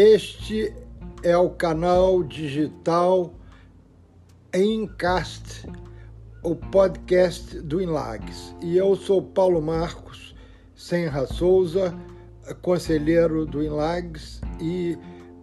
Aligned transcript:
Este 0.00 0.72
é 1.24 1.36
o 1.36 1.50
canal 1.50 2.22
digital 2.22 3.34
Encast, 4.54 5.68
o 6.40 6.54
podcast 6.54 7.60
do 7.62 7.82
Inlags. 7.82 8.54
E 8.62 8.76
eu 8.76 8.94
sou 8.94 9.20
Paulo 9.20 9.60
Marcos 9.60 10.36
Senra 10.72 11.26
Souza, 11.26 11.92
conselheiro 12.62 13.44
do 13.44 13.60
Inlags 13.60 14.40
e 14.60 14.96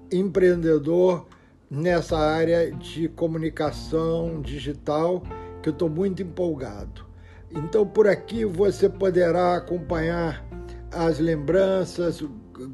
empreendedor 0.09 1.27
nessa 1.69 2.17
área 2.17 2.71
de 2.71 3.09
comunicação 3.09 4.41
digital, 4.41 5.21
que 5.61 5.67
eu 5.67 5.73
estou 5.73 5.89
muito 5.89 6.23
empolgado. 6.23 7.05
Então, 7.51 7.85
por 7.85 8.07
aqui 8.07 8.45
você 8.45 8.87
poderá 8.87 9.57
acompanhar 9.57 10.45
as 10.93 11.19
lembranças, 11.19 12.23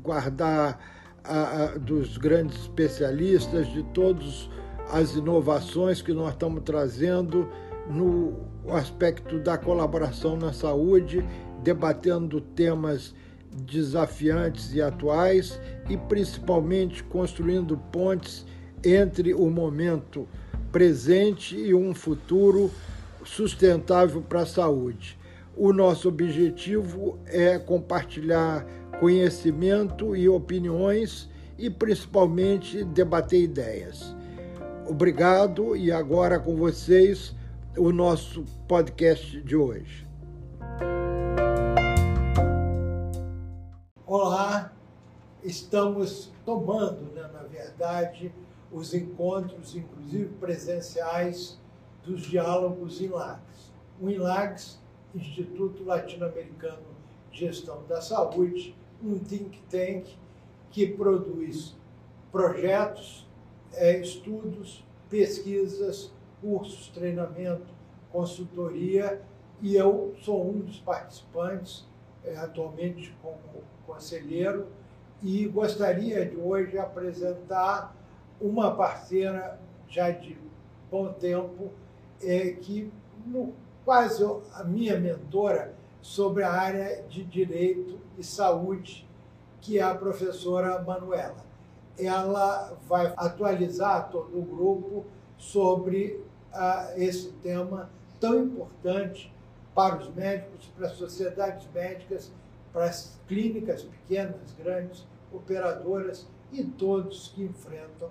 guardar 0.03 1.00
a, 1.23 1.77
dos 1.77 2.17
grandes 2.17 2.61
especialistas, 2.61 3.67
de 3.67 3.83
todas 3.83 4.49
as 4.91 5.15
inovações 5.15 6.01
que 6.01 6.13
nós 6.13 6.33
estamos 6.33 6.61
trazendo 6.63 7.47
no 7.89 8.39
aspecto 8.69 9.39
da 9.39 9.57
colaboração 9.57 10.37
na 10.37 10.53
saúde, 10.53 11.25
debatendo 11.63 12.41
temas 12.41 13.13
desafiantes 13.53 14.73
e 14.73 14.81
atuais 14.81 15.59
e 15.89 15.97
principalmente 15.97 17.03
construindo 17.03 17.77
pontes 17.91 18.45
entre 18.83 19.33
o 19.33 19.49
momento 19.49 20.27
presente 20.71 21.55
e 21.55 21.73
um 21.73 21.93
futuro 21.93 22.71
sustentável 23.23 24.21
para 24.21 24.41
a 24.41 24.45
saúde. 24.45 25.19
O 25.55 25.73
nosso 25.73 26.07
objetivo 26.07 27.19
é 27.25 27.59
compartilhar 27.59 28.65
conhecimento 29.01 30.15
e 30.15 30.29
opiniões 30.29 31.27
e 31.57 31.71
principalmente 31.71 32.83
debater 32.83 33.41
ideias. 33.41 34.15
Obrigado 34.87 35.75
e 35.75 35.91
agora 35.91 36.39
com 36.39 36.55
vocês 36.55 37.35
o 37.75 37.91
nosso 37.91 38.45
podcast 38.67 39.41
de 39.41 39.55
hoje. 39.55 40.07
Olá, 44.05 44.71
estamos 45.43 46.31
tomando, 46.45 47.11
né, 47.15 47.27
na 47.33 47.41
verdade, 47.41 48.31
os 48.71 48.93
encontros, 48.93 49.75
inclusive 49.75 50.29
presenciais, 50.39 51.59
dos 52.03 52.21
diálogos 52.21 53.01
INLAGS. 53.01 53.71
O 53.99 54.11
INLAGS, 54.11 54.79
Instituto 55.15 55.83
Latino-Americano 55.83 56.91
de 57.31 57.39
Gestão 57.39 57.83
da 57.87 57.99
Saúde, 57.99 58.75
um 59.03 59.19
think 59.19 59.61
tank 59.69 60.17
que 60.69 60.87
produz 60.87 61.75
projetos, 62.31 63.27
é, 63.73 63.99
estudos, 63.99 64.85
pesquisas, 65.09 66.11
cursos, 66.39 66.87
treinamento, 66.89 67.67
consultoria, 68.11 69.21
e 69.61 69.75
eu 69.75 70.15
sou 70.21 70.49
um 70.49 70.59
dos 70.59 70.79
participantes, 70.79 71.85
é, 72.23 72.35
atualmente 72.37 73.15
como 73.21 73.37
conselheiro, 73.85 74.67
e 75.21 75.45
gostaria 75.47 76.25
de 76.25 76.35
hoje 76.35 76.77
apresentar 76.77 77.95
uma 78.39 78.75
parceira 78.75 79.59
já 79.87 80.09
de 80.09 80.37
bom 80.89 81.13
tempo, 81.13 81.71
é, 82.23 82.51
que 82.51 82.91
no, 83.25 83.53
quase 83.85 84.23
a 84.53 84.63
minha 84.63 84.99
mentora 84.99 85.75
sobre 86.01 86.43
a 86.43 86.51
área 86.51 87.03
de 87.03 87.23
direito 87.23 87.99
e 88.17 88.23
saúde, 88.23 89.07
que 89.59 89.77
é 89.77 89.83
a 89.83 89.95
professora 89.95 90.81
Manuela. 90.81 91.45
Ela 91.97 92.77
vai 92.87 93.13
atualizar 93.17 94.09
todo 94.09 94.37
o 94.37 94.41
grupo 94.41 95.05
sobre 95.37 96.23
ah, 96.53 96.93
esse 96.95 97.31
tema 97.43 97.89
tão 98.19 98.43
importante 98.43 99.31
para 99.73 99.97
os 99.97 100.13
médicos, 100.13 100.67
para 100.75 100.87
as 100.87 100.93
sociedades 100.93 101.67
médicas, 101.73 102.31
para 102.73 102.85
as 102.85 103.19
clínicas 103.27 103.83
pequenas, 103.83 104.53
grandes, 104.57 105.05
operadoras 105.31 106.27
e 106.51 106.63
todos 106.63 107.29
que 107.29 107.43
enfrentam 107.43 108.09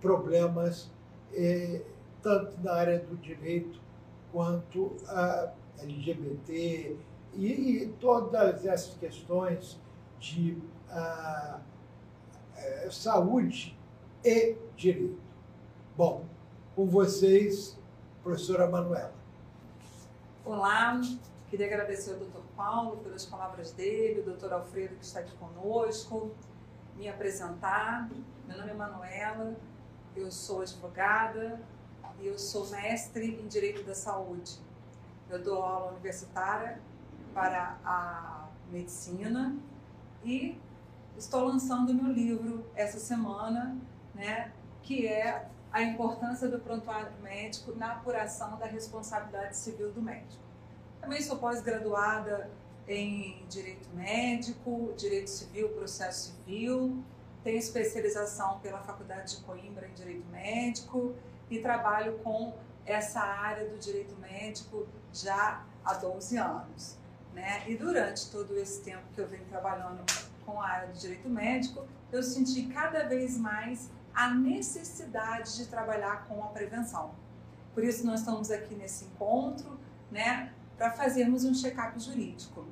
problemas, 0.00 0.90
eh, 1.32 1.82
tanto 2.22 2.60
na 2.60 2.72
área 2.72 2.98
do 2.98 3.16
direito 3.16 3.80
quanto 4.32 4.96
a 5.06 5.52
LGBT 5.78 6.96
e, 7.34 7.46
e 7.46 7.88
todas 8.00 8.64
essas 8.66 8.94
questões 8.96 9.80
de 10.18 10.62
a, 10.90 11.60
a, 12.56 12.90
saúde 12.90 13.78
e 14.24 14.56
direito. 14.76 15.20
Bom, 15.96 16.24
com 16.74 16.86
vocês, 16.86 17.78
professora 18.22 18.68
Manuela. 18.68 19.14
Olá, 20.44 21.00
queria 21.48 21.66
agradecer 21.66 22.12
ao 22.12 22.18
doutor 22.18 22.42
Paulo 22.56 22.96
pelas 22.98 23.24
palavras 23.24 23.72
dele, 23.72 24.20
o 24.20 24.24
doutor 24.24 24.52
Alfredo 24.52 24.96
que 24.96 25.04
está 25.04 25.20
aqui 25.20 25.34
conosco, 25.36 26.30
me 26.96 27.08
apresentar. 27.08 28.10
Meu 28.46 28.58
nome 28.58 28.70
é 28.70 28.74
Manuela, 28.74 29.56
eu 30.16 30.30
sou 30.30 30.62
advogada 30.62 31.60
e 32.20 32.26
eu 32.26 32.38
sou 32.38 32.68
mestre 32.70 33.40
em 33.40 33.46
Direito 33.46 33.82
da 33.84 33.94
Saúde. 33.94 34.58
Eu 35.32 35.42
dou 35.42 35.62
aula 35.62 35.92
universitária 35.92 36.78
para 37.32 37.78
a 37.82 38.48
medicina 38.70 39.56
e 40.22 40.60
estou 41.16 41.44
lançando 41.44 41.94
meu 41.94 42.12
livro 42.12 42.66
essa 42.74 42.98
semana, 42.98 43.74
né, 44.14 44.52
que 44.82 45.06
é 45.06 45.48
a 45.72 45.82
importância 45.82 46.48
do 46.50 46.58
prontuário 46.60 47.10
médico 47.22 47.74
na 47.74 47.92
apuração 47.92 48.58
da 48.58 48.66
responsabilidade 48.66 49.56
civil 49.56 49.90
do 49.90 50.02
médico. 50.02 50.42
Também 51.00 51.22
sou 51.22 51.38
pós-graduada 51.38 52.50
em 52.86 53.42
Direito 53.48 53.88
Médico, 53.94 54.92
Direito 54.98 55.30
Civil, 55.30 55.70
Processo 55.70 56.34
Civil, 56.34 57.02
tenho 57.42 57.56
especialização 57.56 58.60
pela 58.60 58.80
Faculdade 58.82 59.36
de 59.36 59.42
Coimbra 59.44 59.88
em 59.88 59.94
Direito 59.94 60.26
Médico 60.26 61.14
e 61.50 61.58
trabalho 61.58 62.18
com 62.18 62.52
essa 62.84 63.20
área 63.20 63.66
do 63.70 63.78
direito 63.78 64.14
médico 64.16 64.86
já 65.12 65.62
há 65.84 65.94
12 65.94 66.36
anos. 66.36 66.96
Né? 67.34 67.62
E 67.66 67.76
durante 67.76 68.30
todo 68.30 68.56
esse 68.58 68.82
tempo 68.82 69.02
que 69.14 69.20
eu 69.20 69.26
venho 69.26 69.44
trabalhando 69.46 70.04
com 70.44 70.60
a 70.60 70.68
área 70.68 70.88
do 70.88 70.98
direito 70.98 71.28
médico, 71.28 71.86
eu 72.10 72.22
senti 72.22 72.64
cada 72.64 73.04
vez 73.04 73.38
mais 73.38 73.90
a 74.14 74.32
necessidade 74.34 75.56
de 75.56 75.66
trabalhar 75.66 76.26
com 76.26 76.42
a 76.42 76.48
prevenção. 76.48 77.14
Por 77.74 77.82
isso 77.82 78.06
nós 78.06 78.20
estamos 78.20 78.50
aqui 78.50 78.74
nesse 78.74 79.06
encontro, 79.06 79.78
né, 80.10 80.52
para 80.76 80.90
fazermos 80.90 81.44
um 81.44 81.54
check-up 81.54 81.98
jurídico. 81.98 82.66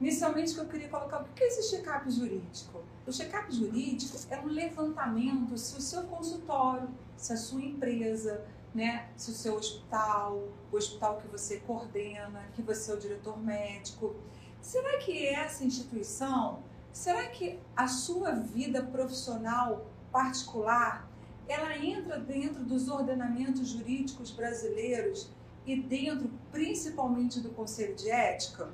Inicialmente 0.00 0.56
eu 0.56 0.66
queria 0.66 0.88
colocar, 0.88 1.22
o 1.22 1.24
que 1.24 1.42
é 1.42 1.46
esse 1.48 1.70
check-up 1.70 2.10
jurídico? 2.10 2.82
O 3.06 3.12
check-up 3.12 3.50
jurídico 3.54 4.16
é 4.30 4.40
um 4.40 4.46
levantamento 4.46 5.56
se 5.58 5.76
o 5.76 5.80
seu 5.80 6.02
consultório, 6.04 6.88
se 7.16 7.32
a 7.32 7.36
sua 7.36 7.62
empresa, 7.62 8.44
né, 8.76 9.08
se 9.16 9.30
o 9.30 9.34
seu 9.34 9.56
hospital, 9.56 10.36
o 10.70 10.76
hospital 10.76 11.16
que 11.16 11.26
você 11.28 11.60
coordena, 11.60 12.46
que 12.54 12.60
você 12.60 12.92
é 12.92 12.94
o 12.94 12.98
diretor 12.98 13.42
médico, 13.42 14.14
será 14.60 14.98
que 14.98 15.26
essa 15.26 15.64
instituição, 15.64 16.62
será 16.92 17.26
que 17.26 17.58
a 17.74 17.88
sua 17.88 18.32
vida 18.32 18.82
profissional 18.82 19.86
particular, 20.12 21.10
ela 21.48 21.74
entra 21.78 22.18
dentro 22.18 22.62
dos 22.62 22.88
ordenamentos 22.88 23.68
jurídicos 23.68 24.30
brasileiros 24.30 25.30
e 25.64 25.80
dentro 25.80 26.30
principalmente 26.52 27.40
do 27.40 27.48
Conselho 27.48 27.94
de 27.94 28.10
Ética? 28.10 28.68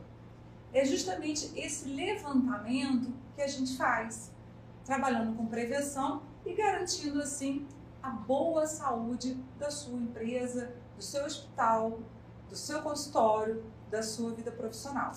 É 0.72 0.84
justamente 0.84 1.52
esse 1.54 1.88
levantamento 1.88 3.12
que 3.37 3.43
a 3.43 3.46
gente 3.46 3.76
faz, 3.76 4.32
trabalhando 4.84 5.37
com 5.37 5.46
prevenção 5.46 6.25
e 6.44 6.54
garantindo 6.54 7.22
assim 7.22 7.69
a 8.02 8.10
boa 8.10 8.66
saúde 8.66 9.38
da 9.58 9.70
sua 9.70 9.99
empresa, 9.99 10.75
do 10.96 11.02
seu 11.02 11.25
hospital, 11.25 12.00
do 12.49 12.56
seu 12.56 12.82
consultório, 12.82 13.64
da 13.90 14.02
sua 14.02 14.32
vida 14.32 14.50
profissional. 14.50 15.12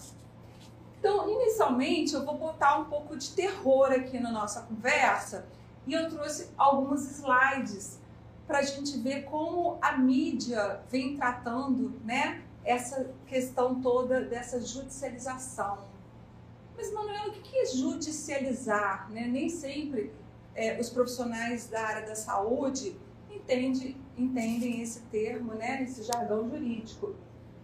Então, 0.99 1.29
inicialmente, 1.29 2.13
eu 2.13 2.25
vou 2.25 2.37
botar 2.37 2.77
um 2.77 2.85
pouco 2.85 3.17
de 3.17 3.31
terror 3.31 3.91
aqui 3.91 4.19
na 4.19 4.31
nossa 4.31 4.61
conversa 4.61 5.45
e 5.85 5.93
eu 5.93 6.09
trouxe 6.09 6.49
alguns 6.57 7.05
slides 7.11 7.99
para 8.47 8.59
a 8.59 8.61
gente 8.61 8.97
ver 8.99 9.23
como 9.23 9.77
a 9.81 9.97
mídia 9.97 10.81
vem 10.89 11.15
tratando 11.15 11.99
né, 12.03 12.43
essa 12.63 13.09
questão 13.27 13.81
toda 13.81 14.21
dessa 14.21 14.61
judicialização. 14.61 15.79
Mas, 16.75 16.91
Manuela, 16.91 17.29
o 17.29 17.31
que 17.31 17.57
é 17.57 17.65
judicializar? 17.65 19.09
Né? 19.11 19.27
Nem 19.27 19.49
sempre 19.49 20.11
é, 20.55 20.79
os 20.79 20.89
profissionais 20.89 21.67
da 21.67 21.81
área 21.81 22.07
da 22.07 22.15
saúde 22.15 22.95
entende, 23.29 23.97
entendem 24.17 24.81
esse 24.81 25.01
termo, 25.01 25.53
né, 25.53 25.83
esse 25.83 26.03
jargão 26.03 26.49
jurídico. 26.49 27.15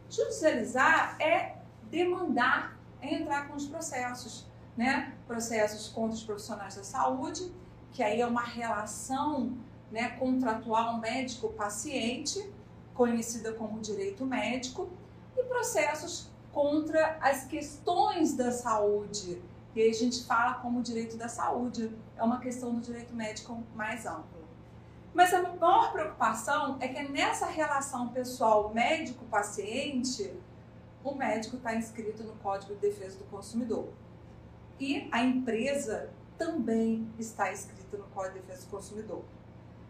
Judicializar 0.09 1.15
é 1.21 1.55
demandar, 1.89 2.77
é 3.01 3.15
entrar 3.15 3.47
com 3.47 3.55
os 3.55 3.65
processos, 3.65 4.45
né, 4.77 5.13
processos 5.25 5.88
contra 5.88 6.15
os 6.15 6.23
profissionais 6.23 6.75
da 6.75 6.83
saúde 6.83 7.51
que 7.91 8.01
aí 8.01 8.21
é 8.21 8.25
uma 8.25 8.43
relação 8.43 9.57
né, 9.91 10.09
contratual 10.11 10.99
médico-paciente, 10.99 12.51
conhecida 12.94 13.53
como 13.53 13.79
direito 13.79 14.25
médico, 14.25 14.89
e 15.37 15.44
processos 15.44 16.29
contra 16.51 17.17
as 17.21 17.45
questões 17.45 18.33
da 18.33 18.51
saúde. 18.51 19.41
E 19.75 19.81
aí 19.81 19.89
a 19.89 19.94
gente 19.94 20.25
fala 20.25 20.56
como 20.56 20.81
direito 20.81 21.15
da 21.15 21.29
saúde, 21.29 21.95
é 22.18 22.23
uma 22.23 22.39
questão 22.39 22.73
do 22.73 22.81
direito 22.81 23.13
médico 23.13 23.63
mais 23.73 24.06
amplo. 24.06 24.41
Mas 25.13 25.33
a 25.33 25.41
maior 25.41 25.91
preocupação 25.91 26.77
é 26.79 26.88
que 26.88 27.03
nessa 27.09 27.45
relação 27.45 28.09
pessoal 28.09 28.73
médico-paciente, 28.73 30.33
o 31.03 31.13
médico 31.15 31.57
está 31.57 31.75
inscrito 31.75 32.23
no 32.23 32.33
Código 32.35 32.75
de 32.75 32.79
Defesa 32.81 33.18
do 33.18 33.25
Consumidor. 33.25 33.89
E 34.79 35.07
a 35.12 35.23
empresa 35.23 36.09
também 36.38 37.07
está 37.19 37.51
inscrita 37.51 37.97
no 37.97 38.06
Código 38.06 38.39
de 38.39 38.45
Defesa 38.45 38.65
do 38.65 38.71
Consumidor. 38.71 39.23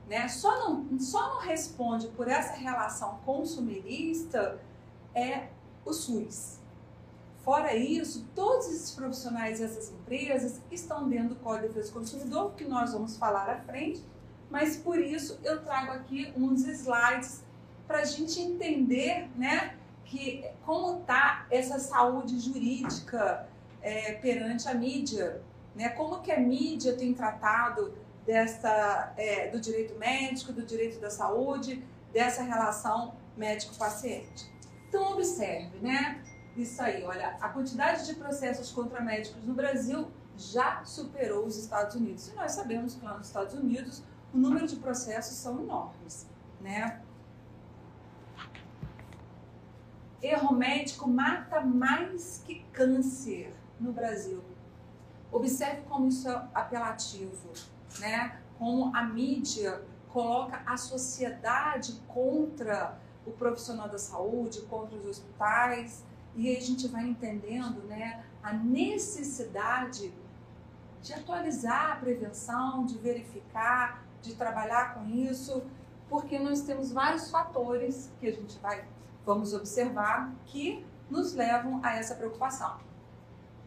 Né? 0.07 0.28
Só, 0.28 0.69
não, 0.69 1.00
só 1.00 1.36
não 1.36 1.42
responde 1.42 2.07
por 2.10 2.28
essa 2.28 2.54
relação 2.54 3.19
consumerista 3.25 4.60
é 5.13 5.48
o 5.86 5.94
SUS. 5.94 6.61
Fora 7.44 7.76
isso, 7.76 8.28
todos 8.36 8.68
esses 8.68 8.92
profissionais 8.92 9.60
e 9.60 9.64
essas 9.64 9.92
empresas 9.92 10.62
estão 10.72 11.10
dentro 11.10 11.30
do 11.30 11.36
Código 11.38 11.70
de 11.70 11.74
Defesa 11.74 11.92
do 11.92 12.00
Consumidor, 12.00 12.54
que 12.54 12.66
nós 12.66 12.94
vamos 12.94 13.18
falar 13.18 13.50
à 13.50 13.60
frente, 13.62 14.06
mas 14.50 14.78
por 14.78 15.00
isso 15.00 15.40
eu 15.44 15.64
trago 15.64 15.92
aqui 15.92 16.32
uns 16.38 16.68
slides 16.68 17.44
para 17.88 18.00
a 18.00 18.06
gente 18.06 18.40
entender 18.40 19.28
né, 19.36 19.76
que, 20.06 20.46
como 20.66 21.00
está 21.00 21.48
essa 21.50 21.80
saúde 21.80 22.40
jurídica 22.40 23.48
é, 23.82 24.14
perante 24.14 24.68
a 24.68 24.74
mídia, 24.76 25.42
né, 25.76 25.90
como 25.90 26.22
que 26.22 26.32
a 26.32 26.40
mídia 26.40 26.96
tem 26.96 27.12
tratado 27.14 27.94
dessa, 28.26 29.14
é, 29.18 29.50
do 29.50 29.60
direito 29.60 29.98
médico, 29.98 30.54
do 30.54 30.64
direito 30.64 31.00
da 31.00 31.10
saúde, 31.10 31.84
dessa 32.14 32.44
relação 32.44 33.16
médico-paciente. 33.36 34.52
Então, 34.88 35.14
observe, 35.14 35.80
né? 35.80 36.22
Isso 36.56 36.81
aí, 36.81 37.03
olha, 37.03 37.38
a 37.39 37.50
quantidade 37.50 38.06
de 38.06 38.15
processos 38.15 38.71
contra 38.71 39.01
médicos 39.01 39.44
no 39.45 39.53
Brasil 39.53 40.07
já 40.38 40.83
superou 40.83 41.45
os 41.45 41.57
Estados 41.57 41.95
Unidos. 41.95 42.27
E 42.27 42.36
nós 42.36 42.51
sabemos 42.51 42.95
que 42.95 43.06
lá 43.06 43.18
nos 43.18 43.27
Estados 43.27 43.53
Unidos 43.53 44.03
o 44.33 44.38
número 44.38 44.68
de 44.68 44.75
processos 44.77 45.38
são 45.38 45.62
enormes, 45.62 46.27
né? 46.59 47.01
Erro 50.21 50.53
médico 50.53 51.09
mata 51.09 51.62
mais 51.62 52.44
que 52.45 52.63
câncer 52.71 53.54
no 53.80 53.92
Brasil. 53.92 54.44
Observe 55.31 55.81
como 55.83 56.07
isso 56.07 56.30
é 56.30 56.47
apelativo 56.54 57.51
né? 58.00 58.39
Como 58.57 58.95
a 58.95 59.04
mídia 59.04 59.81
coloca 60.09 60.62
a 60.65 60.77
sociedade 60.77 62.01
contra 62.07 62.97
o 63.25 63.31
profissional 63.31 63.88
da 63.88 63.97
saúde, 63.97 64.62
contra 64.63 64.95
os 64.97 65.06
hospitais, 65.06 66.04
e 66.36 66.50
aí 66.50 66.57
a 66.57 66.62
gente 66.62 66.88
vai 66.88 67.07
entendendo, 67.07 67.81
né, 67.88 68.24
a 68.42 68.54
necessidade 68.54 70.13
de 71.01 71.13
atualizar 71.13 71.94
a 71.94 71.95
prevenção, 71.95 72.86
de 72.86 72.98
verificar, 72.98 74.04
de 74.22 74.36
trabalhar 74.36 74.94
com 74.94 75.06
isso, 75.07 75.63
porque 76.10 76.38
nós 76.38 76.62
temos 76.62 76.92
vários 76.92 77.31
fatores 77.31 78.12
que 78.19 78.28
a 78.28 78.31
gente 78.31 78.60
vai 78.60 78.86
vamos 79.25 79.54
observar 79.54 80.33
que 80.45 80.86
nos 81.10 81.33
levam 81.33 81.80
a 81.83 81.95
essa 81.95 82.16
preocupação. 82.16 82.80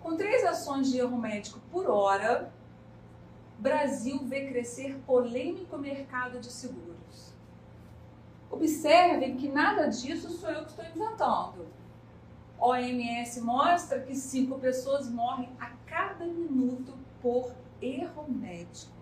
Com 0.01 0.17
três 0.17 0.45
ações 0.45 0.91
de 0.91 0.99
erro 0.99 1.17
médico 1.17 1.61
por 1.71 1.89
hora, 1.89 2.53
Brasil 3.59 4.19
vê 4.25 4.49
crescer 4.49 4.99
polêmico 5.07 5.79
mercado 5.79 6.41
de 6.41 6.51
seguros. 6.51 7.33
Observem 8.51 9.37
que 9.37 9.49
nada 9.49 9.87
disso 9.87 10.29
sou 10.31 10.51
eu 10.51 10.65
que 10.65 10.71
estou 10.71 10.85
inventando. 10.85 11.67
OMS 12.59 13.41
mostra 13.41 14.01
que 14.01 14.15
cinco 14.15 14.59
pessoas 14.59 15.09
morrem 15.09 15.51
a 15.61 15.71
cada 15.87 16.25
minuto 16.25 16.95
por 17.21 17.55
erro 17.81 18.27
médico. 18.29 18.93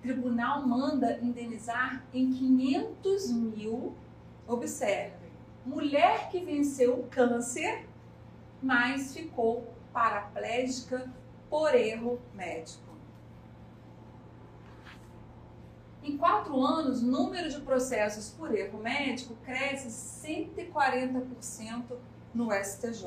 Tribunal 0.00 0.66
manda 0.66 1.18
indenizar 1.20 2.04
em 2.12 2.30
500 2.30 3.32
mil. 3.32 3.94
Observe, 4.46 5.30
mulher 5.64 6.28
que 6.30 6.44
venceu 6.44 7.00
o 7.00 7.08
câncer, 7.08 7.88
mas 8.62 9.14
ficou 9.14 9.72
paraplégica 9.92 11.10
por 11.48 11.74
erro 11.74 12.20
médico. 12.34 12.83
Em 16.04 16.18
quatro 16.18 16.62
anos, 16.62 17.02
o 17.02 17.06
número 17.06 17.48
de 17.48 17.58
processos 17.62 18.28
por 18.28 18.54
erro 18.54 18.78
médico 18.78 19.34
cresce 19.42 19.88
140% 19.88 21.96
no 22.34 22.52
STJ. 22.52 23.06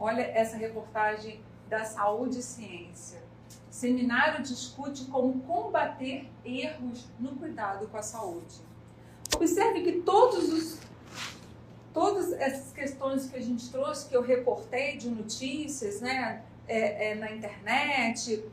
Olha 0.00 0.22
essa 0.22 0.56
reportagem 0.56 1.42
da 1.68 1.84
Saúde 1.84 2.38
e 2.38 2.42
Ciência. 2.42 3.22
Seminário 3.68 4.42
discute 4.42 5.04
como 5.04 5.42
combater 5.42 6.26
erros 6.42 7.06
no 7.20 7.36
cuidado 7.36 7.86
com 7.88 7.98
a 7.98 8.02
saúde. 8.02 8.62
Observe 9.36 9.82
que 9.82 10.00
todos 10.00 10.50
os 10.50 10.78
todas 11.92 12.32
essas 12.32 12.72
questões 12.72 13.28
que 13.28 13.36
a 13.36 13.42
gente 13.42 13.70
trouxe, 13.70 14.08
que 14.08 14.16
eu 14.16 14.22
reportei 14.22 14.96
de 14.96 15.10
notícias 15.10 16.00
né, 16.00 16.44
é, 16.68 17.10
é, 17.10 17.14
na 17.14 17.32
internet, 17.32 18.44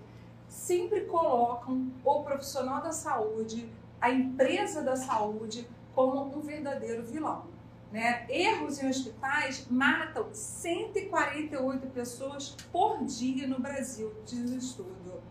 sempre 0.48 1.02
colocam 1.02 1.92
o 2.04 2.24
profissional 2.24 2.82
da 2.82 2.92
saúde, 2.92 3.70
a 4.00 4.10
empresa 4.10 4.82
da 4.82 4.96
saúde, 4.96 5.68
como 5.94 6.38
um 6.38 6.42
verdadeiro 6.42 7.04
vilão. 7.04 7.46
Né? 7.92 8.26
Erros 8.30 8.82
em 8.82 8.90
hospitais 8.90 9.68
matam 9.70 10.28
148 10.34 11.88
pessoas 11.88 12.56
por 12.72 13.04
dia 13.06 13.48
no 13.48 13.60
Brasil, 13.60 14.14
diz 14.26 14.52
o 14.52 14.58
estudo. 14.58 15.22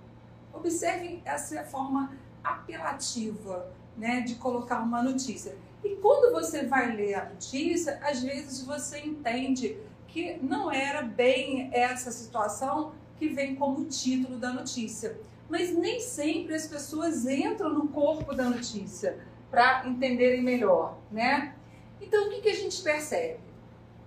Observem 0.52 1.20
essa 1.24 1.64
forma 1.64 2.12
apelativa 2.42 3.70
né, 3.96 4.20
de 4.20 4.36
colocar 4.36 4.80
uma 4.80 5.02
notícia. 5.02 5.56
E 5.82 5.96
quando 5.96 6.32
você 6.32 6.64
vai 6.64 6.94
ler 6.94 7.14
a 7.14 7.24
notícia, 7.28 7.98
às 8.02 8.22
vezes 8.22 8.64
você 8.64 9.00
entende 9.00 9.78
que 10.14 10.38
não 10.40 10.70
era 10.70 11.02
bem 11.02 11.70
essa 11.72 12.12
situação 12.12 12.92
que 13.16 13.30
vem 13.30 13.56
como 13.56 13.84
título 13.86 14.38
da 14.38 14.52
notícia. 14.52 15.18
Mas 15.48 15.76
nem 15.76 15.98
sempre 15.98 16.54
as 16.54 16.68
pessoas 16.68 17.26
entram 17.26 17.68
no 17.74 17.88
corpo 17.88 18.32
da 18.32 18.44
notícia 18.44 19.18
para 19.50 19.84
entenderem 19.88 20.40
melhor, 20.40 20.96
né? 21.10 21.56
Então, 22.00 22.28
o 22.28 22.30
que, 22.30 22.42
que 22.42 22.48
a 22.48 22.54
gente 22.54 22.80
percebe? 22.80 23.40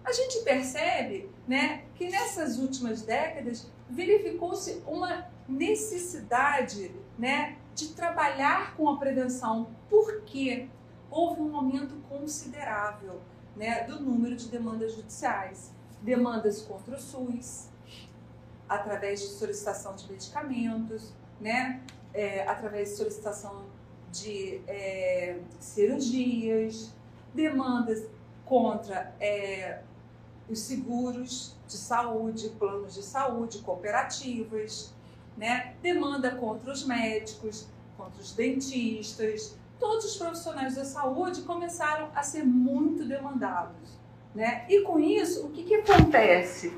A 0.02 0.14
gente 0.14 0.40
percebe 0.46 1.30
né, 1.46 1.84
que 1.96 2.10
nessas 2.10 2.58
últimas 2.58 3.02
décadas 3.02 3.70
verificou-se 3.90 4.82
uma 4.88 5.28
necessidade 5.46 6.96
né, 7.20 7.58
de 7.76 7.90
trabalhar 7.90 8.78
com 8.78 8.88
a 8.88 8.98
prevenção. 8.98 9.68
Por 9.90 10.22
quê? 10.22 10.70
houve 11.10 11.42
um 11.42 11.56
aumento 11.56 11.96
considerável 12.10 13.22
né, 13.56 13.84
do 13.84 14.00
número 14.00 14.36
de 14.36 14.50
demandas 14.50 14.94
judiciais. 14.94 15.74
Demandas 16.02 16.62
contra 16.62 16.96
o 16.96 17.00
SUS, 17.00 17.68
através 18.68 19.22
de 19.22 19.28
solicitação 19.28 19.96
de 19.96 20.12
medicamentos, 20.12 21.14
né, 21.40 21.82
é, 22.14 22.48
através 22.48 22.90
de 22.90 22.96
solicitação 22.96 23.66
de 24.12 24.62
é, 24.68 25.40
cirurgias, 25.60 26.94
demandas 27.34 28.04
contra 28.46 29.14
é, 29.20 29.82
os 30.50 30.60
seguros 30.60 31.56
de 31.68 31.78
saúde, 31.78 32.50
planos 32.58 32.94
de 32.94 33.04
saúde, 33.04 33.60
cooperativas, 33.60 34.94
né, 35.38 35.76
demanda 35.82 36.36
contra 36.36 36.72
os 36.72 36.84
médicos, 36.86 37.68
contra 37.96 38.22
os 38.22 38.32
dentistas, 38.34 39.56
todos 39.80 40.06
os 40.06 40.18
profissionais 40.18 40.76
da 40.76 40.86
saúde 40.86 41.42
começaram 41.44 42.10
a 42.16 42.24
ser 42.24 42.44
muito 42.44 43.06
demandados. 43.06 43.97
Né? 44.38 44.66
E 44.70 44.82
com 44.82 45.00
isso, 45.00 45.48
o 45.48 45.50
que, 45.50 45.64
que 45.64 45.74
acontece? 45.74 46.72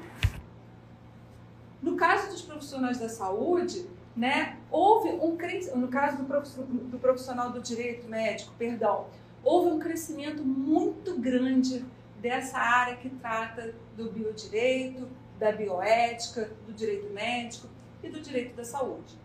No 1.81 1.97
caso 1.97 2.29
dos 2.29 2.41
profissionais 2.41 2.97
da 2.97 3.09
saúde, 3.09 3.85
né, 4.15 4.57
houve 4.71 5.09
um 5.09 5.37
no 5.75 5.89
caso 5.89 6.23
do 6.23 6.97
profissional 6.97 7.51
do 7.51 7.59
direito 7.59 8.07
médico, 8.07 8.53
perdão, 8.57 9.07
houve 9.43 9.71
um 9.71 9.77
crescimento 9.77 10.41
muito 10.41 11.19
grande 11.19 11.85
dessa 12.21 12.57
área 12.57 12.95
que 12.95 13.09
trata 13.09 13.75
do 13.97 14.09
biodireito, 14.09 15.09
da 15.37 15.51
bioética, 15.51 16.51
do 16.65 16.71
direito 16.71 17.11
médico 17.11 17.67
e 18.01 18.07
do 18.07 18.21
direito 18.21 18.55
da 18.55 18.63
saúde. 18.63 19.19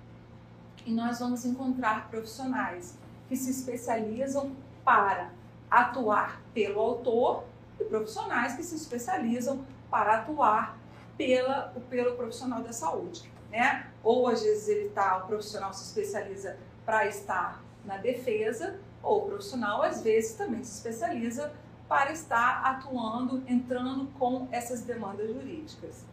E 0.85 0.91
nós 0.91 1.21
vamos 1.21 1.45
encontrar 1.45 2.11
profissionais 2.11 2.99
que 3.29 3.37
se 3.37 3.53
especializam 3.53 4.57
para 4.85 5.31
atuar 5.71 6.43
pelo 6.53 6.81
autor 6.81 7.54
e 7.79 7.85
profissionais 7.85 8.55
que 8.55 8.63
se 8.63 8.75
especializam 8.77 9.65
para 9.91 10.17
atuar 10.17 10.79
pela, 11.17 11.75
pelo 11.89 12.17
profissional 12.17 12.63
da 12.63 12.73
saúde. 12.73 13.31
Né? 13.51 13.87
Ou 14.03 14.27
às 14.29 14.43
vezes 14.43 14.69
ele 14.69 14.89
tá, 14.91 15.19
o 15.19 15.27
profissional 15.27 15.73
se 15.73 15.85
especializa 15.85 16.57
para 16.85 17.07
estar 17.07 17.63
na 17.85 17.97
defesa, 17.97 18.79
ou 19.03 19.25
o 19.25 19.27
profissional 19.27 19.83
às 19.83 20.03
vezes 20.03 20.35
também 20.35 20.63
se 20.65 20.77
especializa 20.77 21.53
para 21.89 22.13
estar 22.13 22.63
atuando, 22.65 23.43
entrando 23.47 24.07
com 24.19 24.49
essas 24.51 24.83
demandas 24.83 25.29
jurídicas. 25.29 26.05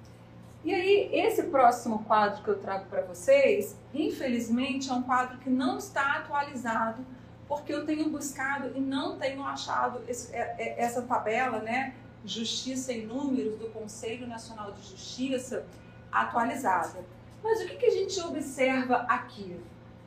E 0.63 0.73
aí, 0.73 1.09
esse 1.11 1.43
próximo 1.43 2.03
quadro 2.03 2.43
que 2.43 2.49
eu 2.49 2.59
trago 2.59 2.85
para 2.85 3.01
vocês, 3.01 3.75
infelizmente, 3.93 4.91
é 4.91 4.93
um 4.93 5.01
quadro 5.01 5.39
que 5.39 5.49
não 5.49 5.77
está 5.77 6.17
atualizado, 6.17 7.03
porque 7.51 7.73
eu 7.73 7.85
tenho 7.85 8.09
buscado 8.09 8.71
e 8.77 8.79
não 8.79 9.17
tenho 9.17 9.43
achado 9.43 10.01
esse, 10.07 10.33
é, 10.33 10.55
é, 10.57 10.81
essa 10.81 11.01
tabela, 11.01 11.59
né, 11.59 11.93
Justiça 12.23 12.93
em 12.93 13.05
Números, 13.05 13.59
do 13.59 13.67
Conselho 13.71 14.25
Nacional 14.25 14.71
de 14.71 14.81
Justiça, 14.87 15.65
atualizada. 16.09 17.03
Mas 17.43 17.61
o 17.61 17.67
que, 17.67 17.75
que 17.75 17.85
a 17.87 17.91
gente 17.91 18.17
observa 18.21 18.99
aqui? 18.99 19.59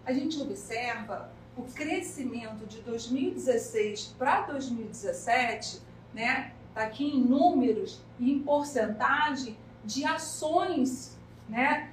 A 0.06 0.12
gente 0.14 0.40
observa 0.40 1.30
o 1.54 1.64
crescimento 1.64 2.64
de 2.66 2.80
2016 2.80 4.14
para 4.18 4.40
2017, 4.46 5.82
né, 6.14 6.54
tá 6.72 6.84
aqui 6.84 7.04
em 7.04 7.20
números 7.20 8.00
e 8.18 8.32
em 8.32 8.38
porcentagem 8.38 9.58
de 9.84 10.02
ações, 10.06 11.18
né, 11.46 11.90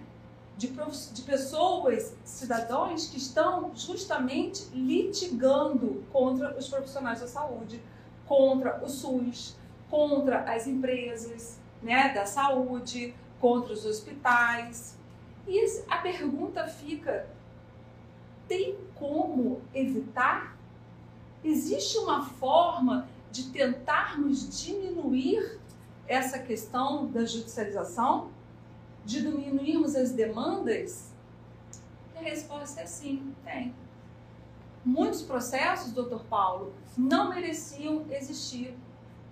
de, 0.61 0.67
de 1.13 1.21
pessoas, 1.23 2.15
cidadãos 2.23 3.07
que 3.07 3.17
estão 3.17 3.71
justamente 3.75 4.65
litigando 4.71 6.03
contra 6.11 6.55
os 6.55 6.67
profissionais 6.67 7.19
da 7.19 7.27
saúde, 7.27 7.81
contra 8.27 8.79
o 8.83 8.87
SUS, 8.87 9.55
contra 9.89 10.43
as 10.43 10.67
empresas, 10.67 11.59
né, 11.81 12.13
da 12.13 12.27
saúde, 12.27 13.15
contra 13.39 13.73
os 13.73 13.85
hospitais. 13.85 14.95
E 15.47 15.83
a 15.89 15.97
pergunta 15.97 16.67
fica: 16.67 17.27
tem 18.47 18.77
como 18.93 19.61
evitar? 19.73 20.55
Existe 21.43 21.97
uma 21.97 22.23
forma 22.23 23.09
de 23.31 23.49
tentarmos 23.49 24.63
diminuir 24.63 25.59
essa 26.07 26.37
questão 26.37 27.07
da 27.07 27.25
judicialização? 27.25 28.29
De 29.05 29.21
diminuirmos 29.21 29.95
as 29.95 30.11
demandas? 30.11 31.11
E 32.15 32.19
a 32.19 32.21
resposta 32.21 32.81
é 32.81 32.85
sim, 32.85 33.33
tem. 33.43 33.73
Muitos 34.83 35.21
processos, 35.21 35.91
doutor 35.91 36.23
Paulo, 36.25 36.73
não 36.97 37.29
mereciam 37.29 38.05
existir. 38.09 38.75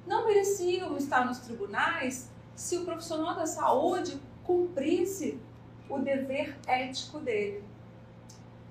Não 0.05 0.25
mereciam 0.25 0.95
estar 0.97 1.25
nos 1.25 1.39
tribunais 1.39 2.29
se 2.55 2.77
o 2.77 2.85
profissional 2.85 3.35
da 3.35 3.45
saúde 3.45 4.19
cumprisse 4.43 5.39
o 5.89 5.99
dever 5.99 6.57
ético 6.67 7.19
dele. 7.19 7.63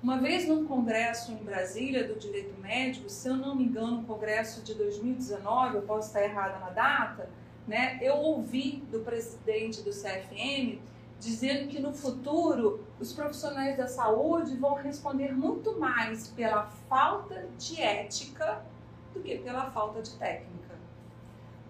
Uma 0.01 0.19
vez 0.19 0.47
num 0.47 0.65
congresso 0.65 1.33
em 1.33 1.37
Brasília 1.37 2.07
do 2.07 2.17
direito 2.19 2.61
médico, 2.61 3.09
se 3.09 3.29
eu 3.29 3.37
não 3.37 3.57
me 3.57 3.65
engano, 3.65 3.99
um 3.99 4.05
congresso 4.05 4.63
de 4.63 4.75
2019, 4.75 5.77
eu 5.77 5.83
posso 5.83 6.09
estar 6.09 6.23
errada 6.23 6.59
na 6.61 6.71
data, 6.71 7.29
né? 7.69 7.99
Eu 8.01 8.17
ouvi 8.17 8.83
do 8.91 9.01
presidente 9.01 9.83
do 9.83 9.91
CFM 9.91 10.81
dizendo 11.21 11.69
que 11.69 11.79
no 11.79 11.93
futuro 11.93 12.81
os 12.99 13.13
profissionais 13.13 13.77
da 13.77 13.87
saúde 13.87 14.57
vão 14.57 14.75
responder 14.75 15.33
muito 15.37 15.79
mais 15.79 16.29
pela 16.29 16.67
falta 16.89 17.47
de 17.59 17.81
ética 17.81 18.65
do 19.13 19.21
que 19.21 19.37
pela 19.39 19.71
falta 19.71 20.01
de 20.01 20.13
técnica. 20.13 20.75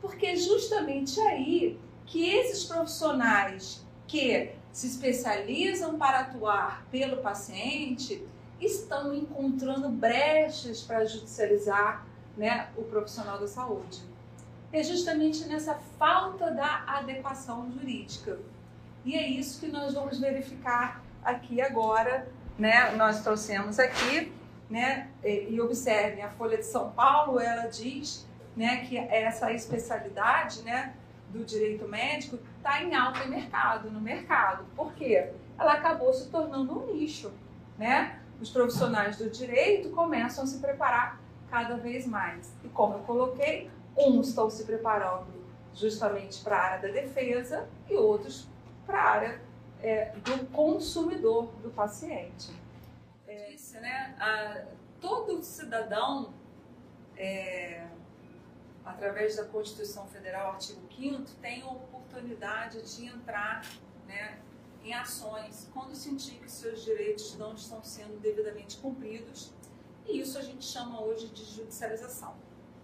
Porque 0.01 0.37
justamente 0.37 1.19
aí 1.21 1.79
que 2.07 2.29
esses 2.29 2.65
profissionais 2.65 3.85
que 4.07 4.53
se 4.73 4.87
especializam 4.87 5.99
para 5.99 6.21
atuar 6.21 6.87
pelo 6.91 7.19
paciente 7.19 8.25
estão 8.61 9.15
encontrando 9.15 9.89
brechas 9.89 10.83
para 10.83 11.05
judicializar 11.05 12.07
né, 12.37 12.71
o 12.77 12.85
profissional 12.85 13.39
da 13.39 13.49
saúde. 13.49 14.08
É 14.73 14.83
justamente 14.83 15.47
nessa 15.47 15.75
falta 15.99 16.51
da 16.51 16.85
adequação 16.87 17.71
jurídica. 17.73 18.39
E 19.05 19.15
é 19.15 19.27
isso 19.27 19.61
que 19.61 19.69
nós 19.69 19.95
vamos 19.95 20.19
verificar 20.19 21.03
aqui 21.25 21.61
agora. 21.61 22.29
Né? 22.59 22.91
Nós 22.97 23.23
trouxemos 23.23 23.79
aqui, 23.79 24.33
né? 24.69 25.09
e 25.25 25.59
observem, 25.61 26.23
a 26.23 26.29
Folha 26.31 26.59
de 26.59 26.67
São 26.67 26.91
Paulo, 26.91 27.41
ela 27.41 27.67
diz 27.67 28.27
né, 28.57 28.85
que 28.85 28.99
essa 28.99 29.53
especialidade 29.53 30.63
né, 30.63 30.95
do 31.31 31.45
direito 31.45 31.87
médico 31.87 32.39
está 32.57 32.83
em 32.83 32.95
alta 32.95 33.25
em 33.25 33.31
mercado, 33.31 33.91
no 33.91 34.01
mercado. 34.01 34.65
Por 34.77 34.93
quê? 34.95 35.31
Ela 35.59 35.75
acabou 35.75 36.13
se 36.13 36.29
tornando 36.29 36.79
um 36.79 36.95
nicho, 36.95 37.33
né? 37.79 38.19
Os 38.41 38.51
profissionais 38.51 39.17
do 39.17 39.29
direito 39.31 39.91
começam 39.91 40.45
a 40.45 40.47
se 40.47 40.59
preparar 40.59 41.21
cada 41.51 41.77
vez 41.77 42.07
mais. 42.07 42.53
E 42.65 42.69
como 42.69 42.95
eu 42.95 43.01
coloquei, 43.01 43.71
uns 43.99 44.29
estão 44.29 44.49
se 44.49 44.65
preparando 44.65 45.27
justamente 45.75 46.43
para 46.43 46.57
a 46.57 46.61
área 46.61 46.89
da 46.89 46.95
defesa 46.95 47.69
e 47.89 47.95
outros 47.95 48.49
para 48.87 49.03
a 49.03 49.11
área 49.11 49.41
é, 49.81 50.13
do 50.17 50.47
consumidor, 50.47 51.47
do 51.63 51.71
paciente. 51.71 52.53
É, 53.27 53.51
disse, 53.51 53.79
né? 53.79 54.17
A, 54.19 54.65
todo 55.01 55.43
cidadão 55.43 56.33
é, 57.17 57.87
através 58.85 59.37
da 59.37 59.45
Constituição 59.45 60.07
Federal, 60.07 60.53
artigo 60.53 60.81
5 60.97 61.25
tem 61.41 61.63
a 61.63 61.69
oportunidade 61.69 62.83
de 62.83 63.07
entrar 63.07 63.65
né, 64.07 64.39
em 64.83 64.95
ações 64.95 65.69
quando 65.73 65.95
sentir 65.95 66.39
que 66.39 66.51
seus 66.51 66.85
direitos 66.85 67.37
não 67.37 67.55
estão 67.55 67.83
sendo 67.83 68.19
devidamente 68.21 68.79
cumpridos. 68.79 69.53
E 70.07 70.21
isso 70.21 70.39
a 70.39 70.43
gente 70.43 70.65
chama 70.65 71.03
hoje 71.03 71.29
de 71.29 71.45
judicialização. 71.45 72.35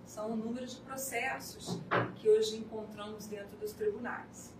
São 0.07 0.33
o 0.33 0.37
número 0.37 0.67
de 0.67 0.77
processos 0.77 1.81
que 2.17 2.29
hoje 2.29 2.57
encontramos 2.57 3.27
dentro 3.27 3.57
dos 3.57 3.73
tribunais. 3.73 4.55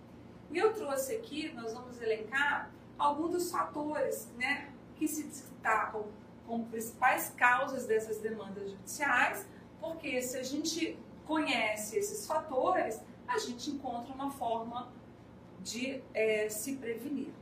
E 0.51 0.59
eu 0.59 0.73
trouxe 0.73 1.15
aqui, 1.17 1.53
nós 1.53 1.73
vamos 1.73 2.01
elencar 2.01 2.71
alguns 2.99 3.31
dos 3.33 3.51
fatores 3.51 4.29
né, 4.37 4.73
que 4.97 5.07
se 5.07 5.25
destacam 5.25 6.07
como 6.47 6.67
principais 6.67 7.31
causas 7.37 7.87
dessas 7.87 8.19
demandas 8.19 8.71
judiciais, 8.71 9.47
porque 9.81 10.21
se 10.23 10.37
a 10.37 10.43
gente 10.43 10.99
conhece 11.27 11.99
esses 11.99 12.27
fatores, 12.27 13.01
a 13.27 13.39
gente 13.39 13.71
encontra 13.71 14.13
uma 14.13 14.31
forma 14.31 14.93
de 15.63 16.03
é, 16.13 16.49
se 16.49 16.77
prevenir. 16.77 17.33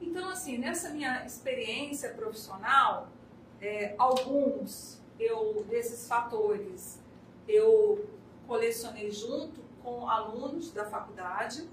Então, 0.00 0.27
assim, 0.38 0.56
nessa 0.56 0.90
minha 0.90 1.26
experiência 1.26 2.10
profissional, 2.14 3.08
é, 3.60 3.94
alguns 3.98 5.00
eu, 5.18 5.64
desses 5.68 6.06
fatores 6.06 7.00
eu 7.48 8.08
colecionei 8.46 9.10
junto 9.10 9.60
com 9.82 10.08
alunos 10.08 10.70
da 10.70 10.84
faculdade, 10.84 11.68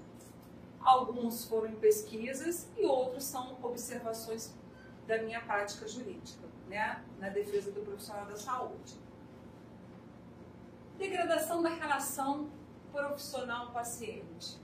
alguns 0.80 1.44
foram 1.44 1.68
em 1.68 1.76
pesquisas 1.76 2.68
e 2.76 2.84
outros 2.84 3.24
são 3.24 3.56
observações 3.62 4.52
da 5.06 5.22
minha 5.22 5.40
prática 5.40 5.86
jurídica, 5.86 6.44
né, 6.68 7.04
na 7.20 7.28
defesa 7.28 7.70
do 7.70 7.82
profissional 7.82 8.26
da 8.26 8.36
saúde. 8.36 8.94
Degradação 10.98 11.62
da 11.62 11.68
relação 11.68 12.50
profissional-paciente. 12.90 14.58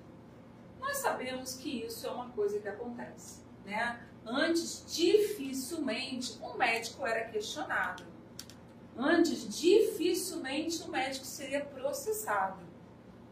Nós 0.80 0.97
sabemos 0.97 1.54
que 1.54 1.85
isso 1.85 2.06
é 2.06 2.11
uma 2.11 2.30
coisa 2.30 2.59
que 2.59 2.66
acontece, 2.66 3.42
né? 3.64 4.00
Antes, 4.25 4.85
dificilmente 4.87 6.38
um 6.40 6.57
médico 6.57 7.04
era 7.04 7.28
questionado. 7.28 8.04
Antes, 8.97 9.49
dificilmente 9.59 10.83
o 10.83 10.88
médico 10.88 11.25
seria 11.25 11.64
processado. 11.64 12.61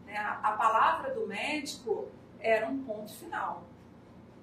Né? 0.05 0.17
A 0.17 0.51
palavra 0.53 1.13
do 1.13 1.27
médico 1.27 2.09
era 2.39 2.67
um 2.67 2.83
ponto 2.83 3.13
final. 3.13 3.63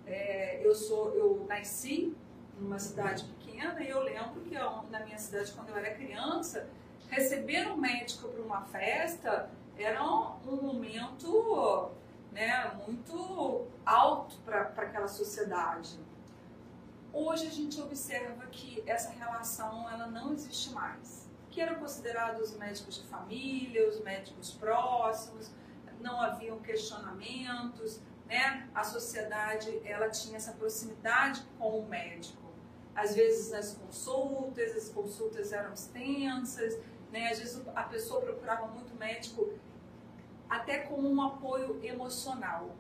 É, 0.07 0.65
eu 0.65 0.75
sou, 0.75 1.15
eu 1.15 1.45
nasci 1.47 2.17
numa 2.59 2.79
cidade 2.79 3.25
pequena 3.25 3.83
e 3.83 3.89
eu 3.89 4.01
lembro 4.01 4.41
que 4.41 4.55
eu, 4.55 4.83
na 4.91 5.01
minha 5.01 5.19
cidade, 5.19 5.53
quando 5.53 5.69
eu 5.69 5.77
era 5.77 5.95
criança, 5.95 6.69
receber 7.09 7.71
um 7.71 7.77
médico 7.77 8.29
para 8.29 8.43
uma 8.43 8.63
festa 8.63 9.51
era 9.77 10.03
um, 10.03 10.63
momento 10.63 11.91
né, 12.33 12.73
muito 12.87 13.67
alto 13.85 14.37
para 14.45 14.63
aquela 14.63 15.09
sociedade. 15.09 15.99
Hoje 17.13 17.47
a 17.47 17.51
gente 17.51 17.81
observa 17.81 18.47
que 18.47 18.83
essa 18.87 19.11
relação 19.11 19.89
ela 19.91 20.07
não 20.07 20.33
existe 20.33 20.71
mais. 20.71 21.29
Que 21.51 21.61
eram 21.61 21.77
considerados 21.77 22.51
os 22.51 22.57
médicos 22.57 22.97
de 22.97 23.07
família, 23.09 23.89
os 23.89 24.01
médicos 24.03 24.53
próximos, 24.53 25.51
não 26.01 26.21
haviam 26.21 26.61
questionamentos, 26.61 28.01
né? 28.27 28.69
A 28.75 28.85
sociedade 28.85 29.81
ela 29.85 30.09
tinha 30.11 30.37
essa 30.37 30.53
proximidade 30.53 31.43
com 31.59 31.81
o 31.81 31.89
médico 31.89 32.49
às 32.99 33.15
vezes 33.15 33.51
nas 33.51 33.75
consultas, 33.75 34.77
as 34.77 34.89
consultas 34.89 35.53
eram 35.53 35.73
extensas, 35.73 36.77
né? 37.13 37.31
às 37.31 37.39
vezes 37.39 37.63
a 37.75 37.85
pessoa 37.85 38.21
procurava 38.21 38.67
muito 38.67 38.93
médico 38.97 39.53
até 40.49 40.79
como 40.79 41.09
um 41.09 41.21
apoio 41.21 41.79
emocional. 41.83 42.71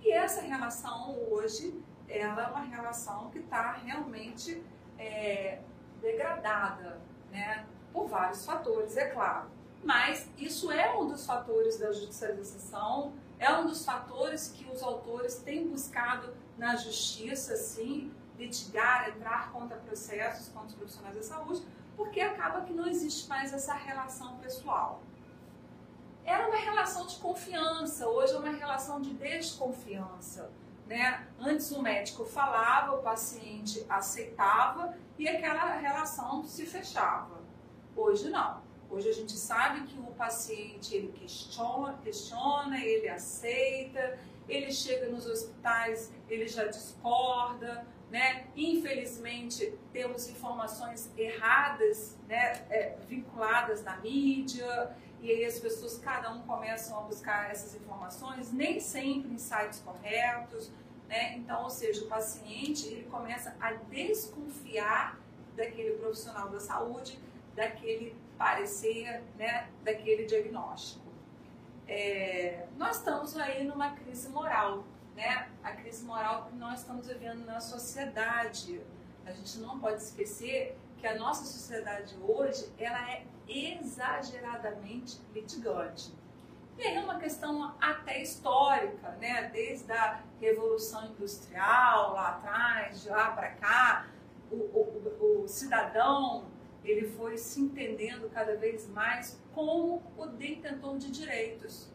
E 0.00 0.12
essa 0.12 0.40
relação 0.42 1.16
hoje, 1.30 1.82
ela 2.08 2.42
é 2.42 2.46
uma 2.46 2.62
relação 2.62 3.30
que 3.30 3.38
está 3.38 3.72
realmente 3.72 4.62
é, 4.98 5.60
degradada, 6.00 7.00
né? 7.30 7.66
Por 7.92 8.06
vários 8.06 8.44
fatores, 8.44 8.96
é 8.96 9.06
claro. 9.06 9.48
Mas 9.82 10.28
isso 10.38 10.70
é 10.70 10.96
um 10.96 11.08
dos 11.08 11.26
fatores 11.26 11.78
da 11.78 11.92
judicialização, 11.92 13.12
é 13.38 13.52
um 13.52 13.66
dos 13.66 13.84
fatores 13.84 14.48
que 14.48 14.68
os 14.70 14.82
autores 14.82 15.36
têm 15.36 15.68
buscado 15.68 16.34
na 16.56 16.76
justiça, 16.76 17.56
sim, 17.56 18.12
litigar, 18.38 19.08
entrar 19.08 19.52
contra 19.52 19.76
processos 19.76 20.48
contra 20.48 20.68
os 20.68 20.74
profissionais 20.74 21.16
da 21.16 21.22
saúde, 21.22 21.62
porque 21.96 22.20
acaba 22.20 22.62
que 22.62 22.72
não 22.72 22.86
existe 22.86 23.28
mais 23.28 23.52
essa 23.52 23.74
relação 23.74 24.36
pessoal. 24.38 25.02
Era 26.26 26.48
uma 26.48 26.56
relação 26.56 27.06
de 27.06 27.14
confiança, 27.16 28.08
hoje 28.08 28.34
é 28.34 28.38
uma 28.38 28.50
relação 28.50 29.00
de 29.00 29.14
desconfiança. 29.14 30.50
Né? 30.84 31.24
Antes 31.38 31.70
o 31.70 31.80
médico 31.80 32.24
falava, 32.24 32.96
o 32.96 32.98
paciente 32.98 33.86
aceitava 33.88 34.96
e 35.16 35.28
aquela 35.28 35.76
relação 35.76 36.44
se 36.44 36.66
fechava. 36.66 37.40
Hoje 37.94 38.28
não. 38.28 38.60
Hoje 38.90 39.08
a 39.08 39.12
gente 39.12 39.32
sabe 39.32 39.86
que 39.86 39.98
o 40.00 40.12
paciente 40.14 40.96
ele 40.96 41.12
questiona, 41.12 41.96
questiona, 42.02 42.84
ele 42.84 43.08
aceita, 43.08 44.18
ele 44.48 44.72
chega 44.72 45.08
nos 45.08 45.26
hospitais, 45.26 46.12
ele 46.28 46.48
já 46.48 46.66
discorda, 46.66 47.86
né? 48.10 48.46
Infelizmente 48.56 49.76
temos 49.92 50.28
informações 50.28 51.10
erradas, 51.16 52.16
né? 52.28 52.64
É, 52.70 52.96
vinculadas 53.08 53.82
na 53.82 53.96
mídia 53.98 54.94
e 55.26 55.30
aí 55.32 55.44
as 55.44 55.58
pessoas 55.58 55.98
cada 55.98 56.30
um 56.30 56.42
começam 56.42 56.96
a 56.96 57.00
buscar 57.00 57.50
essas 57.50 57.74
informações, 57.74 58.52
nem 58.52 58.78
sempre 58.78 59.34
em 59.34 59.38
sites 59.38 59.80
corretos, 59.80 60.70
né? 61.08 61.36
Então, 61.36 61.64
ou 61.64 61.70
seja, 61.70 62.04
o 62.04 62.06
paciente 62.06 62.86
ele 62.86 63.08
começa 63.10 63.56
a 63.60 63.72
desconfiar 63.72 65.18
daquele 65.56 65.98
profissional 65.98 66.48
da 66.48 66.60
saúde, 66.60 67.18
daquele 67.56 68.14
parecer, 68.38 69.20
né, 69.36 69.68
daquele 69.82 70.26
diagnóstico. 70.26 71.04
É, 71.88 72.64
nós 72.76 72.98
estamos 72.98 73.36
aí 73.36 73.64
numa 73.64 73.96
crise 73.96 74.28
moral, 74.28 74.84
né? 75.16 75.48
A 75.64 75.72
crise 75.72 76.04
moral 76.04 76.46
que 76.46 76.54
nós 76.54 76.82
estamos 76.82 77.08
vivendo 77.08 77.44
na 77.44 77.58
sociedade. 77.58 78.80
A 79.24 79.32
gente 79.32 79.58
não 79.58 79.80
pode 79.80 80.00
esquecer 80.00 80.78
que 80.98 81.06
a 81.06 81.16
nossa 81.16 81.44
sociedade 81.44 82.14
hoje 82.22 82.70
ela 82.78 83.10
é 83.10 83.24
exageradamente 83.48 85.20
litigante. 85.34 86.12
E 86.78 86.82
aí 86.82 86.96
é 86.96 87.00
uma 87.00 87.18
questão 87.18 87.74
até 87.80 88.20
histórica, 88.20 89.10
né? 89.20 89.50
Desde 89.50 89.90
a 89.92 90.22
Revolução 90.40 91.06
Industrial 91.06 92.12
lá 92.12 92.28
atrás, 92.28 93.02
de 93.02 93.08
lá 93.08 93.30
para 93.30 93.50
cá, 93.52 94.08
o, 94.50 94.56
o, 94.56 95.42
o 95.44 95.48
cidadão 95.48 96.44
ele 96.84 97.08
foi 97.08 97.36
se 97.36 97.60
entendendo 97.60 98.30
cada 98.30 98.56
vez 98.56 98.88
mais 98.88 99.40
como 99.52 100.02
o 100.16 100.26
detentor 100.26 100.98
de 100.98 101.10
direitos. 101.10 101.90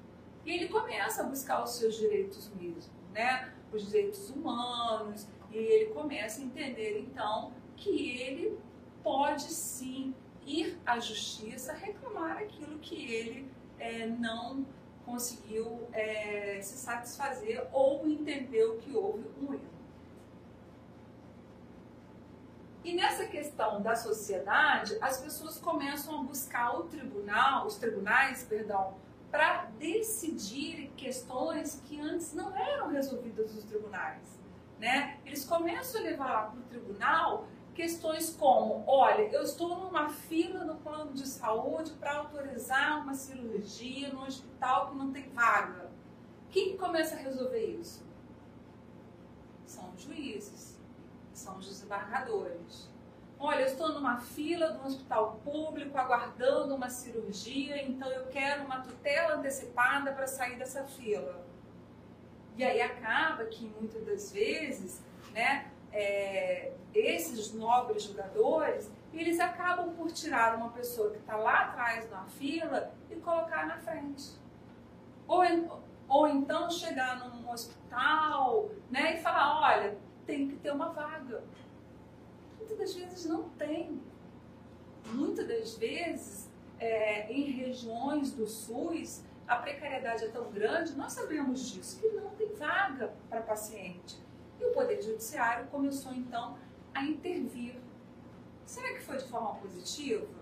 E 0.45 0.51
ele 0.51 0.67
começa 0.67 1.21
a 1.21 1.25
buscar 1.25 1.63
os 1.63 1.71
seus 1.71 1.95
direitos 1.95 2.51
mesmo, 2.55 2.91
né? 3.13 3.53
Os 3.71 3.85
direitos 3.85 4.29
humanos, 4.29 5.27
e 5.51 5.57
ele 5.57 5.93
começa 5.93 6.41
a 6.41 6.43
entender 6.43 6.99
então 6.99 7.53
que 7.77 8.19
ele 8.19 8.57
pode 9.03 9.43
sim 9.43 10.13
ir 10.45 10.79
à 10.85 10.99
justiça 10.99 11.73
reclamar 11.73 12.37
aquilo 12.37 12.79
que 12.79 13.13
ele 13.13 13.51
é, 13.79 14.05
não 14.05 14.65
conseguiu 15.05 15.87
é, 15.91 16.59
se 16.61 16.77
satisfazer 16.77 17.67
ou 17.71 18.07
entendeu 18.07 18.77
que 18.77 18.93
houve 18.95 19.27
um 19.41 19.53
erro. 19.53 19.71
E 22.83 22.95
nessa 22.95 23.25
questão 23.27 23.81
da 23.81 23.95
sociedade, 23.95 24.97
as 25.01 25.19
pessoas 25.19 25.59
começam 25.59 26.19
a 26.19 26.23
buscar 26.23 26.79
o 26.79 26.83
tribunal, 26.83 27.67
os 27.67 27.75
tribunais, 27.75 28.43
perdão, 28.43 28.95
para 29.29 29.65
decidir 29.77 30.91
questões 30.97 31.81
que 31.85 32.01
antes 32.01 32.33
não 32.33 32.55
eram 32.55 32.89
resolvidas 32.89 33.53
nos 33.53 33.63
tribunais. 33.65 34.39
Né? 34.79 35.19
Eles 35.25 35.45
começam 35.45 36.01
a 36.01 36.03
levar 36.03 36.51
para 36.51 36.59
o 36.59 36.63
tribunal 36.63 37.47
questões 37.73 38.35
como, 38.35 38.83
olha, 38.87 39.23
eu 39.23 39.43
estou 39.43 39.77
numa 39.77 40.09
fila 40.09 40.63
no 40.63 40.75
plano 40.75 41.13
de 41.13 41.27
saúde 41.27 41.91
para 41.93 42.17
autorizar 42.17 43.01
uma 43.01 43.13
cirurgia 43.13 44.09
no 44.09 44.23
hospital 44.23 44.89
que 44.89 44.95
não 44.95 45.11
tem 45.11 45.29
vaga. 45.29 45.89
Quem 46.49 46.77
começa 46.77 47.15
a 47.15 47.19
resolver 47.19 47.65
isso? 47.65 48.03
São 49.65 49.89
os 49.91 50.01
juízes 50.01 50.71
são 51.41 51.57
os 51.57 51.67
desembargadores. 51.67 52.89
Olha, 53.39 53.61
eu 53.61 53.67
estou 53.67 53.91
numa 53.93 54.17
fila 54.17 54.69
do 54.69 54.85
hospital 54.85 55.39
público 55.43 55.97
aguardando 55.97 56.75
uma 56.75 56.89
cirurgia, 56.89 57.81
então 57.83 58.07
eu 58.11 58.27
quero 58.27 58.63
uma 58.63 58.81
tutela 58.81 59.35
antecipada 59.35 60.11
para 60.11 60.27
sair 60.27 60.57
dessa 60.57 60.83
fila. 60.83 61.43
E 62.55 62.63
aí 62.63 62.79
acaba 62.81 63.45
que 63.45 63.65
muitas 63.65 64.05
das 64.05 64.31
vezes, 64.31 65.01
né, 65.33 65.71
é, 65.91 66.73
esses 66.93 67.53
nobres 67.53 68.03
jogadores, 68.03 68.91
eles 69.13 69.39
acabam 69.39 69.93
por 69.93 70.11
tirar 70.11 70.55
uma 70.55 70.69
pessoa 70.69 71.11
que 71.11 71.17
está 71.17 71.35
lá 71.35 71.65
atrás 71.65 72.09
na 72.09 72.23
fila 72.25 72.93
e 73.09 73.15
colocar 73.15 73.67
na 73.67 73.77
frente. 73.77 74.31
Ou, 75.27 75.43
ou 76.07 76.27
então 76.27 76.69
chegar 76.69 77.19
num 77.19 77.49
hospital 77.49 78.69
né, 78.89 79.17
e 79.17 79.21
falar, 79.21 79.61
olha, 79.61 79.97
tem 80.25 80.47
que 80.47 80.55
ter 80.57 80.71
uma 80.71 80.89
vaga. 80.89 81.43
Muitas 82.57 82.77
das 82.77 82.93
vezes 82.93 83.25
não 83.25 83.49
tem. 83.51 84.01
Muitas 85.13 85.47
das 85.47 85.75
vezes, 85.75 86.49
é, 86.79 87.31
em 87.31 87.51
regiões 87.51 88.31
do 88.31 88.47
SUS, 88.47 89.23
a 89.47 89.57
precariedade 89.57 90.23
é 90.23 90.27
tão 90.29 90.49
grande, 90.51 90.95
nós 90.95 91.11
sabemos 91.11 91.69
disso, 91.69 91.99
que 91.99 92.07
não 92.09 92.29
tem 92.31 92.53
vaga 92.53 93.13
para 93.29 93.41
paciente. 93.41 94.17
E 94.59 94.63
o 94.63 94.71
Poder 94.71 95.01
Judiciário 95.01 95.67
começou 95.67 96.13
então 96.13 96.57
intervir. 96.99 97.75
Será 98.65 98.93
que 98.93 99.01
foi 99.01 99.17
de 99.17 99.25
forma 99.25 99.55
positiva? 99.55 100.41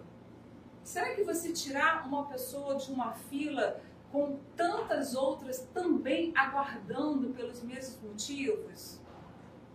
Será 0.84 1.14
que 1.14 1.24
você 1.24 1.52
tirar 1.52 2.08
uma 2.08 2.26
pessoa 2.26 2.76
de 2.76 2.92
uma 2.92 3.14
fila 3.14 3.82
com 4.12 4.40
tantas 4.56 5.14
outras 5.14 5.68
também 5.74 6.32
aguardando 6.36 7.30
pelos 7.30 7.62
mesmos 7.62 8.02
motivos? 8.02 9.00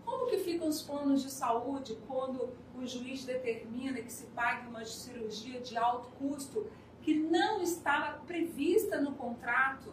Como 0.04 0.26
que 0.26 0.38
ficam 0.38 0.68
os 0.68 0.82
planos 0.82 1.22
de 1.22 1.30
saúde 1.30 1.98
quando 2.06 2.52
o 2.74 2.86
juiz 2.86 3.24
determina 3.24 4.00
que 4.02 4.12
se 4.12 4.26
pague 4.26 4.68
uma 4.68 4.84
cirurgia 4.84 5.60
de 5.60 5.76
alto 5.76 6.08
custo 6.18 6.68
que 7.00 7.14
não 7.14 7.60
estava 7.62 8.18
prevista 8.20 9.00
no 9.00 9.14
contrato, 9.14 9.92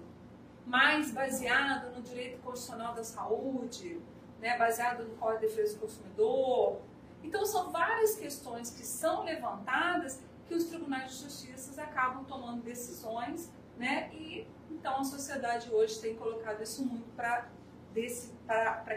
mas 0.66 1.12
baseado 1.12 1.96
no 1.96 2.02
direito 2.02 2.42
constitucional 2.42 2.94
da 2.94 3.04
saúde, 3.04 4.00
né, 4.42 4.58
baseado 4.58 5.06
no 5.06 5.16
Código 5.16 5.42
de 5.42 5.48
Defesa 5.48 5.76
do 5.76 5.80
Consumidor? 5.82 6.82
Então 7.24 7.46
são 7.46 7.72
várias 7.72 8.16
questões 8.16 8.72
que 8.72 8.86
são 8.86 9.24
levantadas 9.24 10.20
que 10.48 10.56
os 10.56 10.66
tribunais 10.66 11.12
de 11.12 11.24
justiça 11.24 11.82
acabam 11.82 12.26
tomando 12.26 12.62
decisões, 12.62 13.50
né? 13.78 14.10
E 14.14 14.46
então 14.70 15.00
a 15.00 15.04
sociedade 15.04 15.72
hoje 15.72 16.00
tem 16.02 16.16
colocado 16.16 16.62
isso 16.62 16.84
muito 16.84 17.10
para 17.16 17.48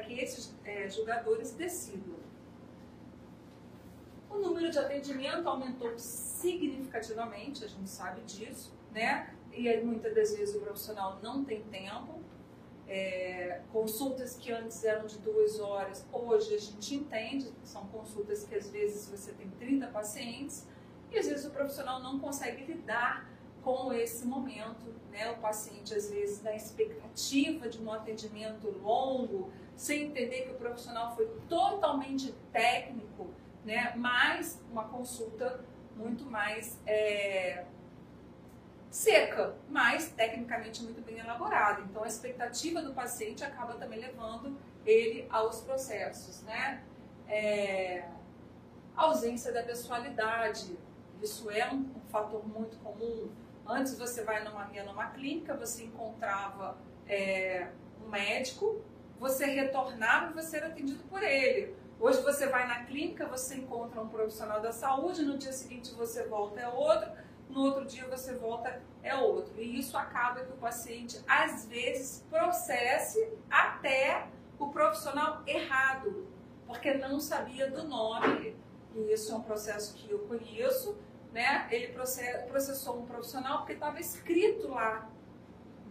que 0.04 0.14
esses 0.18 0.54
é, 0.64 0.88
julgadores 0.88 1.52
decidam. 1.52 2.16
O 4.30 4.38
número 4.38 4.70
de 4.70 4.78
atendimento 4.78 5.48
aumentou 5.48 5.96
significativamente, 5.96 7.64
a 7.64 7.68
gente 7.68 7.88
sabe 7.88 8.22
disso, 8.22 8.74
né? 8.90 9.33
E 9.52 9.76
muitas 9.83 10.12
das 10.14 10.37
vezes 10.37 10.57
o 10.57 10.61
profissional 10.61 11.20
não 11.22 11.44
tem 11.44 11.62
tempo. 11.64 12.20
É, 12.87 13.61
consultas 13.73 14.37
que 14.37 14.53
antes 14.53 14.85
eram 14.85 15.07
de 15.07 15.18
duas 15.18 15.59
horas, 15.59 16.07
hoje 16.12 16.55
a 16.55 16.59
gente 16.59 16.94
entende, 16.94 17.53
são 17.62 17.87
consultas 17.87 18.44
que 18.44 18.55
às 18.55 18.68
vezes 18.70 19.09
você 19.09 19.33
tem 19.33 19.49
30 19.51 19.87
pacientes 19.87 20.66
e 21.11 21.18
às 21.18 21.27
vezes 21.27 21.47
o 21.47 21.51
profissional 21.51 22.03
não 22.03 22.18
consegue 22.18 22.64
lidar 22.64 23.27
com 23.62 23.92
esse 23.92 24.27
momento, 24.27 24.94
né? 25.11 25.31
O 25.31 25.38
paciente 25.38 25.94
às 25.94 26.11
vezes 26.11 26.42
na 26.42 26.55
expectativa 26.55 27.68
de 27.68 27.83
um 27.83 27.90
atendimento 27.90 28.68
longo, 28.83 29.51
sem 29.75 30.05
entender 30.05 30.42
que 30.42 30.51
o 30.51 30.55
profissional 30.57 31.16
foi 31.16 31.27
totalmente 31.49 32.35
técnico, 32.53 33.29
né? 33.64 33.94
Mas 33.97 34.61
uma 34.70 34.85
consulta 34.85 35.64
muito 35.97 36.25
mais 36.25 36.79
é, 36.87 37.64
seca, 38.94 39.57
mas 39.68 40.11
tecnicamente 40.11 40.80
muito 40.85 41.02
bem 41.02 41.18
elaborada. 41.18 41.80
Então 41.80 42.04
a 42.04 42.07
expectativa 42.07 42.80
do 42.80 42.94
paciente 42.94 43.42
acaba 43.42 43.74
também 43.74 43.98
levando 43.98 44.57
ele 44.87 45.26
aos 45.30 45.62
processos, 45.62 46.42
né? 46.42 46.80
É, 47.26 48.04
ausência 48.94 49.52
da 49.52 49.64
pessoalidade. 49.64 50.78
Isso 51.20 51.50
é 51.50 51.68
um, 51.72 51.90
fator 52.09 52.46
muito 52.46 52.76
comum. 52.78 53.28
Antes 53.66 53.98
você 53.98 54.22
vai 54.22 54.44
numa, 54.44 54.70
ia 54.72 54.85
numa 54.85 55.07
clínica, 55.07 55.54
você 55.54 55.83
encontrava 55.83 56.78
é, 57.09 57.66
um 58.00 58.09
médico, 58.09 58.80
você 59.18 59.46
retornava 59.46 60.30
e 60.30 60.35
você 60.35 60.59
era 60.59 60.68
atendido 60.68 61.02
por 61.09 61.20
ele. 61.20 61.74
Hoje 61.98 62.22
você 62.22 62.46
vai 62.46 62.68
na 62.68 62.85
clínica, 62.85 63.26
você 63.26 63.57
encontra 63.57 64.00
um 64.00 64.09
profissional 64.09 64.61
da 64.61 64.70
saúde, 64.70 65.24
no 65.24 65.37
dia 65.37 65.52
seguinte 65.52 65.92
você 65.94 66.28
volta 66.28 66.61
é 66.61 66.68
outro, 66.68 67.11
no 67.48 67.61
outro 67.61 67.85
dia 67.85 68.07
você 68.09 68.35
volta 68.35 68.83
é 69.02 69.14
outro. 69.14 69.61
E 69.61 69.78
isso 69.78 69.96
acaba 69.96 70.44
que 70.44 70.52
o 70.52 70.57
paciente 70.57 71.20
às 71.26 71.66
vezes 71.66 72.24
processe 72.30 73.33
até 73.50 74.26
o 74.59 74.68
profissional 74.68 75.42
errado, 75.46 76.26
porque 76.66 76.94
não 76.94 77.20
sabia 77.20 77.70
do 77.70 77.85
nome. 77.85 78.57
E 78.94 79.12
isso 79.12 79.33
é 79.33 79.37
um 79.37 79.42
processo 79.42 79.94
que 79.94 80.11
eu 80.11 80.20
conheço, 80.20 80.96
né? 81.33 81.68
Ele 81.70 81.92
processou 82.48 83.00
um 83.00 83.07
profissional 83.07 83.59
porque 83.59 83.74
estava 83.74 84.00
escrito 84.00 84.68
lá 84.68 85.09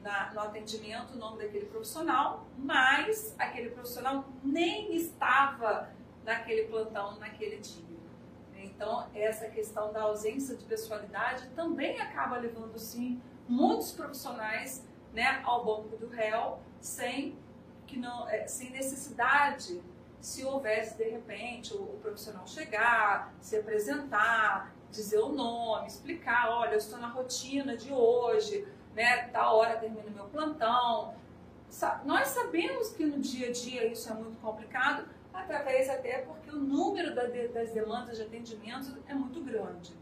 na, 0.02 0.34
no 0.34 0.40
atendimento 0.42 1.14
o 1.14 1.18
nome 1.18 1.44
daquele 1.44 1.66
profissional, 1.66 2.46
mas 2.58 3.36
aquele 3.38 3.70
profissional 3.70 4.26
nem 4.44 4.96
estava 4.96 5.90
naquele 6.26 6.64
plantão 6.68 7.18
naquele 7.20 7.58
dia. 7.58 7.84
Então, 8.76 9.08
essa 9.14 9.48
questão 9.48 9.94
da 9.94 10.02
ausência 10.02 10.56
de 10.56 10.66
pessoalidade 10.66 11.48
também 11.56 12.00
acaba 12.02 12.38
levando, 12.38 12.78
sim, 12.78 13.22
muitos 13.48 13.92
profissionais 13.92 14.86
né, 15.14 15.42
ao 15.44 15.64
banco 15.64 15.96
do 15.98 16.08
réu 16.08 16.60
sem, 16.80 17.38
que 17.86 17.98
não, 17.98 18.28
é, 18.28 18.48
sem 18.48 18.72
necessidade, 18.72 19.82
se 20.20 20.44
houvesse, 20.44 20.98
de 20.98 21.04
repente, 21.04 21.74
o, 21.74 21.86
profissional 22.02 22.48
chegar, 22.48 23.34
se 23.42 23.58
apresentar, 23.58 24.74
dizer 24.90 25.20
o 25.20 25.30
nome, 25.30 25.88
explicar, 25.88 26.50
olha, 26.50 26.72
eu 26.72 26.78
estou 26.78 26.98
na 26.98 27.08
rotina 27.08 27.76
de 27.76 27.92
hoje, 27.92 28.68
né, 28.96 29.28
tal 29.28 29.58
hora 29.58 29.78
termina 29.78 30.10
meu 30.10 30.26
plantão. 30.26 31.14
Nós 32.06 32.30
sabemos 32.30 32.92
que 32.92 33.06
no 33.06 33.20
dia 33.20 33.50
a 33.50 33.52
dia 33.52 33.88
isso 33.88 34.10
é 34.10 34.14
muito 34.14 34.40
complicado, 34.40 35.08
através 35.34 35.90
até 35.90 36.20
porque 36.20 36.52
o 36.52 36.60
número 36.60 37.16
das 37.16 37.72
demandas 37.72 38.18
de 38.18 38.24
atendimento 38.24 38.98
é 39.08 39.14
muito 39.14 39.42
grande. 39.42 39.94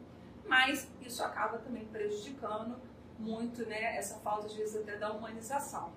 Mas 0.45 0.87
isso 1.01 1.23
acaba 1.23 1.57
também 1.59 1.85
prejudicando 1.85 2.75
muito 3.17 3.65
né, 3.65 3.95
essa 3.95 4.19
falta, 4.19 4.47
às 4.47 4.53
vezes, 4.53 4.75
até 4.75 4.97
da 4.97 5.11
humanização. 5.11 5.93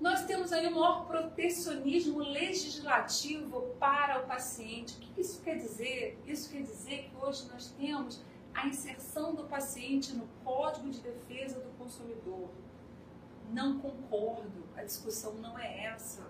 Nós 0.00 0.24
temos 0.24 0.50
aí 0.52 0.66
o 0.66 0.74
maior 0.74 1.06
protecionismo 1.06 2.20
legislativo 2.20 3.74
para 3.78 4.20
o 4.20 4.26
paciente. 4.26 4.96
O 4.96 5.00
que 5.00 5.20
isso 5.20 5.42
quer 5.42 5.56
dizer? 5.56 6.18
Isso 6.26 6.50
quer 6.50 6.62
dizer 6.62 7.10
que 7.10 7.16
hoje 7.22 7.46
nós 7.52 7.70
temos 7.72 8.22
a 8.54 8.66
inserção 8.66 9.34
do 9.34 9.44
paciente 9.44 10.14
no 10.14 10.26
Código 10.42 10.90
de 10.90 11.00
Defesa 11.00 11.60
do 11.60 11.70
Consumidor. 11.76 12.48
Não 13.52 13.78
concordo, 13.78 14.64
a 14.76 14.82
discussão 14.82 15.34
não 15.34 15.58
é 15.58 15.84
essa. 15.84 16.22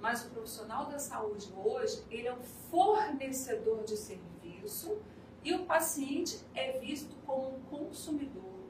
Mas 0.00 0.24
o 0.24 0.30
profissional 0.30 0.86
da 0.86 0.98
saúde 0.98 1.52
hoje, 1.56 2.02
ele 2.10 2.28
é 2.28 2.34
um 2.34 2.42
fornecedor 2.70 3.84
de 3.84 3.96
serviço 3.96 4.98
e 5.44 5.54
o 5.54 5.64
paciente 5.64 6.40
é 6.54 6.78
visto 6.78 7.14
como 7.26 7.56
um 7.56 7.60
consumidor. 7.62 8.60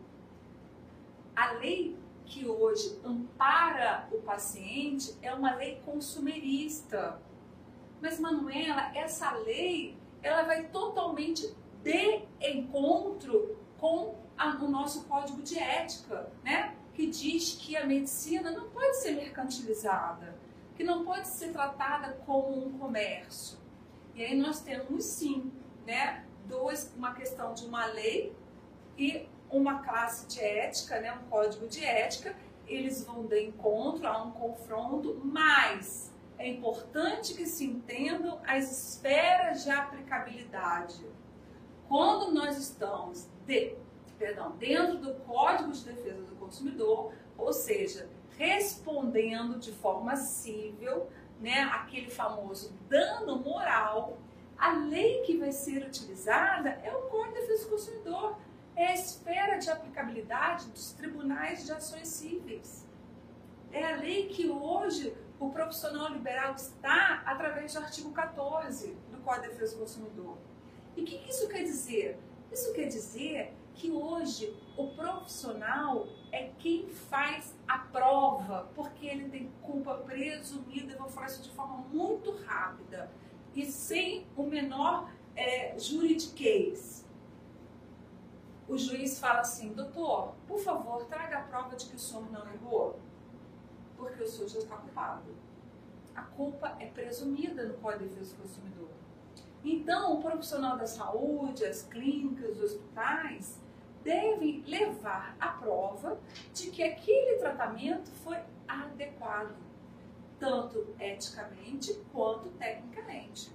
A 1.35 1.53
lei 1.53 1.97
que 2.25 2.47
hoje 2.47 3.01
ampara 3.05 4.09
o 4.13 4.19
paciente 4.19 5.17
é 5.21 5.35
uma 5.35 5.55
lei 5.57 5.81
consumerista. 5.85 7.21
Mas, 8.01 8.21
Manuela, 8.21 8.97
essa 8.97 9.33
lei 9.33 9.99
ela 10.23 10.43
vai 10.43 10.69
totalmente 10.69 11.55
de 11.83 12.23
encontro 12.41 13.59
com 13.79 14.15
a, 14.37 14.49
o 14.57 14.69
nosso 14.69 15.05
código 15.05 15.43
de 15.43 15.59
ética, 15.59 16.31
né? 16.45 16.77
Que 17.01 17.07
diz 17.07 17.55
que 17.59 17.75
a 17.79 17.87
medicina 17.87 18.51
não 18.51 18.69
pode 18.69 18.99
ser 18.99 19.13
mercantilizada, 19.13 20.37
que 20.77 20.85
não 20.85 21.03
pode 21.03 21.29
ser 21.29 21.51
tratada 21.51 22.13
como 22.27 22.67
um 22.67 22.79
comércio. 22.79 23.59
E 24.15 24.23
aí 24.23 24.37
nós 24.37 24.61
temos 24.61 25.03
sim, 25.05 25.51
né, 25.87 26.27
dois, 26.45 26.93
uma 26.95 27.15
questão 27.15 27.55
de 27.55 27.65
uma 27.65 27.87
lei 27.87 28.37
e 28.99 29.27
uma 29.51 29.79
classe 29.79 30.27
de 30.27 30.41
ética, 30.41 31.01
né, 31.01 31.11
um 31.15 31.31
código 31.31 31.67
de 31.69 31.83
ética, 31.83 32.37
eles 32.67 33.03
vão 33.03 33.25
de 33.25 33.47
encontro 33.47 34.07
a 34.07 34.23
um 34.23 34.33
confronto, 34.33 35.19
mas 35.25 36.13
é 36.37 36.47
importante 36.49 37.33
que 37.33 37.47
se 37.47 37.65
entendam 37.65 38.39
as 38.47 38.71
esferas 38.71 39.65
de 39.65 39.71
aplicabilidade. 39.71 41.03
Quando 41.89 42.31
nós 42.31 42.59
estamos 42.59 43.27
de, 43.47 43.75
perdão, 44.19 44.51
dentro 44.59 44.99
do 44.99 45.15
Código 45.21 45.73
de 45.73 45.83
Defesa 45.83 46.30
Consumidor, 46.51 47.13
ou 47.39 47.53
seja, 47.53 48.09
respondendo 48.37 49.59
de 49.59 49.71
forma 49.71 50.17
cível, 50.17 51.09
né, 51.41 51.63
aquele 51.73 52.11
famoso 52.11 52.75
dano 52.89 53.39
moral, 53.39 54.19
a 54.59 54.73
lei 54.73 55.23
que 55.23 55.39
vai 55.39 55.53
ser 55.53 55.87
utilizada 55.87 56.71
é 56.83 56.93
o 56.93 57.03
Código 57.03 57.35
de 57.35 57.41
Defesa 57.41 57.65
do 57.65 57.71
Consumidor, 57.71 58.37
é 58.75 58.87
a 58.89 58.95
esfera 58.95 59.59
de 59.59 59.71
aplicabilidade 59.71 60.69
dos 60.71 60.93
tribunais 60.93 61.65
de 61.65 61.73
ações 61.73 62.09
cíveis. 62.09 62.85
É 63.73 63.93
a 63.93 63.97
lei 63.97 64.29
que 64.29 64.51
hoje 64.51 65.17
o 65.39 65.51
profissional 65.51 66.13
liberal 66.13 66.55
está 66.55 67.23
através 67.25 67.73
do 67.73 67.79
artigo 67.79 68.11
14 68.11 68.97
do 69.11 69.19
Código 69.19 69.45
de 69.45 69.53
Defesa 69.53 69.77
do 69.77 69.83
Consumidor. 69.83 70.37
E 70.97 71.03
o 71.03 71.05
que, 71.05 71.17
que 71.19 71.31
isso 71.31 71.49
quer 71.49 71.63
dizer? 71.63 72.19
Isso 72.51 72.73
quer 72.73 72.87
dizer 72.89 73.55
que 73.81 73.91
hoje 73.91 74.55
o 74.77 74.89
profissional 74.89 76.07
é 76.31 76.51
quem 76.59 76.87
faz 76.87 77.55
a 77.67 77.79
prova, 77.79 78.71
porque 78.75 79.07
ele 79.07 79.31
tem 79.31 79.51
culpa 79.63 79.95
presumida, 79.95 80.93
eu 80.93 80.99
vou 80.99 81.09
falar 81.09 81.29
isso 81.29 81.43
de 81.43 81.51
forma 81.51 81.79
muito 81.91 82.31
rápida, 82.45 83.11
e 83.55 83.65
sem 83.65 84.27
o 84.37 84.43
menor 84.43 85.11
é, 85.35 85.79
juridiquês. 85.79 87.07
O 88.69 88.77
juiz 88.77 89.19
fala 89.19 89.41
assim, 89.41 89.73
doutor, 89.73 90.35
por 90.47 90.59
favor, 90.59 91.07
traga 91.07 91.39
a 91.39 91.43
prova 91.43 91.75
de 91.75 91.87
que 91.87 91.97
o 91.97 91.99
senhor 91.99 92.31
não 92.31 92.47
errou, 92.53 93.01
porque 93.97 94.23
o 94.23 94.29
senhor 94.29 94.49
já 94.49 94.59
está 94.59 94.77
culpado. 94.77 95.35
A 96.15 96.23
culpa 96.23 96.77
é 96.79 96.85
presumida 96.85 97.65
no 97.65 97.75
Código 97.79 98.05
de 98.05 98.11
Defesa 98.11 98.37
do 98.37 98.43
Consumidor. 98.43 98.91
Então, 99.65 100.15
o 100.19 100.23
profissional 100.23 100.77
da 100.77 100.87
saúde, 100.87 101.65
as 101.65 101.83
clínicas, 101.83 102.59
os 102.59 102.63
hospitais, 102.63 103.59
devem 104.03 104.63
levar 104.67 105.37
a 105.39 105.49
prova 105.49 106.19
de 106.53 106.71
que 106.71 106.83
aquele 106.83 107.39
tratamento 107.39 108.11
foi 108.11 108.39
adequado, 108.67 109.57
tanto 110.39 110.95
eticamente 110.99 111.95
quanto 112.13 112.49
tecnicamente. 112.51 113.53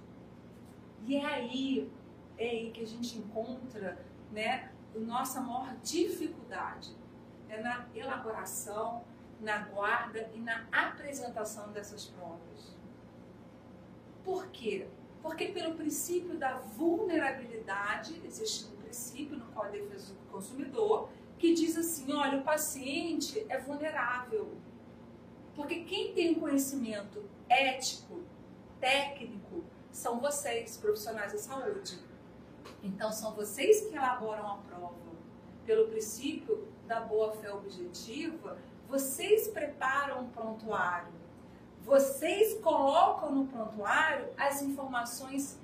E 1.04 1.16
é 1.16 1.24
aí, 1.24 1.92
é 2.38 2.48
aí 2.48 2.70
que 2.70 2.82
a 2.82 2.86
gente 2.86 3.18
encontra 3.18 3.98
né, 4.30 4.70
a 4.94 4.98
nossa 4.98 5.40
maior 5.40 5.74
dificuldade 5.82 6.96
é 7.48 7.60
na 7.60 7.86
elaboração, 7.94 9.04
na 9.40 9.58
guarda 9.58 10.28
e 10.34 10.40
na 10.40 10.66
apresentação 10.72 11.70
dessas 11.72 12.06
provas. 12.06 12.76
Por 14.24 14.48
quê? 14.48 14.88
Porque 15.22 15.46
pelo 15.48 15.74
princípio 15.74 16.36
da 16.36 16.58
vulnerabilidade, 16.58 18.20
existe 18.24 18.66
princípio 18.96 19.36
no 19.36 19.44
Código 19.46 19.84
de 19.84 19.90
Defesa 19.90 20.14
do 20.14 20.32
Consumidor 20.32 21.10
que 21.38 21.52
diz 21.52 21.76
assim, 21.76 22.14
olha, 22.14 22.38
o 22.38 22.42
paciente 22.42 23.44
é 23.50 23.58
vulnerável. 23.58 24.54
Porque 25.54 25.84
quem 25.84 26.14
tem 26.14 26.34
conhecimento 26.34 27.22
ético, 27.46 28.22
técnico, 28.80 29.62
são 29.90 30.18
vocês, 30.18 30.78
profissionais 30.78 31.32
da 31.32 31.38
saúde. 31.38 31.98
Então, 32.82 33.12
são 33.12 33.34
vocês 33.34 33.82
que 33.82 33.94
elaboram 33.94 34.46
a 34.46 34.56
prova. 34.58 34.94
Pelo 35.66 35.88
princípio 35.88 36.66
da 36.86 37.00
boa-fé 37.00 37.52
objetiva, 37.52 38.56
vocês 38.88 39.48
preparam 39.48 40.24
o 40.24 40.28
prontuário 40.28 41.12
vocês 41.86 42.60
colocam 42.62 43.30
no 43.32 43.46
prontuário 43.46 44.26
as 44.36 44.60
informações 44.60 45.56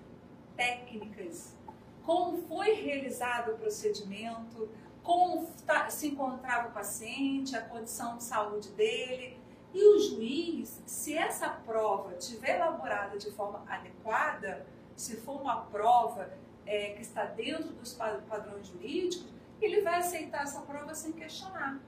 técnicas, 0.54 1.56
como 2.04 2.38
foi 2.42 2.72
realizado 2.74 3.52
o 3.52 3.58
procedimento, 3.58 4.68
como 5.02 5.46
tá, 5.66 5.88
se 5.90 6.08
encontrava 6.08 6.68
o 6.68 6.72
paciente, 6.72 7.56
a 7.56 7.62
condição 7.62 8.16
de 8.16 8.24
saúde 8.24 8.70
dele. 8.70 9.38
E 9.72 9.84
o 9.84 9.98
juiz, 9.98 10.82
se 10.86 11.16
essa 11.16 11.48
prova 11.48 12.14
tiver 12.14 12.56
elaborada 12.56 13.16
de 13.16 13.30
forma 13.30 13.64
adequada, 13.66 14.66
se 14.94 15.16
for 15.16 15.40
uma 15.40 15.62
prova 15.62 16.30
é, 16.66 16.90
que 16.90 17.02
está 17.02 17.24
dentro 17.24 17.72
dos 17.72 17.94
padrões 17.94 18.66
jurídicos, 18.66 19.26
ele 19.60 19.80
vai 19.80 20.00
aceitar 20.00 20.42
essa 20.42 20.60
prova 20.60 20.94
sem 20.94 21.12
questionar. 21.12 21.80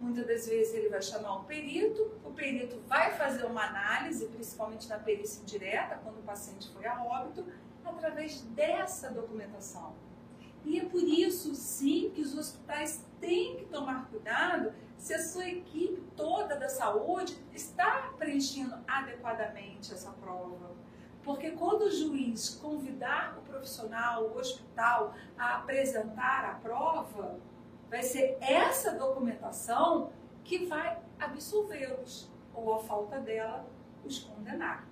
Muitas 0.00 0.26
das 0.26 0.46
vezes 0.46 0.74
ele 0.74 0.88
vai 0.88 1.00
chamar 1.00 1.36
o 1.36 1.44
perito, 1.44 2.12
o 2.24 2.30
perito 2.30 2.78
vai 2.86 3.12
fazer 3.16 3.44
uma 3.44 3.64
análise, 3.64 4.26
principalmente 4.26 4.88
na 4.88 4.98
perícia 4.98 5.40
indireta, 5.40 5.98
quando 6.02 6.18
o 6.18 6.22
paciente 6.22 6.70
foi 6.72 6.86
a 6.86 7.02
óbito, 7.02 7.46
através 7.90 8.40
dessa 8.42 9.10
documentação. 9.10 9.94
E 10.64 10.80
é 10.80 10.84
por 10.84 11.02
isso, 11.02 11.54
sim, 11.54 12.10
que 12.14 12.22
os 12.22 12.36
hospitais 12.36 13.04
têm 13.20 13.56
que 13.56 13.66
tomar 13.66 14.08
cuidado 14.08 14.72
se 14.96 15.12
a 15.12 15.22
sua 15.22 15.46
equipe 15.46 16.00
toda 16.16 16.56
da 16.56 16.68
saúde 16.68 17.36
está 17.52 18.14
preenchendo 18.18 18.74
adequadamente 18.86 19.92
essa 19.92 20.10
prova. 20.12 20.72
Porque 21.22 21.50
quando 21.52 21.82
o 21.82 21.90
juiz 21.90 22.50
convidar 22.50 23.38
o 23.38 23.42
profissional, 23.42 24.24
o 24.24 24.38
hospital, 24.38 25.14
a 25.38 25.56
apresentar 25.56 26.44
a 26.44 26.54
prova, 26.54 27.38
vai 27.90 28.02
ser 28.02 28.36
essa 28.40 28.92
documentação 28.92 30.10
que 30.42 30.66
vai 30.66 30.98
absolvê-los, 31.18 32.30
ou 32.54 32.74
a 32.74 32.78
falta 32.78 33.18
dela, 33.18 33.66
os 34.04 34.18
condenar. 34.18 34.86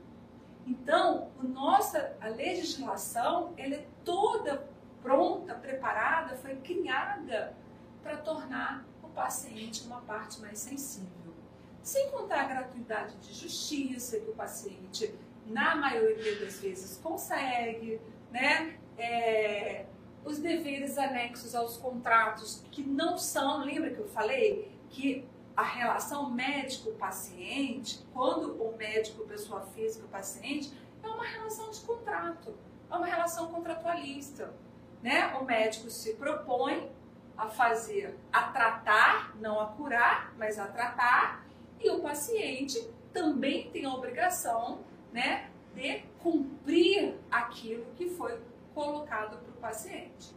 Então, 0.67 1.31
o 1.43 1.47
nossa, 1.47 2.17
a 2.21 2.29
legislação 2.29 3.53
ela 3.57 3.75
é 3.75 3.87
toda 4.05 4.69
pronta, 5.03 5.55
preparada, 5.55 6.37
foi 6.37 6.57
criada 6.57 7.55
para 8.03 8.17
tornar 8.19 8.87
o 9.03 9.09
paciente 9.09 9.85
uma 9.85 10.01
parte 10.01 10.41
mais 10.41 10.59
sensível. 10.59 11.35
Sem 11.83 12.11
contar 12.11 12.43
a 12.43 12.45
gratuidade 12.45 13.17
de 13.17 13.35
justiça 13.35 14.21
que 14.21 14.31
o 14.31 14.35
paciente, 14.35 15.13
na 15.47 15.75
maioria 15.75 16.39
das 16.39 16.61
vezes, 16.61 16.99
consegue, 17.03 18.01
né? 18.31 18.79
É, 18.97 19.87
os 20.25 20.39
deveres 20.39 20.97
anexos 20.97 21.55
aos 21.55 21.77
contratos 21.77 22.63
que 22.71 22.83
não 22.85 23.19
são, 23.19 23.65
lembra 23.65 23.91
que 23.91 23.99
eu 23.99 24.09
falei 24.09 24.71
que 24.89 25.27
a 25.57 25.63
relação 25.63 26.31
médico-paciente, 26.31 28.05
quando 28.13 28.63
o 28.63 28.77
médico, 28.77 29.27
pessoa 29.27 29.61
física, 29.75 30.07
paciente, 30.09 30.73
é 31.03 31.09
uma 31.09 31.25
relação 31.25 31.71
de 31.71 31.81
contrato, 31.81 32.55
é 32.91 32.97
uma 32.97 33.07
relação 33.07 33.49
contratualista. 33.49 34.55
Né? 35.03 35.35
O 35.35 35.45
médico 35.45 35.91
se 35.91 36.15
propõe 36.15 36.91
a 37.37 37.49
fazer, 37.49 38.19
a 38.33 38.45
tratar, 38.45 39.37
não 39.37 39.61
a 39.61 39.67
curar, 39.67 40.33
mas 40.39 40.59
a 40.59 40.67
tratar, 40.67 41.45
e 41.81 41.91
o 41.91 42.01
paciente 42.01 42.89
também 43.13 43.71
tem 43.71 43.85
a 43.85 43.93
obrigação 43.93 44.81
né, 45.13 45.51
de 45.75 46.05
cumprir 46.23 47.19
aquilo 47.31 47.87
que 47.97 48.09
foi 48.11 48.41
colocado 48.75 49.39
para 49.39 49.51
o 49.51 49.57
paciente. 49.57 50.35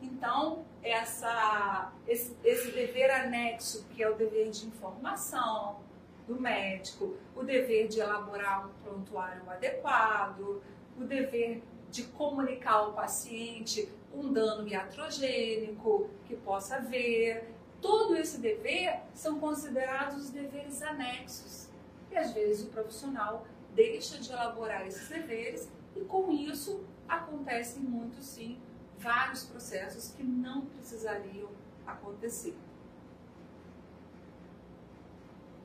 Então, 0.00 0.64
essa, 0.84 1.92
esse, 2.06 2.36
esse 2.44 2.70
dever 2.70 3.10
anexo, 3.10 3.86
que 3.88 4.02
é 4.02 4.08
o 4.08 4.14
dever 4.14 4.50
de 4.50 4.66
informação 4.66 5.80
do 6.28 6.38
médico, 6.40 7.16
o 7.34 7.42
dever 7.42 7.88
de 7.88 8.00
elaborar 8.00 8.66
um 8.66 8.72
prontuário 8.82 9.48
adequado, 9.50 10.62
o 10.96 11.04
dever 11.04 11.62
de 11.90 12.04
comunicar 12.04 12.74
ao 12.74 12.92
paciente 12.92 13.88
um 14.12 14.32
dano 14.32 14.68
iatrogênico 14.68 16.10
que 16.26 16.36
possa 16.36 16.76
haver. 16.76 17.50
Todo 17.80 18.16
esse 18.16 18.38
dever 18.38 19.00
são 19.14 19.40
considerados 19.40 20.24
os 20.24 20.30
deveres 20.30 20.82
anexos. 20.82 21.68
E 22.10 22.16
às 22.16 22.32
vezes 22.32 22.66
o 22.66 22.70
profissional 22.70 23.46
deixa 23.74 24.18
de 24.18 24.30
elaborar 24.30 24.86
esses 24.86 25.08
deveres 25.08 25.68
e 25.96 26.00
com 26.02 26.30
isso 26.30 26.84
acontecem 27.08 27.82
muito 27.82 28.22
sim 28.22 28.58
vários 29.04 29.44
processos 29.44 30.12
que 30.16 30.24
não 30.24 30.62
precisariam 30.62 31.50
acontecer. 31.86 32.56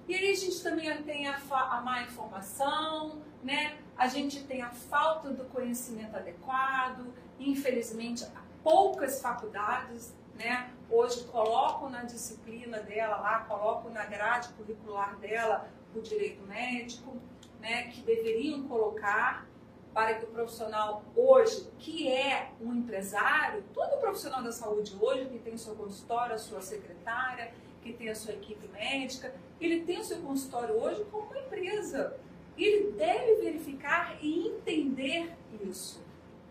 E 0.07 0.13
aí 0.13 0.31
a 0.31 0.35
gente 0.35 0.61
também 0.61 1.03
tem 1.03 1.27
a, 1.27 1.37
a 1.37 1.81
má 1.81 2.03
informação, 2.03 3.21
né? 3.43 3.79
a 3.97 4.07
gente 4.07 4.43
tem 4.43 4.61
a 4.61 4.69
falta 4.69 5.29
do 5.29 5.43
conhecimento 5.45 6.15
adequado, 6.15 7.13
infelizmente 7.37 8.25
poucas 8.63 9.21
faculdades 9.21 10.13
né, 10.35 10.71
hoje 10.89 11.25
colocam 11.25 11.89
na 11.89 12.03
disciplina 12.03 12.79
dela 12.79 13.17
lá, 13.17 13.39
colocam 13.41 13.91
na 13.91 14.05
grade 14.05 14.47
curricular 14.53 15.17
dela 15.17 15.69
o 15.93 15.99
direito 15.99 16.41
médico, 16.43 17.17
né, 17.59 17.89
que 17.89 18.01
deveriam 18.01 18.67
colocar 18.69 19.45
para 19.93 20.15
que 20.15 20.25
o 20.25 20.27
profissional 20.27 21.03
hoje, 21.15 21.67
que 21.79 22.07
é 22.07 22.51
um 22.61 22.73
empresário, 22.73 23.63
todo 23.73 23.99
profissional 23.99 24.43
da 24.43 24.51
saúde 24.51 24.95
hoje, 24.99 25.25
que 25.25 25.39
tem 25.39 25.57
seu 25.57 25.75
consultório, 25.75 26.35
a 26.35 26.37
sua 26.37 26.61
secretária, 26.61 27.51
que 27.81 27.93
tem 27.93 28.09
a 28.09 28.15
sua 28.15 28.33
equipe 28.33 28.67
médica, 28.67 29.33
ele 29.59 29.81
tem 29.81 29.99
o 29.99 30.03
seu 30.03 30.19
consultório 30.21 30.75
hoje 30.75 31.03
como 31.05 31.27
uma 31.27 31.39
empresa. 31.39 32.17
Ele 32.57 32.91
deve 32.91 33.35
verificar 33.35 34.17
e 34.21 34.47
entender 34.47 35.35
isso. 35.61 36.03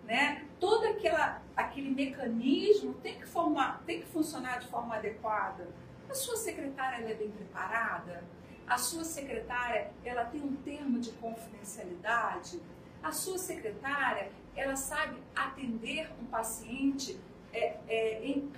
Né? 0.05 0.47
Todo 0.59 0.87
aquela, 0.87 1.43
aquele 1.55 1.91
mecanismo 1.91 2.95
tem 2.95 3.19
que, 3.19 3.27
formar, 3.27 3.83
tem 3.85 4.01
que 4.01 4.07
funcionar 4.07 4.59
de 4.59 4.67
forma 4.69 4.97
adequada. 4.97 5.69
A 6.09 6.15
sua 6.15 6.37
secretária 6.37 7.05
é 7.05 7.15
bem 7.15 7.31
preparada? 7.31 8.25
A 8.67 8.79
sua 8.79 9.05
secretária 9.05 9.91
ela 10.05 10.25
tem 10.25 10.43
um 10.43 10.57
termo 10.57 10.99
de 10.99 11.13
confidencialidade? 11.13 12.61
A 13.03 13.13
sua 13.13 13.39
secretária, 13.39 14.31
ela 14.57 14.77
sabe 14.77 15.17
atender 15.35 16.11
um 16.21 16.27
paciente 16.27 17.19
é, 17.53 17.79
é, 17.89 18.25
em, 18.25 18.51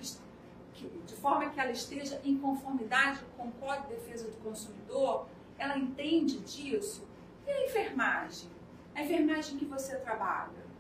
de 1.06 1.16
forma 1.16 1.50
que 1.50 1.60
ela 1.60 1.70
esteja 1.70 2.20
em 2.24 2.38
conformidade 2.38 3.20
com 3.36 3.48
o 3.48 3.52
Código 3.52 3.88
de 3.88 3.94
Defesa 3.94 4.30
do 4.30 4.36
Consumidor? 4.38 5.26
Ela 5.58 5.78
entende 5.78 6.38
disso? 6.40 7.06
E 7.46 7.50
a 7.50 7.66
enfermagem? 7.66 8.50
A 8.94 9.02
enfermagem 9.02 9.58
que 9.58 9.66
você 9.66 9.96
trabalha? 9.96 10.70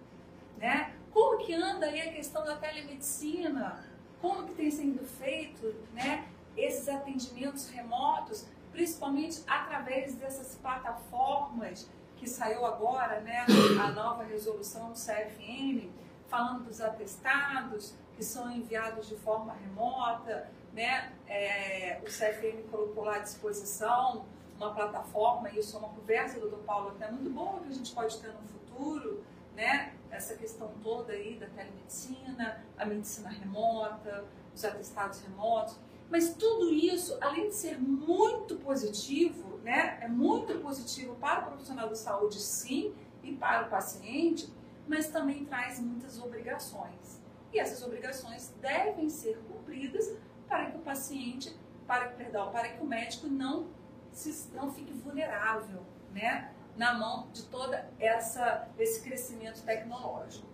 Né? 0.56 0.94
Como 1.12 1.38
que 1.38 1.54
anda 1.54 1.86
aí 1.86 2.00
a 2.00 2.12
questão 2.12 2.44
da 2.44 2.56
telemedicina? 2.56 3.84
Como 4.20 4.46
que 4.46 4.54
tem 4.54 4.70
sido 4.70 5.04
feito 5.04 5.74
né, 5.92 6.28
esses 6.56 6.88
atendimentos 6.88 7.68
remotos, 7.70 8.46
principalmente 8.72 9.42
através 9.46 10.14
dessas 10.14 10.54
plataformas 10.56 11.88
que 12.20 12.28
saiu 12.28 12.66
agora, 12.66 13.18
né, 13.20 13.46
a 13.82 13.90
nova 13.92 14.22
resolução 14.24 14.92
do 14.92 14.94
CFM, 14.94 15.88
falando 16.28 16.64
dos 16.64 16.78
atestados 16.78 17.94
que 18.14 18.22
são 18.22 18.50
enviados 18.52 19.08
de 19.08 19.16
forma 19.16 19.54
remota, 19.54 20.50
né, 20.74 21.12
é, 21.26 21.98
o 22.02 22.04
CFM 22.04 22.68
colocou 22.70 23.04
lá 23.04 23.16
à 23.16 23.18
disposição 23.20 24.26
uma 24.54 24.74
plataforma, 24.74 25.48
isso 25.48 25.74
é 25.74 25.78
uma 25.78 25.88
conversa, 25.88 26.38
doutor 26.38 26.58
Paulo, 26.58 26.90
até 26.90 27.10
muito 27.10 27.30
boa 27.30 27.60
que 27.60 27.70
a 27.70 27.72
gente 27.72 27.94
pode 27.94 28.18
ter 28.18 28.28
no 28.28 28.42
futuro, 28.42 29.24
né, 29.56 29.94
essa 30.10 30.34
questão 30.34 30.70
toda 30.82 31.14
aí 31.14 31.36
da 31.36 31.46
telemedicina, 31.46 32.62
a 32.76 32.84
medicina 32.84 33.30
remota, 33.30 34.26
os 34.54 34.62
atestados 34.62 35.22
remotos, 35.22 35.74
mas 36.10 36.34
tudo 36.34 36.70
isso, 36.70 37.16
além 37.22 37.48
de 37.48 37.54
ser 37.54 37.80
muito 37.80 38.56
positivo, 38.56 39.49
né, 39.62 39.98
é 40.00 40.08
muito 40.08 40.58
positivo 40.60 41.14
para 41.16 41.40
o 41.40 41.46
profissional 41.46 41.88
da 41.88 41.94
saúde, 41.94 42.40
sim, 42.40 42.94
e 43.22 43.32
para 43.32 43.66
o 43.66 43.70
paciente, 43.70 44.52
mas 44.88 45.08
também 45.08 45.44
traz 45.44 45.78
muitas 45.78 46.20
obrigações. 46.20 47.20
E 47.52 47.58
essas 47.58 47.82
obrigações 47.82 48.54
devem 48.60 49.08
ser 49.08 49.38
cumpridas 49.48 50.16
para 50.48 50.70
que 50.70 50.76
o 50.76 50.80
paciente, 50.80 51.56
para, 51.86 52.08
perdão, 52.08 52.50
para 52.50 52.68
que 52.68 52.82
o 52.82 52.86
médico 52.86 53.26
não, 53.26 53.68
se, 54.12 54.48
não 54.54 54.72
fique 54.72 54.92
vulnerável, 54.92 55.84
né, 56.12 56.52
na 56.76 56.94
mão 56.94 57.28
de 57.32 57.42
toda 57.44 57.88
essa 57.98 58.68
esse 58.78 59.02
crescimento 59.02 59.62
tecnológico. 59.62 60.49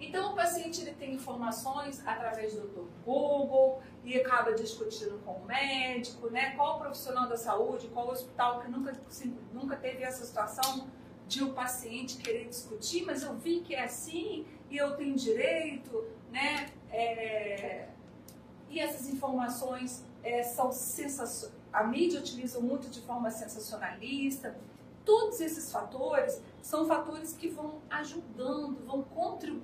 Então, 0.00 0.32
o 0.32 0.36
paciente 0.36 0.80
ele 0.80 0.92
tem 0.92 1.14
informações 1.14 2.00
através 2.06 2.54
do 2.54 2.88
Google 3.04 3.82
e 4.04 4.16
acaba 4.16 4.52
discutindo 4.52 5.18
com 5.24 5.32
o 5.32 5.44
médico, 5.44 6.30
né? 6.30 6.54
Qual 6.56 6.78
profissional 6.78 7.28
da 7.28 7.36
saúde, 7.36 7.88
qual 7.88 8.08
hospital 8.08 8.60
que 8.60 8.70
nunca, 8.70 8.92
nunca 9.52 9.76
teve 9.76 10.02
essa 10.02 10.24
situação 10.24 10.88
de 11.26 11.42
o 11.42 11.48
um 11.48 11.52
paciente 11.52 12.16
querer 12.16 12.48
discutir, 12.48 13.04
mas 13.04 13.22
eu 13.22 13.34
vi 13.34 13.60
que 13.60 13.74
é 13.74 13.84
assim 13.84 14.46
e 14.70 14.76
eu 14.76 14.96
tenho 14.96 15.14
direito, 15.14 16.06
né? 16.30 16.70
É... 16.90 17.88
E 18.70 18.78
essas 18.80 19.08
informações 19.08 20.04
é, 20.22 20.42
são 20.42 20.70
sensacionais. 20.70 21.58
A 21.72 21.84
mídia 21.84 22.20
utiliza 22.20 22.60
muito 22.60 22.88
de 22.88 23.00
forma 23.02 23.30
sensacionalista, 23.30 24.56
Todos 25.08 25.40
esses 25.40 25.72
fatores 25.72 26.38
são 26.60 26.86
fatores 26.86 27.32
que 27.32 27.48
vão 27.48 27.80
ajudando, 27.88 28.84
vão 28.84 29.02
contribuindo 29.02 29.57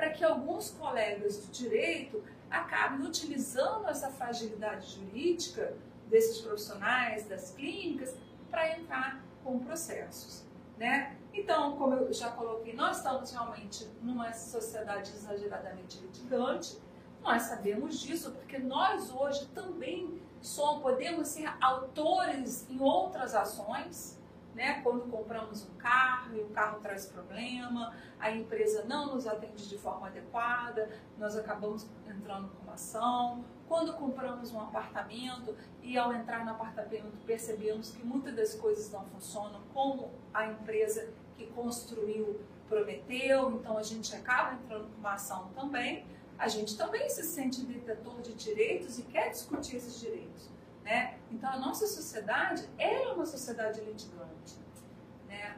para 0.00 0.08
que 0.08 0.24
alguns 0.24 0.70
colegas 0.70 1.36
do 1.36 1.52
direito 1.52 2.24
acabem 2.50 3.06
utilizando 3.06 3.86
essa 3.86 4.10
fragilidade 4.10 4.96
jurídica 4.96 5.76
desses 6.08 6.38
profissionais, 6.38 7.28
das 7.28 7.50
clínicas, 7.50 8.16
para 8.50 8.78
entrar 8.78 9.22
com 9.44 9.58
processos. 9.58 10.42
Né? 10.78 11.18
Então, 11.34 11.76
como 11.76 11.94
eu 11.96 12.10
já 12.14 12.30
coloquei, 12.30 12.74
nós 12.74 12.96
estamos 12.96 13.30
realmente 13.30 13.86
numa 14.00 14.32
sociedade 14.32 15.10
exageradamente 15.10 16.00
litigante, 16.00 16.78
Nós 17.22 17.42
sabemos 17.42 18.00
disso 18.00 18.32
porque 18.32 18.58
nós 18.58 19.12
hoje 19.12 19.46
também 19.48 20.18
somos, 20.40 20.80
podemos 20.80 21.28
ser 21.28 21.52
autores 21.60 22.66
em 22.70 22.80
outras 22.80 23.34
ações, 23.34 24.18
né? 24.54 24.80
Quando 24.82 25.10
compramos 25.10 25.64
um 25.64 25.74
carro 25.76 26.36
e 26.36 26.40
o 26.40 26.48
carro 26.48 26.80
traz 26.80 27.06
problema, 27.06 27.94
a 28.18 28.30
empresa 28.30 28.84
não 28.84 29.14
nos 29.14 29.26
atende 29.26 29.68
de 29.68 29.78
forma 29.78 30.08
adequada, 30.08 30.90
nós 31.18 31.36
acabamos 31.36 31.86
entrando 32.08 32.48
com 32.48 32.70
ação. 32.70 33.44
Quando 33.68 33.92
compramos 33.94 34.52
um 34.52 34.60
apartamento 34.60 35.54
e 35.82 35.96
ao 35.96 36.12
entrar 36.12 36.44
no 36.44 36.50
apartamento 36.50 37.16
percebemos 37.24 37.92
que 37.92 38.04
muitas 38.04 38.34
das 38.34 38.54
coisas 38.54 38.90
não 38.90 39.04
funcionam 39.04 39.60
como 39.72 40.10
a 40.34 40.46
empresa 40.46 41.08
que 41.36 41.46
construiu 41.46 42.40
prometeu, 42.68 43.50
então 43.52 43.76
a 43.76 43.82
gente 43.82 44.14
acaba 44.14 44.54
entrando 44.54 44.88
com 44.88 44.98
uma 44.98 45.14
ação 45.14 45.50
também. 45.54 46.06
A 46.38 46.48
gente 46.48 46.76
também 46.76 47.08
se 47.10 47.22
sente 47.22 47.62
detetor 47.66 48.20
de 48.22 48.32
direitos 48.32 48.98
e 48.98 49.02
quer 49.02 49.30
discutir 49.30 49.76
esses 49.76 50.00
direitos. 50.00 50.48
Né? 50.90 51.14
Então 51.30 51.48
a 51.48 51.56
nossa 51.56 51.86
sociedade 51.86 52.68
é 52.76 53.12
uma 53.12 53.24
sociedade 53.24 53.80
litigante. 53.80 54.58
Né? 55.28 55.56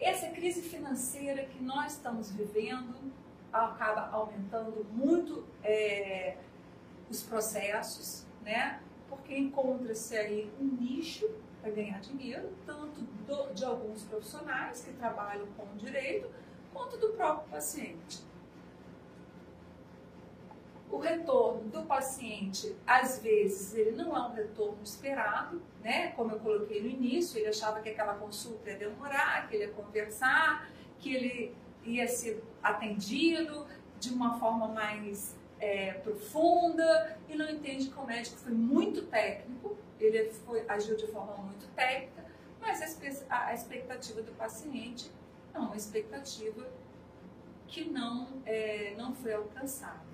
Essa 0.00 0.28
crise 0.30 0.62
financeira 0.62 1.44
que 1.44 1.62
nós 1.62 1.92
estamos 1.92 2.30
vivendo 2.30 3.12
acaba 3.52 4.08
aumentando 4.08 4.86
muito 4.90 5.46
é, 5.62 6.38
os 7.10 7.22
processos, 7.22 8.24
né? 8.40 8.80
porque 9.10 9.36
encontra-se 9.36 10.16
aí 10.16 10.50
um 10.58 10.64
nicho 10.64 11.28
para 11.60 11.70
ganhar 11.70 12.00
dinheiro, 12.00 12.50
tanto 12.64 12.98
do, 13.26 13.52
de 13.52 13.62
alguns 13.62 14.04
profissionais 14.04 14.82
que 14.82 14.92
trabalham 14.94 15.46
com 15.54 15.64
o 15.64 15.76
direito, 15.76 16.30
quanto 16.72 16.96
do 16.96 17.10
próprio 17.10 17.50
paciente 17.50 18.31
o 20.92 20.98
retorno 20.98 21.70
do 21.70 21.82
paciente, 21.84 22.76
às 22.86 23.18
vezes, 23.18 23.74
ele 23.74 23.92
não 23.92 24.14
é 24.14 24.20
um 24.28 24.34
retorno 24.34 24.76
esperado, 24.84 25.62
né? 25.82 26.08
Como 26.12 26.32
eu 26.32 26.38
coloquei 26.38 26.82
no 26.82 26.88
início, 26.88 27.38
ele 27.38 27.48
achava 27.48 27.80
que 27.80 27.88
aquela 27.88 28.12
consulta 28.14 28.70
ia 28.70 28.76
demorar, 28.76 29.48
que 29.48 29.56
ele 29.56 29.64
ia 29.64 29.72
conversar, 29.72 30.70
que 30.98 31.14
ele 31.14 31.56
ia 31.82 32.06
ser 32.06 32.44
atendido 32.62 33.66
de 33.98 34.12
uma 34.12 34.38
forma 34.38 34.68
mais 34.68 35.34
é, 35.58 35.94
profunda 35.94 37.18
e 37.26 37.36
não 37.36 37.48
entende 37.48 37.88
que 37.88 37.98
o 37.98 38.04
médico 38.04 38.36
foi 38.36 38.52
muito 38.52 39.06
técnico, 39.06 39.78
ele 39.98 40.30
foi, 40.44 40.62
agiu 40.68 40.94
de 40.94 41.06
forma 41.06 41.38
muito 41.38 41.66
técnica, 41.74 42.26
mas 42.60 42.82
a, 43.30 43.54
expectativa 43.54 44.20
do 44.20 44.32
paciente 44.32 45.10
é 45.54 45.58
uma 45.58 45.74
expectativa 45.74 46.68
que 47.66 47.88
não, 47.88 48.28
é, 48.44 48.94
não 48.98 49.14
foi 49.14 49.32
alcançada. 49.32 50.11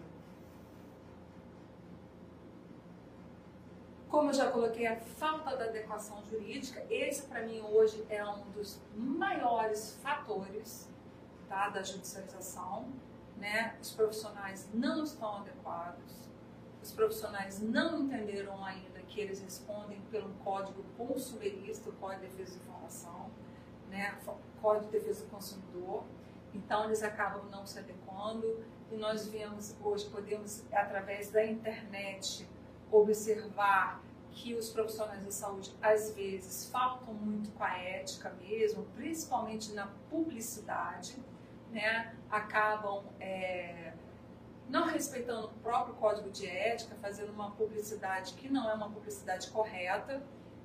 Como 4.10 4.30
eu 4.30 4.34
já 4.34 4.50
coloquei, 4.50 4.86
a 4.86 4.96
falta 4.96 5.54
da 5.54 5.66
adequação 5.66 6.24
jurídica, 6.24 6.82
esse 6.88 7.26
para 7.26 7.42
mim 7.42 7.60
hoje 7.60 8.04
é 8.08 8.24
um 8.24 8.50
dos 8.52 8.80
maiores 8.94 9.98
fatores 10.02 10.88
tá, 11.46 11.68
da 11.68 11.82
judicialização. 11.82 12.88
Né? 13.36 13.76
Os 13.80 13.92
profissionais 13.92 14.68
não 14.72 15.04
estão 15.04 15.36
adequados, 15.36 16.28
os 16.82 16.90
profissionais 16.90 17.60
não 17.60 18.00
entenderam 18.00 18.64
ainda 18.64 18.98
que 19.02 19.20
eles 19.20 19.40
respondem 19.40 20.00
pelo 20.10 20.30
código 20.44 20.82
consumerista, 20.96 21.90
o 21.90 21.92
Código 21.94 22.22
de 22.22 22.28
Defesa 22.28 22.52
de 22.52 22.64
Informação, 22.64 23.30
né? 23.90 24.18
Código 24.60 24.86
de 24.86 24.92
Defesa 24.92 25.24
do 25.24 25.30
Consumidor. 25.30 26.04
Então, 26.54 26.84
eles 26.84 27.02
acabam 27.02 27.44
não 27.50 27.66
se 27.66 27.78
adequando 27.78 28.64
e 28.90 28.96
nós 28.96 29.26
vemos 29.26 29.74
hoje, 29.82 30.08
podemos, 30.08 30.64
através 30.72 31.30
da 31.30 31.44
internet, 31.44 32.48
observar 32.90 34.02
que 34.30 34.54
os 34.54 34.70
profissionais 34.70 35.24
da 35.24 35.30
saúde 35.30 35.74
às 35.82 36.14
vezes 36.14 36.70
faltam 36.70 37.12
muito 37.12 37.50
com 37.50 37.64
a 37.64 37.76
ética 37.76 38.30
mesmo, 38.40 38.84
principalmente 38.94 39.72
na 39.72 39.88
publicidade, 40.08 41.16
né? 41.70 42.14
acabam 42.30 43.04
é, 43.18 43.92
não 44.68 44.86
respeitando 44.86 45.46
o 45.48 45.50
próprio 45.60 45.94
código 45.96 46.30
de 46.30 46.46
ética, 46.46 46.94
fazendo 47.02 47.32
uma 47.32 47.50
publicidade 47.50 48.34
que 48.34 48.48
não 48.48 48.70
é 48.70 48.74
uma 48.74 48.88
publicidade 48.88 49.48
correta. 49.50 50.22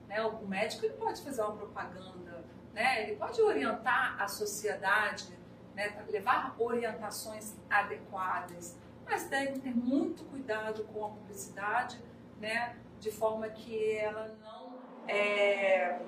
Né? 0.07 0.21
O 0.21 0.45
médico 0.45 0.85
ele 0.85 0.93
pode 0.93 1.21
fazer 1.21 1.41
uma 1.41 1.55
propaganda, 1.55 2.43
né? 2.73 3.03
ele 3.03 3.15
pode 3.15 3.41
orientar 3.41 4.21
a 4.21 4.27
sociedade, 4.27 5.35
né? 5.73 6.05
levar 6.09 6.55
orientações 6.59 7.55
adequadas, 7.69 8.77
mas 9.03 9.27
deve 9.29 9.59
ter 9.59 9.75
muito 9.75 10.23
cuidado 10.25 10.83
com 10.85 11.05
a 11.05 11.09
publicidade 11.09 11.99
né, 12.39 12.75
de 12.99 13.11
forma 13.11 13.49
que 13.49 13.97
ela 13.97 14.35
não, 14.41 14.79
é, 15.07 15.99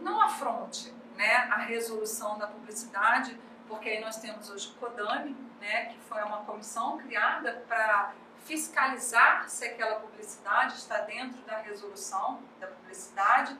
não 0.00 0.20
afronte 0.20 0.92
né, 1.16 1.34
a 1.50 1.58
resolução 1.58 2.38
da 2.38 2.46
publicidade, 2.46 3.38
porque 3.66 3.88
aí 3.88 4.00
nós 4.00 4.16
temos 4.16 4.50
hoje 4.50 4.68
o 4.68 4.74
CODAME, 4.80 5.36
né, 5.60 5.86
que 5.86 5.98
foi 6.00 6.22
uma 6.22 6.44
comissão 6.44 6.98
criada 6.98 7.64
para 7.68 8.12
fiscalizar 8.44 9.48
se 9.48 9.64
aquela 9.64 10.00
publicidade 10.00 10.74
está 10.74 10.98
dentro 11.00 11.40
da 11.42 11.58
resolução 11.58 12.40
da 12.60 12.68
publicidade. 12.68 13.56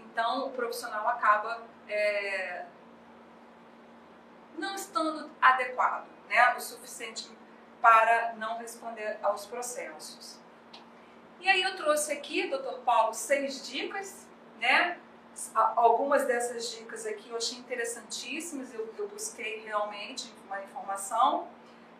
Então, 0.00 0.46
o 0.46 0.50
profissional 0.50 1.06
acaba 1.08 1.62
é, 1.88 2.66
não 4.58 4.74
estando 4.74 5.30
adequado, 5.40 6.06
né, 6.28 6.54
o 6.56 6.60
suficiente 6.60 7.30
para 7.80 8.34
não 8.34 8.58
responder 8.58 9.18
aos 9.22 9.46
processos. 9.46 10.40
E 11.40 11.48
aí 11.48 11.62
eu 11.62 11.76
trouxe 11.76 12.12
aqui, 12.12 12.48
doutor 12.48 12.78
Paulo, 12.80 13.12
seis 13.14 13.66
dicas, 13.66 14.26
né? 14.58 14.98
Algumas 15.54 16.24
dessas 16.26 16.70
dicas 16.70 17.04
aqui 17.04 17.28
eu 17.28 17.36
achei 17.36 17.58
interessantíssimas, 17.58 18.72
eu, 18.72 18.92
eu 18.96 19.06
busquei 19.06 19.60
realmente 19.60 20.32
uma 20.46 20.62
informação, 20.62 21.46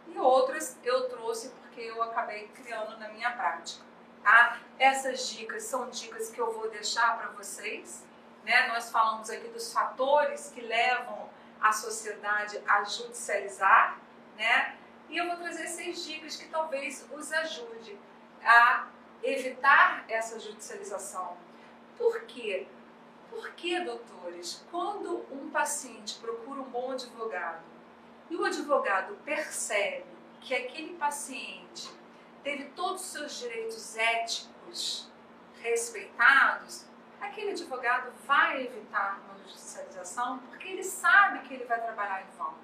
e 0.09 0.19
outras 0.19 0.79
eu 0.83 1.09
trouxe 1.11 1.51
porque 1.51 1.81
eu 1.81 2.03
acabei 2.03 2.49
criando 2.49 2.99
na 2.99 3.09
minha 3.09 3.31
prática. 3.33 3.85
Tá? 4.23 4.59
Essas 4.79 5.29
dicas 5.29 5.65
são 5.65 5.89
dicas 5.91 6.31
que 6.31 6.41
eu 6.41 6.53
vou 6.53 6.71
deixar 6.71 7.17
para 7.19 7.29
vocês. 7.29 8.05
Né? 8.45 8.67
Nós 8.69 8.91
falamos 8.91 9.29
aqui 9.29 9.49
dos 9.49 9.73
fatores 9.73 10.51
que 10.55 10.61
levam 10.61 11.29
a 11.61 11.73
sociedade 11.73 12.61
a 12.67 12.85
judicializar, 12.85 13.99
né? 14.37 14.77
E 15.09 15.17
eu 15.17 15.27
vou 15.27 15.37
trazer 15.37 15.69
seis 15.69 16.05
dicas 16.05 16.37
que 16.37 16.49
talvez 16.49 17.07
os 17.13 17.33
ajude 17.33 17.99
a 18.45 18.87
evitar 19.27 20.05
essa 20.09 20.39
judicialização. 20.39 21.37
Por 21.99 22.23
quê? 22.23 22.67
Porque, 23.29 23.81
doutores, 23.81 24.65
quando 24.71 25.27
um 25.33 25.51
paciente 25.51 26.19
procura 26.21 26.61
um 26.61 26.71
bom 26.71 26.93
advogado 26.93 27.65
e 28.31 28.37
o 28.37 28.45
advogado 28.45 29.17
percebe 29.25 30.07
que 30.41 30.55
aquele 30.55 30.95
paciente 30.95 31.91
teve 32.43 32.67
todos 32.77 33.03
os 33.03 33.11
seus 33.11 33.39
direitos 33.39 33.97
éticos 33.97 35.11
respeitados, 35.61 36.87
aquele 37.21 37.51
advogado 37.51 38.13
vai 38.25 38.65
evitar 38.65 39.21
uma 39.25 39.39
judicialização 39.39 40.39
porque 40.39 40.69
ele 40.69 40.85
sabe 40.85 41.41
que 41.41 41.55
ele 41.55 41.65
vai 41.65 41.81
trabalhar 41.81 42.23
em 42.23 42.37
vão. 42.37 42.55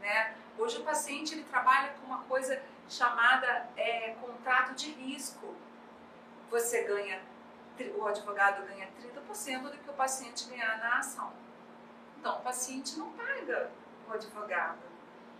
Né? 0.00 0.36
Hoje 0.58 0.78
o 0.78 0.84
paciente 0.84 1.34
ele 1.34 1.44
trabalha 1.44 1.94
com 1.94 2.06
uma 2.06 2.22
coisa 2.24 2.62
chamada 2.88 3.70
é, 3.76 4.14
contrato 4.20 4.74
de 4.74 4.90
risco 4.90 5.54
você 6.52 6.82
ganha, 6.82 7.18
o 7.96 8.06
advogado 8.06 8.62
ganha 8.66 8.86
30% 9.00 9.62
do 9.62 9.78
que 9.78 9.88
o 9.88 9.94
paciente 9.94 10.48
ganhar 10.50 10.78
na 10.78 10.98
ação. 10.98 11.32
Então, 12.20 12.38
o 12.38 12.42
paciente 12.42 12.98
não 12.98 13.10
paga 13.12 13.70
o 14.06 14.12
advogado, 14.12 14.82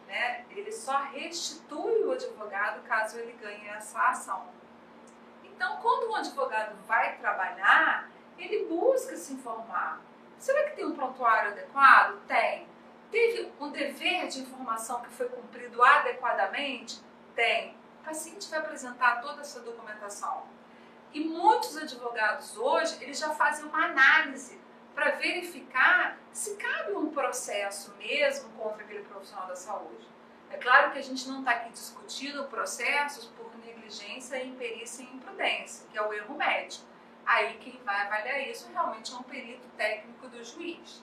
né? 0.07 0.47
Ele 0.51 0.73
só 0.73 0.97
restitui 1.03 2.03
o 2.03 2.13
advogado 2.13 2.83
caso 2.85 3.19
ele 3.19 3.35
ganhe 3.35 3.69
essa 3.69 4.01
ação. 4.09 4.49
Então, 5.45 5.77
quando 5.83 6.11
um 6.11 6.17
advogado 6.17 6.75
vai 6.87 7.19
trabalhar, 7.19 8.11
ele 8.39 8.65
busca 8.65 9.15
se 9.15 9.35
informar. 9.35 10.01
Será 10.39 10.71
que 10.71 10.77
tem 10.77 10.87
um 10.87 10.97
prontuário 10.97 11.53
adequado? 11.53 12.27
Tem. 12.27 12.67
Teve 13.11 13.53
um 13.61 13.71
dever 13.71 14.29
de 14.29 14.41
informação 14.41 15.03
que 15.03 15.11
foi 15.11 15.29
cumprido 15.29 15.81
adequadamente? 15.85 17.01
Tem. 17.35 17.77
O 18.01 18.05
paciente 18.05 18.49
vai 18.49 18.61
apresentar 18.61 19.21
toda 19.21 19.43
essa 19.43 19.61
documentação. 19.61 20.47
E 21.13 21.21
muitos 21.21 21.77
advogados 21.77 22.57
hoje, 22.57 22.97
eles 23.03 23.19
já 23.19 23.31
fazem 23.35 23.65
uma 23.67 23.85
análise 23.85 24.59
para 24.95 25.11
verificar 25.13 26.19
se 26.33 26.57
cabe 26.57 26.93
um 26.93 27.11
processo 27.11 27.95
mesmo 27.99 28.49
contra 28.51 28.83
aquele 28.83 29.05
profissional 29.05 29.47
da 29.47 29.57
saúde. 29.57 30.07
É 30.51 30.57
claro 30.57 30.93
que 30.93 30.99
a 30.99 31.03
gente 31.03 31.29
não 31.29 31.41
está 31.41 31.53
aqui 31.53 31.71
discutindo 31.71 32.45
processos 32.45 33.27
por 33.37 33.51
negligência, 33.59 34.43
imperícia 34.43 35.03
e 35.03 35.07
imprudência, 35.07 35.87
que 35.91 35.99
é 35.99 36.03
o 36.03 36.13
erro 36.13 36.35
médico. 36.37 36.85
Aí 37.25 37.57
quem 37.59 37.81
vai 37.85 38.07
avaliar 38.07 38.41
isso 38.49 38.71
realmente 38.71 39.13
é 39.13 39.17
um 39.17 39.23
perito 39.23 39.67
técnico 39.77 40.29
do 40.29 40.43
juiz. 40.45 41.03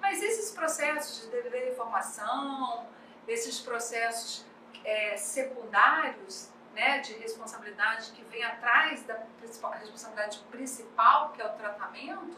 Mas 0.00 0.22
esses 0.22 0.50
processos 0.52 1.22
de 1.22 1.28
dever 1.28 1.66
de 1.66 1.72
informação, 1.72 2.86
esses 3.28 3.60
processos 3.60 4.46
é, 4.84 5.16
secundários 5.16 6.50
né, 6.74 7.00
de 7.00 7.14
responsabilidade 7.14 8.12
que 8.12 8.22
vem 8.24 8.44
atrás 8.44 9.02
da 9.04 9.22
responsabilidade 9.40 10.38
principal, 10.50 11.32
que 11.32 11.42
é 11.42 11.46
o 11.46 11.52
tratamento, 11.56 12.36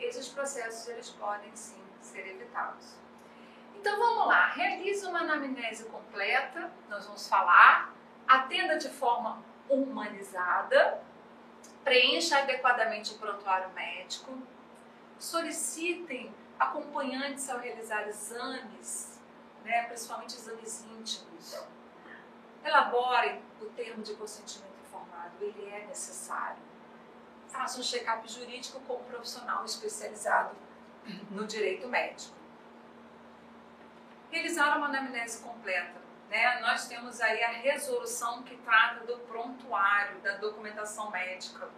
esses 0.00 0.28
processos 0.28 0.88
eles 0.88 1.10
podem 1.10 1.54
sim 1.54 1.82
ser 2.00 2.26
evitados. 2.26 2.94
Então 3.76 3.98
vamos 3.98 4.26
lá, 4.26 4.48
realize 4.48 5.04
uma 5.06 5.20
anamnese 5.20 5.84
completa, 5.84 6.70
nós 6.88 7.06
vamos 7.06 7.28
falar, 7.28 7.92
atenda 8.26 8.78
de 8.78 8.88
forma 8.88 9.42
humanizada, 9.68 11.02
preencha 11.84 12.38
adequadamente 12.38 13.14
o 13.14 13.18
prontuário 13.18 13.70
médico, 13.70 14.36
solicitem 15.18 16.34
acompanhantes 16.58 17.48
ao 17.48 17.58
realizar 17.58 18.06
exames, 18.08 19.20
né, 19.64 19.84
principalmente 19.84 20.36
exames 20.36 20.84
íntimos. 20.84 21.66
Elaborem 22.64 23.42
o 23.60 23.66
termo 23.66 24.02
de 24.02 24.14
consentimento 24.14 24.74
informado, 24.84 25.34
ele 25.40 25.68
é 25.70 25.86
necessário. 25.86 26.62
Faça 27.48 27.80
um 27.80 27.82
check-up 27.82 28.26
jurídico 28.30 28.80
com 28.80 28.94
um 28.94 29.04
profissional 29.04 29.64
especializado 29.64 30.54
no 31.30 31.46
direito 31.46 31.88
médico. 31.88 32.34
Realizar 34.30 34.78
uma 34.78 34.86
anamnese 34.86 35.42
completa. 35.42 36.00
Né? 36.30 36.60
Nós 36.60 36.88
temos 36.88 37.20
aí 37.20 37.42
a 37.42 37.50
resolução 37.50 38.42
que 38.42 38.56
trata 38.58 39.04
do 39.04 39.18
prontuário, 39.18 40.18
da 40.20 40.36
documentação 40.36 41.10
médica. 41.10 41.68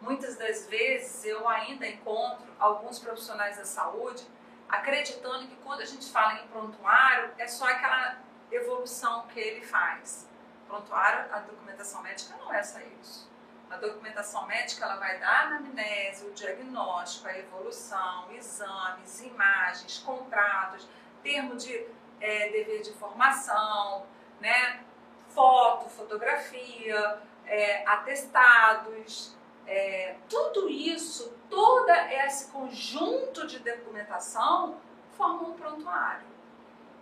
Muitas 0.00 0.36
das 0.36 0.66
vezes 0.66 1.24
eu 1.26 1.46
ainda 1.46 1.86
encontro 1.86 2.46
alguns 2.58 2.98
profissionais 2.98 3.58
da 3.58 3.66
saúde 3.66 4.26
acreditando 4.70 5.48
que 5.48 5.56
quando 5.56 5.80
a 5.80 5.84
gente 5.84 6.10
fala 6.10 6.40
em 6.40 6.46
prontuário 6.48 7.32
é 7.36 7.46
só 7.46 7.68
aquela 7.68 8.18
evolução 8.50 9.26
que 9.28 9.38
ele 9.38 9.64
faz. 9.64 10.28
Prontuário, 10.66 11.32
a 11.32 11.40
documentação 11.40 12.02
médica 12.02 12.36
não 12.36 12.52
é 12.52 12.62
só 12.62 12.78
isso. 13.00 13.28
A 13.68 13.76
documentação 13.76 14.46
médica 14.46 14.84
ela 14.84 14.96
vai 14.96 15.18
dar 15.18 15.28
a 15.28 15.40
anamnese, 15.46 16.26
o 16.26 16.32
diagnóstico, 16.32 17.28
a 17.28 17.38
evolução, 17.38 18.30
exames, 18.32 19.20
imagens, 19.20 19.98
contratos, 19.98 20.88
termo 21.22 21.56
de 21.56 21.86
é, 22.20 22.48
dever 22.50 22.82
de 22.82 22.92
formação, 22.94 24.06
né? 24.40 24.84
foto, 25.28 25.88
fotografia, 25.88 27.20
é, 27.46 27.86
atestados, 27.86 29.36
é, 29.66 30.16
tudo 30.28 30.68
isso, 30.68 31.36
todo 31.48 31.90
esse 31.90 32.50
conjunto 32.50 33.46
de 33.46 33.58
documentação 33.60 34.76
forma 35.16 35.48
um 35.48 35.52
prontuário. 35.52 36.26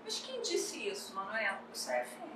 Mas 0.08 0.20
quem 0.20 0.40
disse 0.40 0.88
isso, 0.88 1.14
Manuel? 1.14 1.58
O 1.68 1.72
CFM. 1.72 2.32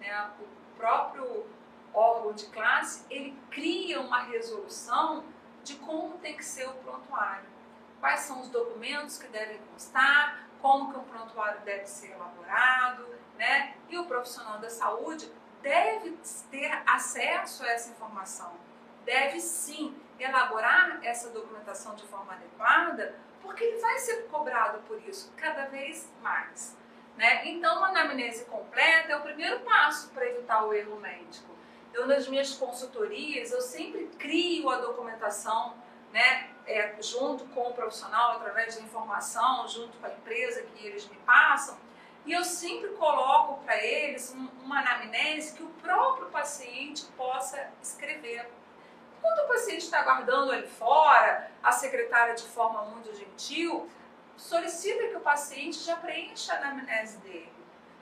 Né? 0.00 0.30
O 0.40 0.74
próprio 0.74 1.46
órgão 1.92 2.32
de 2.32 2.46
classe, 2.46 3.04
ele 3.10 3.38
cria 3.50 4.00
uma 4.00 4.22
resolução 4.22 5.22
de 5.62 5.74
como 5.74 6.16
tem 6.16 6.34
que 6.34 6.42
ser 6.42 6.66
o 6.66 6.72
prontuário. 6.72 7.44
Quais 8.00 8.20
são 8.20 8.40
os 8.40 8.48
documentos 8.48 9.18
que 9.18 9.28
devem 9.28 9.58
constar, 9.70 10.48
como 10.62 10.90
que 10.90 10.98
um 10.98 11.04
prontuário 11.04 11.60
deve 11.60 11.84
ser 11.84 12.12
elaborado, 12.12 13.06
né? 13.36 13.74
E 13.90 13.98
o 13.98 14.06
profissional 14.06 14.58
da 14.58 14.70
saúde 14.70 15.30
deve 15.60 16.16
ter 16.50 16.72
acesso 16.86 17.64
a 17.64 17.68
essa 17.68 17.90
informação 17.90 18.56
deve 19.08 19.40
sim 19.40 19.96
elaborar 20.18 21.00
essa 21.02 21.30
documentação 21.30 21.94
de 21.94 22.06
forma 22.06 22.34
adequada, 22.34 23.14
porque 23.48 23.64
ele 23.64 23.78
vai 23.78 23.98
ser 23.98 24.26
cobrado 24.26 24.80
por 24.80 25.02
isso 25.08 25.32
cada 25.34 25.64
vez 25.64 26.12
mais. 26.20 26.76
Né? 27.16 27.48
Então, 27.48 27.78
uma 27.78 27.88
anamnese 27.88 28.44
completa 28.44 29.10
é 29.10 29.16
o 29.16 29.22
primeiro 29.22 29.60
passo 29.60 30.10
para 30.10 30.26
evitar 30.26 30.66
o 30.66 30.74
erro 30.74 31.00
médico. 31.00 31.48
Eu, 31.94 32.06
nas 32.06 32.28
minhas 32.28 32.52
consultorias, 32.52 33.50
eu 33.50 33.62
sempre 33.62 34.04
crio 34.18 34.68
a 34.68 34.76
documentação 34.76 35.74
né, 36.12 36.50
é, 36.66 36.94
junto 37.00 37.46
com 37.46 37.70
o 37.70 37.72
profissional, 37.72 38.32
através 38.32 38.76
de 38.76 38.84
informação, 38.84 39.66
junto 39.66 39.96
com 39.96 40.06
a 40.06 40.10
empresa 40.10 40.62
que 40.62 40.86
eles 40.86 41.08
me 41.08 41.16
passam, 41.16 41.78
e 42.26 42.32
eu 42.32 42.44
sempre 42.44 42.90
coloco 42.90 43.64
para 43.64 43.82
eles 43.82 44.36
uma 44.62 44.80
anamnese 44.80 45.56
que 45.56 45.62
o 45.62 45.70
próprio 45.80 46.26
paciente 46.26 47.06
possa 47.16 47.72
escrever 47.82 48.46
quando 49.20 49.44
o 49.44 49.48
paciente 49.48 49.82
está 49.82 50.00
aguardando 50.00 50.52
ali 50.52 50.66
fora, 50.66 51.50
a 51.62 51.72
secretária, 51.72 52.34
de 52.34 52.44
forma 52.44 52.82
muito 52.86 53.14
gentil, 53.14 53.88
solicita 54.36 55.08
que 55.08 55.16
o 55.16 55.20
paciente 55.20 55.78
já 55.78 55.96
preencha 55.96 56.54
a 56.54 56.56
anamnese 56.58 57.18
dele. 57.18 57.52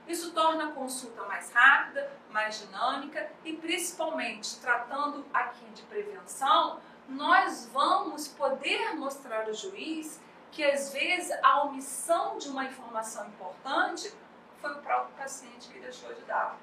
Isso 0.07 0.33
torna 0.33 0.69
a 0.69 0.73
consulta 0.73 1.25
mais 1.25 1.51
rápida, 1.53 2.11
mais 2.31 2.61
dinâmica 2.61 3.29
e, 3.45 3.57
principalmente, 3.57 4.61
tratando 4.61 5.27
aqui 5.33 5.65
de 5.71 5.83
prevenção, 5.83 6.81
nós 7.09 7.69
vamos 7.73 8.29
poder 8.29 8.95
mostrar 8.95 9.47
ao 9.47 9.55
juiz 9.55 10.21
que, 10.53 10.63
às 10.65 10.93
vezes, 10.93 11.37
a 11.43 11.65
omissão 11.65 12.39
de 12.39 12.49
uma 12.49 12.65
informação 12.65 13.27
importante 13.27 14.15
foi 14.61 14.73
o 14.73 14.79
próprio 14.79 15.15
paciente 15.17 15.69
que 15.69 15.81
deixou 15.81 16.13
de 16.15 16.23
dar. 16.23 16.57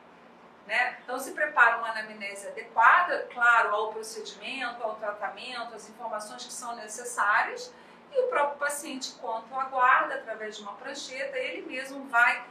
Né? 0.66 0.98
Então, 1.04 1.20
se 1.20 1.32
prepara 1.32 1.78
uma 1.78 1.90
anamnese 1.90 2.48
adequada, 2.48 3.28
claro, 3.34 3.76
ao 3.76 3.92
procedimento, 3.92 4.82
ao 4.82 4.96
tratamento, 4.96 5.76
às 5.76 5.90
informações 5.90 6.46
que 6.46 6.54
são 6.54 6.76
necessárias, 6.76 7.74
e 8.12 8.20
o 8.20 8.28
próprio 8.28 8.60
paciente, 8.60 9.14
quanto 9.20 9.54
aguarda, 9.56 10.16
através 10.16 10.56
de 10.56 10.62
uma 10.62 10.74
prancheta, 10.74 11.38
ele 11.38 11.64
mesmo 11.68 12.06
vai 12.06 12.46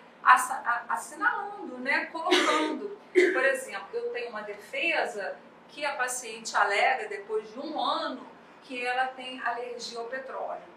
assinalando, 0.88 1.78
né? 1.78 2.06
colocando. 2.06 2.98
Por 3.12 3.44
exemplo, 3.44 3.88
eu 3.92 4.12
tenho 4.12 4.30
uma 4.30 4.42
defesa 4.42 5.36
que 5.68 5.84
a 5.84 5.94
paciente 5.96 6.56
alega, 6.56 7.08
depois 7.08 7.50
de 7.50 7.58
um 7.58 7.80
ano, 7.80 8.26
que 8.62 8.84
ela 8.84 9.06
tem 9.08 9.40
alergia 9.40 9.98
ao 9.98 10.06
petróleo. 10.06 10.71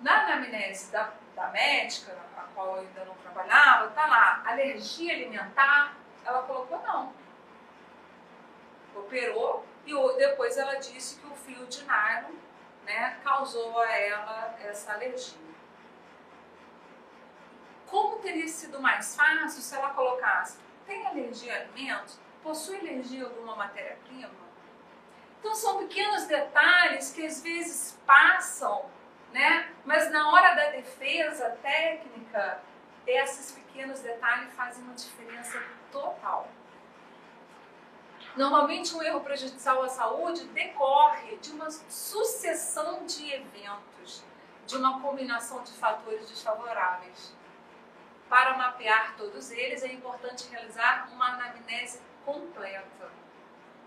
Na 0.00 0.24
anamnese 0.24 0.90
da, 0.90 1.12
da 1.34 1.48
médica, 1.48 2.16
a 2.36 2.42
qual 2.54 2.76
eu 2.76 2.82
ainda 2.82 3.04
não 3.04 3.14
trabalhava, 3.16 3.90
tá 3.90 4.06
lá, 4.06 4.42
alergia 4.46 5.14
alimentar, 5.14 5.96
ela 6.24 6.42
colocou 6.42 6.80
não. 6.82 7.12
Operou 8.94 9.66
e 9.86 9.92
depois 10.16 10.56
ela 10.56 10.74
disse 10.76 11.20
que 11.20 11.26
o 11.26 11.34
fio 11.34 11.66
de 11.66 11.84
nylon 11.84 12.34
né, 12.84 13.18
causou 13.22 13.78
a 13.78 13.90
ela 13.90 14.56
essa 14.60 14.92
alergia. 14.94 15.38
Como 17.86 18.18
teria 18.18 18.46
sido 18.46 18.80
mais 18.80 19.16
fácil 19.16 19.60
se 19.62 19.74
ela 19.74 19.90
colocasse 19.90 20.58
tem 20.86 21.06
alergia 21.06 21.54
a 21.54 21.56
alimentos? 21.60 22.18
Possui 22.42 22.78
alergia 22.78 23.24
a 23.24 23.28
alguma 23.28 23.54
matéria-prima? 23.54 24.30
Então 25.38 25.54
são 25.54 25.78
pequenos 25.78 26.26
detalhes 26.26 27.12
que 27.12 27.24
às 27.24 27.42
vezes 27.42 27.98
passam 28.06 28.90
né? 29.32 29.72
Mas 29.84 30.10
na 30.10 30.30
hora 30.30 30.54
da 30.54 30.70
defesa 30.70 31.56
técnica, 31.62 32.60
esses 33.06 33.52
pequenos 33.52 34.00
detalhes 34.00 34.52
fazem 34.54 34.82
uma 34.84 34.94
diferença 34.94 35.62
total. 35.90 36.48
Normalmente, 38.36 38.94
um 38.94 39.02
erro 39.02 39.20
prejudicial 39.20 39.82
à 39.82 39.88
saúde 39.88 40.44
decorre 40.48 41.36
de 41.38 41.50
uma 41.50 41.70
sucessão 41.70 43.04
de 43.04 43.32
eventos, 43.32 44.24
de 44.66 44.76
uma 44.76 45.00
combinação 45.00 45.62
de 45.64 45.72
fatores 45.72 46.28
desfavoráveis. 46.28 47.34
Para 48.28 48.56
mapear 48.56 49.16
todos 49.16 49.50
eles, 49.50 49.82
é 49.82 49.92
importante 49.92 50.48
realizar 50.48 51.08
uma 51.12 51.34
anamnese 51.34 52.00
completa 52.24 53.10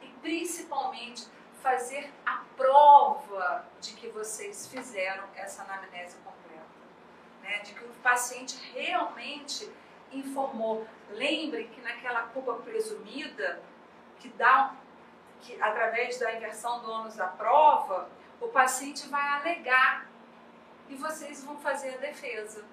e, 0.02 0.08
principalmente, 0.22 1.26
fazer 1.64 2.12
a 2.26 2.44
prova 2.58 3.66
de 3.80 3.94
que 3.94 4.10
vocês 4.10 4.68
fizeram 4.68 5.24
essa 5.34 5.64
anamnese 5.64 6.18
completa, 6.18 6.66
né? 7.42 7.60
de 7.60 7.74
que 7.74 7.86
o 7.86 7.90
paciente 8.04 8.58
realmente 8.74 9.72
informou. 10.12 10.86
Lembre 11.12 11.70
que 11.70 11.80
naquela 11.80 12.24
culpa 12.24 12.56
presumida, 12.56 13.64
que 14.20 14.28
dá, 14.28 14.76
que 15.40 15.60
através 15.62 16.20
da 16.20 16.34
inversão 16.36 16.82
do 16.82 16.92
ônus 16.92 17.16
da 17.16 17.28
prova, 17.28 18.10
o 18.42 18.50
paciente 18.50 19.08
vai 19.08 19.26
alegar 19.40 20.06
e 20.90 20.96
vocês 20.96 21.46
vão 21.46 21.58
fazer 21.60 21.96
a 21.96 21.98
defesa. 21.98 22.66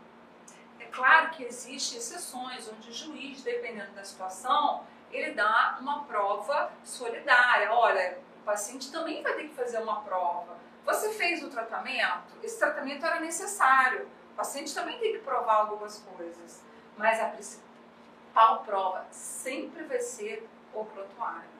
É 0.80 0.86
claro 0.86 1.30
que 1.30 1.44
existem 1.44 1.98
exceções 1.98 2.68
onde 2.68 2.90
o 2.90 2.92
juiz, 2.92 3.42
dependendo 3.42 3.92
da 3.92 4.02
situação, 4.02 4.84
ele 5.12 5.32
dá 5.32 5.78
uma 5.80 6.04
prova 6.04 6.72
solidária. 6.82 7.72
Olha, 7.72 8.18
o 8.40 8.42
paciente 8.42 8.90
também 8.90 9.22
vai 9.22 9.34
ter 9.34 9.48
que 9.48 9.54
fazer 9.54 9.78
uma 9.78 10.00
prova. 10.00 10.56
Você 10.84 11.10
fez 11.10 11.42
o 11.42 11.50
tratamento? 11.50 12.34
Esse 12.42 12.58
tratamento 12.58 13.04
era 13.04 13.20
necessário. 13.20 14.08
O 14.32 14.36
paciente 14.36 14.74
também 14.74 14.98
tem 14.98 15.12
que 15.12 15.18
provar 15.18 15.56
algumas 15.56 15.98
coisas. 15.98 16.62
Mas 16.96 17.20
a 17.20 17.28
principal 17.28 18.64
prova 18.64 19.06
sempre 19.10 19.84
vai 19.84 20.00
ser 20.00 20.48
o 20.72 20.84
prontuário. 20.84 21.50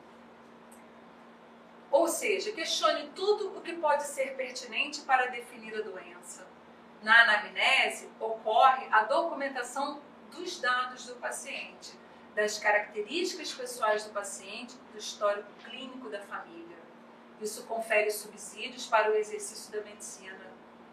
Ou 1.91 2.09
seja, 2.09 2.53
questione 2.53 3.11
tudo 3.15 3.59
o 3.59 3.61
que 3.61 3.75
pode 3.75 4.05
ser 4.05 4.37
pertinente 4.37 5.03
para 5.03 5.27
definir 5.27 5.75
a 5.77 5.83
doença. 5.83 6.47
Na 7.03 7.23
anamnese, 7.23 8.09
ocorre 8.19 8.87
a 8.91 9.05
documentação 9.05 10.01
dos 10.31 10.61
dados 10.61 11.07
do 11.07 11.17
paciente, 11.17 11.99
das 12.35 12.59
características 12.59 13.53
pessoais 13.53 14.05
do 14.05 14.13
paciente, 14.13 14.77
do 14.93 14.99
histórico 14.99 15.51
clínico 15.65 16.09
da 16.09 16.21
família. 16.21 16.70
Isso 17.41 17.65
confere 17.65 18.11
subsídios 18.11 18.87
para 18.87 19.11
o 19.11 19.15
exercício 19.15 19.73
da 19.73 19.81
medicina, 19.83 20.47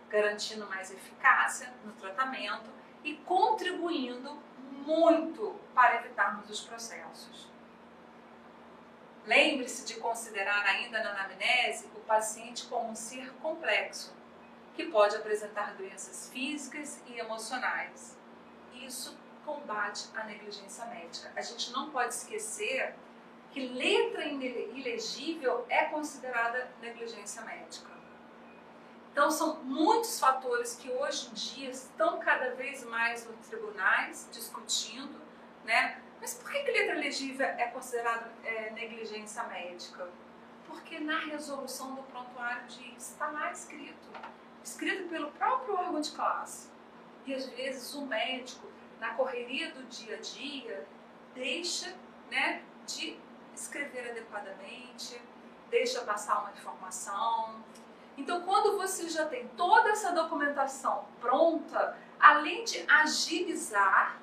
garantindo 0.09 0.65
mais 0.67 0.91
eficácia 0.91 1.73
no 1.83 1.91
tratamento 1.93 2.69
e 3.03 3.15
contribuindo 3.17 4.37
muito 4.85 5.59
para 5.73 5.97
evitarmos 5.97 6.49
os 6.49 6.61
processos. 6.61 7.49
Lembre-se 9.25 9.85
de 9.85 9.95
considerar 9.95 10.65
ainda 10.65 11.03
na 11.03 11.09
anamnese 11.11 11.87
o 11.93 11.99
paciente 12.01 12.65
como 12.67 12.91
um 12.91 12.95
ser 12.95 13.29
complexo, 13.41 14.15
que 14.73 14.85
pode 14.85 15.17
apresentar 15.17 15.73
doenças 15.75 16.29
físicas 16.29 17.01
e 17.07 17.19
emocionais. 17.19 18.15
Isso 18.73 19.17
combate 19.45 20.07
a 20.15 20.23
negligência 20.23 20.85
médica. 20.85 21.29
A 21.35 21.41
gente 21.41 21.71
não 21.71 21.89
pode 21.89 22.13
esquecer 22.13 22.95
que 23.51 23.67
letra 23.67 24.25
ilegível 24.25 25.65
é 25.69 25.85
considerada 25.85 26.69
negligência 26.81 27.41
médica. 27.43 27.97
Então, 29.11 29.31
são 29.31 29.63
muitos 29.63 30.19
fatores 30.19 30.75
que 30.75 30.91
hoje 30.91 31.29
em 31.29 31.33
dia 31.33 31.69
estão 31.71 32.19
cada 32.19 32.53
vez 32.53 32.83
mais 32.85 33.25
nos 33.25 33.47
tribunais 33.47 34.29
discutindo, 34.31 35.19
né? 35.65 35.99
Mas 36.21 36.35
por 36.35 36.51
que, 36.51 36.59
que 36.59 36.71
letra 36.71 36.95
legível 36.95 37.47
é 37.47 37.67
considerada 37.67 38.31
é, 38.43 38.69
negligência 38.71 39.43
médica? 39.45 40.07
Porque 40.67 40.99
na 40.99 41.19
resolução 41.19 41.95
do 41.95 42.03
prontuário 42.03 42.67
diz, 42.67 43.11
está 43.11 43.31
lá 43.31 43.51
escrito, 43.51 44.07
escrito 44.63 45.09
pelo 45.09 45.31
próprio 45.31 45.75
órgão 45.75 46.01
de 46.01 46.11
classe. 46.11 46.69
E 47.25 47.33
às 47.33 47.47
vezes 47.49 47.93
o 47.95 48.05
médico, 48.05 48.67
na 48.99 49.15
correria 49.15 49.71
do 49.71 49.83
dia 49.85 50.15
a 50.15 50.19
dia, 50.19 50.87
deixa 51.33 51.93
né, 52.29 52.61
de 52.85 53.19
escrever 53.57 54.11
adequadamente, 54.11 55.21
deixa 55.69 56.01
passar 56.01 56.41
uma 56.41 56.51
informação. 56.51 57.63
Então, 58.15 58.41
quando 58.41 58.77
você 58.77 59.09
já 59.09 59.25
tem 59.25 59.47
toda 59.49 59.89
essa 59.89 60.11
documentação 60.11 61.05
pronta, 61.19 61.97
além 62.19 62.63
de 62.63 62.85
agilizar 62.89 64.17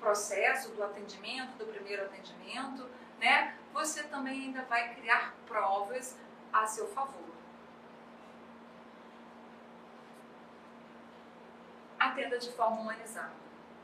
processo 0.00 0.70
do 0.70 0.82
atendimento, 0.82 1.56
do 1.58 1.66
primeiro 1.66 2.04
atendimento, 2.04 2.88
né, 3.18 3.54
você 3.72 4.02
também 4.04 4.46
ainda 4.46 4.62
vai 4.62 4.94
criar 4.94 5.34
provas 5.46 6.16
a 6.52 6.66
seu 6.66 6.88
favor. 6.88 7.30
Atenda 11.98 12.38
de 12.38 12.50
forma 12.52 12.80
humanizada. 12.80 13.32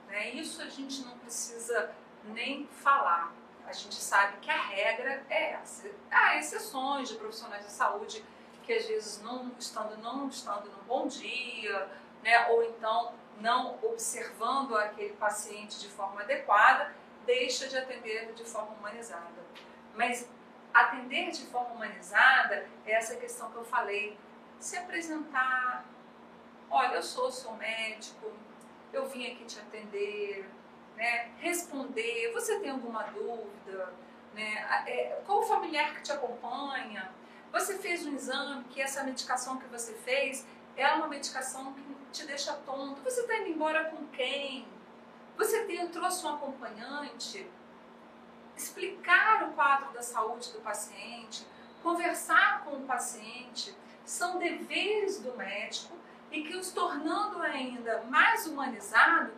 Né? 0.08 0.30
Isso 0.30 0.62
a 0.62 0.68
gente 0.68 1.04
não 1.04 1.18
precisa 1.18 1.94
nem 2.24 2.66
falar. 2.68 3.32
A 3.66 3.72
gente 3.72 3.96
sabe 3.96 4.38
que 4.38 4.50
a 4.50 4.62
regra 4.62 5.24
é 5.28 5.52
essa. 5.52 5.90
Há 6.10 6.36
exceções 6.36 7.08
de 7.08 7.16
profissionais 7.16 7.64
de 7.64 7.72
saúde 7.72 8.24
que 8.64 8.72
às 8.72 8.86
vezes 8.86 9.22
não 9.22 9.52
estando 9.58 9.96
não 9.98 10.28
estando 10.28 10.68
no 10.70 10.82
bom 10.84 11.06
dia, 11.06 11.88
né, 12.22 12.48
ou 12.48 12.64
então 12.64 13.14
não 13.40 13.78
observando 13.82 14.76
aquele 14.76 15.14
paciente 15.14 15.78
de 15.80 15.88
forma 15.88 16.22
adequada, 16.22 16.94
deixa 17.24 17.68
de 17.68 17.76
atender 17.76 18.32
de 18.34 18.44
forma 18.44 18.72
humanizada. 18.72 19.44
Mas 19.94 20.28
atender 20.72 21.30
de 21.30 21.46
forma 21.46 21.74
humanizada 21.74 22.68
é 22.84 22.92
essa 22.92 23.16
questão 23.16 23.50
que 23.50 23.56
eu 23.56 23.64
falei, 23.64 24.18
se 24.58 24.76
apresentar, 24.76 25.84
olha, 26.70 26.96
eu 26.96 27.02
sou 27.02 27.30
seu 27.30 27.52
médico, 27.52 28.32
eu 28.92 29.06
vim 29.06 29.32
aqui 29.32 29.44
te 29.44 29.58
atender, 29.58 30.48
né? 30.96 31.30
responder, 31.38 32.32
você 32.32 32.58
tem 32.60 32.70
alguma 32.70 33.02
dúvida, 33.04 33.92
né? 34.34 34.84
É, 34.86 35.22
qual 35.26 35.40
o 35.40 35.42
familiar 35.42 35.94
que 35.94 36.02
te 36.02 36.12
acompanha? 36.12 37.10
Você 37.52 37.78
fez 37.78 38.04
um 38.06 38.14
exame 38.14 38.64
que 38.64 38.80
essa 38.80 39.02
medicação 39.04 39.58
que 39.58 39.66
você 39.66 39.94
fez 39.94 40.46
é 40.76 40.86
uma 40.92 41.06
medicação 41.06 41.72
que 41.72 41.82
te 42.12 42.26
deixa 42.26 42.52
tonto. 42.52 43.00
Você 43.02 43.20
está 43.20 43.38
indo 43.38 43.50
embora 43.50 43.86
com 43.90 44.06
quem? 44.08 44.66
Você 45.36 45.64
tem, 45.64 45.86
trouxe 45.88 46.24
um 46.26 46.34
acompanhante? 46.34 47.48
Explicar 48.56 49.48
o 49.48 49.52
quadro 49.52 49.92
da 49.92 50.02
saúde 50.02 50.50
do 50.52 50.60
paciente, 50.60 51.46
conversar 51.82 52.64
com 52.64 52.76
o 52.76 52.86
paciente, 52.86 53.74
são 54.04 54.38
deveres 54.38 55.20
do 55.20 55.36
médico 55.36 55.94
e 56.30 56.42
que 56.42 56.56
os 56.56 56.72
tornando 56.72 57.42
ainda 57.42 58.02
mais 58.04 58.46
humanizado, 58.46 59.32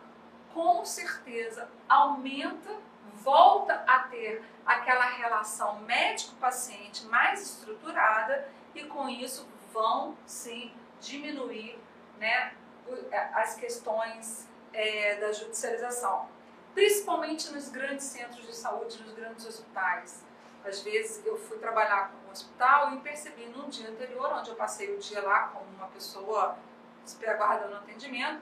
com 0.59 0.83
certeza 0.83 1.69
aumenta, 1.87 2.69
volta 3.13 3.81
a 3.87 3.99
ter 3.99 4.43
aquela 4.65 5.05
relação 5.05 5.79
médico-paciente 5.83 7.05
mais 7.05 7.41
estruturada 7.41 8.45
e 8.75 8.83
com 8.83 9.07
isso 9.07 9.47
vão 9.71 10.17
sim 10.25 10.73
diminuir 10.99 11.79
né, 12.17 12.53
as 13.33 13.55
questões 13.55 14.49
é, 14.73 15.15
da 15.15 15.31
judicialização, 15.31 16.27
principalmente 16.73 17.49
nos 17.53 17.69
grandes 17.69 18.07
centros 18.07 18.45
de 18.45 18.53
saúde, 18.53 19.01
nos 19.01 19.13
grandes 19.13 19.47
hospitais. 19.47 20.25
Às 20.65 20.81
vezes 20.81 21.25
eu 21.25 21.37
fui 21.37 21.57
trabalhar 21.57 22.11
com 22.11 22.27
um 22.27 22.31
hospital 22.31 22.95
e 22.95 22.99
percebi 22.99 23.45
num 23.45 23.69
dia 23.69 23.89
anterior, 23.89 24.29
onde 24.33 24.49
eu 24.49 24.57
passei 24.57 24.93
o 24.93 24.99
dia 24.99 25.21
lá 25.21 25.47
com 25.47 25.63
uma 25.77 25.87
pessoa 25.87 26.57
aguardando 27.25 27.77
atendimento, 27.77 28.41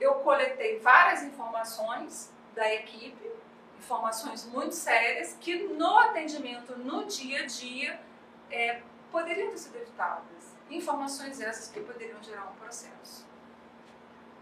eu 0.00 0.14
coletei 0.16 0.78
várias 0.80 1.22
informações 1.22 2.32
da 2.54 2.72
equipe, 2.74 3.30
informações 3.78 4.44
muito 4.46 4.74
sérias, 4.74 5.36
que 5.40 5.68
no 5.68 5.98
atendimento, 5.98 6.76
no 6.78 7.04
dia 7.04 7.42
a 7.42 7.46
dia, 7.46 8.00
é, 8.50 8.82
poderiam 9.10 9.50
ter 9.50 9.58
sido 9.58 9.76
evitadas. 9.76 10.56
Informações 10.70 11.40
essas 11.40 11.70
que 11.70 11.80
poderiam 11.80 12.22
gerar 12.22 12.46
um 12.46 12.54
processo. 12.54 13.26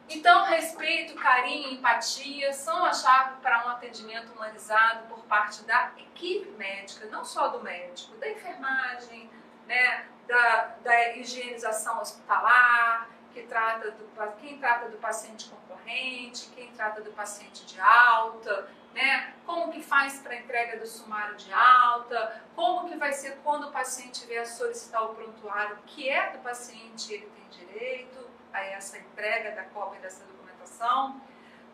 Então, 0.08 0.44
respeito, 0.44 1.14
carinho 1.16 1.72
empatia 1.72 2.52
são 2.52 2.84
a 2.84 2.92
chave 2.92 3.40
para 3.40 3.66
um 3.66 3.70
atendimento 3.70 4.32
humanizado 4.32 5.06
por 5.08 5.18
parte 5.24 5.64
da 5.64 5.90
equipe 5.98 6.48
médica, 6.52 7.06
não 7.06 7.24
só 7.24 7.48
do 7.48 7.60
médico, 7.62 8.16
da 8.16 8.30
enfermagem, 8.30 9.28
né, 9.66 10.06
da, 10.28 10.76
da 10.82 11.16
higienização 11.16 12.00
hospitalar, 12.00 13.08
que 13.36 13.42
trata 13.42 13.90
do, 13.90 14.06
quem 14.40 14.56
trata 14.56 14.88
do 14.88 14.96
paciente 14.96 15.50
concorrente, 15.50 16.48
quem 16.54 16.72
trata 16.72 17.02
do 17.02 17.12
paciente 17.12 17.66
de 17.66 17.78
alta, 17.78 18.66
né? 18.94 19.34
como 19.44 19.70
que 19.70 19.82
faz 19.82 20.20
para 20.20 20.36
entrega 20.36 20.78
do 20.78 20.86
sumário 20.86 21.36
de 21.36 21.52
alta, 21.52 22.42
como 22.54 22.88
que 22.88 22.96
vai 22.96 23.12
ser 23.12 23.36
quando 23.44 23.68
o 23.68 23.70
paciente 23.70 24.24
vier 24.24 24.46
solicitar 24.46 25.04
o 25.04 25.14
prontuário, 25.14 25.76
que 25.84 26.08
é 26.08 26.30
do 26.30 26.38
paciente 26.38 27.12
ele 27.12 27.26
tem 27.26 27.66
direito, 27.66 28.26
a 28.54 28.64
essa 28.64 28.96
entrega 28.96 29.50
da 29.54 29.64
cópia 29.64 30.00
dessa 30.00 30.24
documentação, 30.24 31.20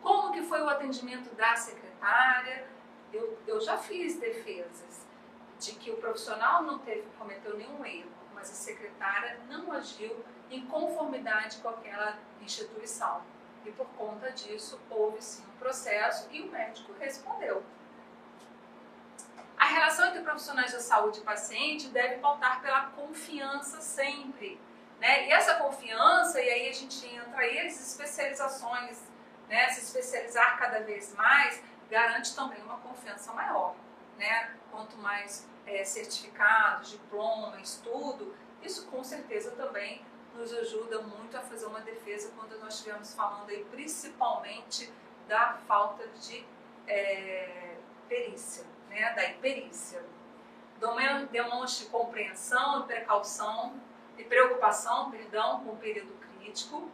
como 0.01 0.33
que 0.33 0.41
foi 0.41 0.61
o 0.61 0.67
atendimento 0.67 1.33
da 1.33 1.55
secretária. 1.55 2.67
Eu, 3.13 3.39
eu 3.47 3.61
já 3.61 3.77
fiz 3.77 4.19
defesas 4.19 5.07
de 5.57 5.75
que 5.75 5.91
o 5.91 5.95
profissional 5.95 6.61
não 6.61 6.79
teve, 6.79 7.07
cometeu 7.17 7.55
nenhum 7.55 7.85
erro, 7.85 8.11
mas 8.33 8.51
a 8.51 8.53
secretária 8.53 9.39
não 9.47 9.71
agiu 9.71 10.25
em 10.49 10.65
conformidade 10.65 11.57
com 11.57 11.69
aquela 11.69 12.17
instituição. 12.41 13.21
E 13.65 13.71
por 13.71 13.87
conta 13.97 14.31
disso, 14.31 14.79
houve 14.89 15.21
sim 15.21 15.43
um 15.43 15.57
processo 15.57 16.27
e 16.31 16.41
o 16.41 16.51
médico 16.51 16.93
respondeu. 16.99 17.63
A 19.57 19.65
relação 19.65 20.07
entre 20.07 20.21
profissionais 20.21 20.73
da 20.73 20.79
saúde 20.79 21.19
e 21.19 21.23
paciente 21.23 21.87
deve 21.87 22.17
pautar 22.17 22.61
pela 22.61 22.87
confiança 22.87 23.79
sempre 23.79 24.59
né? 25.03 25.27
E 25.27 25.31
essa 25.33 25.55
confiança, 25.55 26.39
e 26.41 26.49
aí 26.49 26.69
a 26.69 26.71
gente 26.71 27.05
entra 27.05 27.41
aí 27.41 27.59
as 27.59 27.77
especializações, 27.77 28.97
né? 29.49 29.67
se 29.71 29.81
especializar 29.81 30.57
cada 30.57 30.79
vez 30.79 31.13
mais, 31.13 31.61
garante 31.89 32.33
também 32.33 32.63
uma 32.63 32.77
confiança 32.77 33.33
maior. 33.33 33.75
Né? 34.17 34.55
Quanto 34.71 34.97
mais 34.99 35.45
é, 35.65 35.83
certificados, 35.83 36.91
diploma, 36.91 37.59
estudo, 37.59 38.33
isso 38.61 38.87
com 38.87 39.03
certeza 39.03 39.51
também 39.51 40.05
nos 40.35 40.53
ajuda 40.53 41.01
muito 41.01 41.37
a 41.37 41.41
fazer 41.41 41.65
uma 41.65 41.81
defesa 41.81 42.31
quando 42.35 42.59
nós 42.59 42.75
estivermos 42.75 43.13
falando 43.13 43.49
aí 43.49 43.63
principalmente 43.65 44.91
da 45.27 45.53
falta 45.67 46.07
de 46.07 46.45
é, 46.87 47.75
perícia, 48.07 48.65
né? 48.89 49.13
da 49.13 49.29
imperícia. 49.29 50.03
Demonstre 51.31 51.87
compreensão 51.87 52.81
e 52.81 52.83
precaução 52.83 53.73
de 54.17 54.23
preocupação, 54.25 55.09
perdão, 55.09 55.63
com 55.63 55.71
o 55.71 55.77
período 55.77 56.13
crítico, 56.19 56.89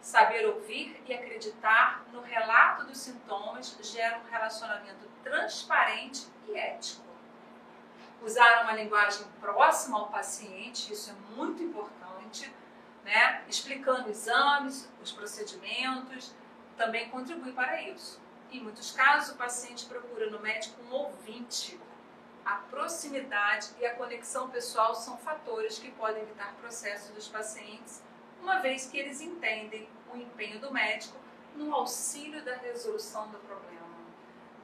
saber 0.00 0.46
ouvir 0.46 1.02
e 1.06 1.14
acreditar 1.14 2.04
no 2.12 2.20
relato 2.20 2.84
dos 2.84 2.98
sintomas 2.98 3.76
gera 3.82 4.18
um 4.18 4.30
relacionamento 4.30 5.08
transparente 5.22 6.26
e 6.48 6.54
ético. 6.54 7.02
Usar 8.20 8.62
uma 8.62 8.72
linguagem 8.74 9.26
próxima 9.40 9.98
ao 9.98 10.08
paciente, 10.08 10.92
isso 10.92 11.10
é 11.10 11.36
muito 11.36 11.62
importante, 11.62 12.52
né? 13.04 13.42
explicando 13.48 14.10
exames, 14.10 14.88
os 15.02 15.12
procedimentos, 15.12 16.32
também 16.76 17.08
contribui 17.10 17.52
para 17.52 17.82
isso. 17.82 18.20
Em 18.50 18.60
muitos 18.60 18.92
casos, 18.92 19.34
o 19.34 19.38
paciente 19.38 19.86
procura 19.86 20.30
no 20.30 20.40
médico 20.40 20.80
um 20.82 20.92
ouvinte. 20.92 21.80
A 22.44 22.56
proximidade 22.56 23.68
e 23.78 23.86
a 23.86 23.94
conexão 23.94 24.50
pessoal 24.50 24.94
são 24.94 25.16
fatores 25.18 25.78
que 25.78 25.90
podem 25.92 26.22
evitar 26.22 26.54
processos 26.54 27.10
dos 27.14 27.28
pacientes, 27.28 28.02
uma 28.40 28.58
vez 28.58 28.86
que 28.86 28.98
eles 28.98 29.20
entendem 29.20 29.88
o 30.12 30.16
empenho 30.16 30.58
do 30.58 30.72
médico 30.72 31.16
no 31.54 31.72
auxílio 31.74 32.44
da 32.44 32.56
resolução 32.56 33.30
do 33.30 33.38
problema, 33.38 33.96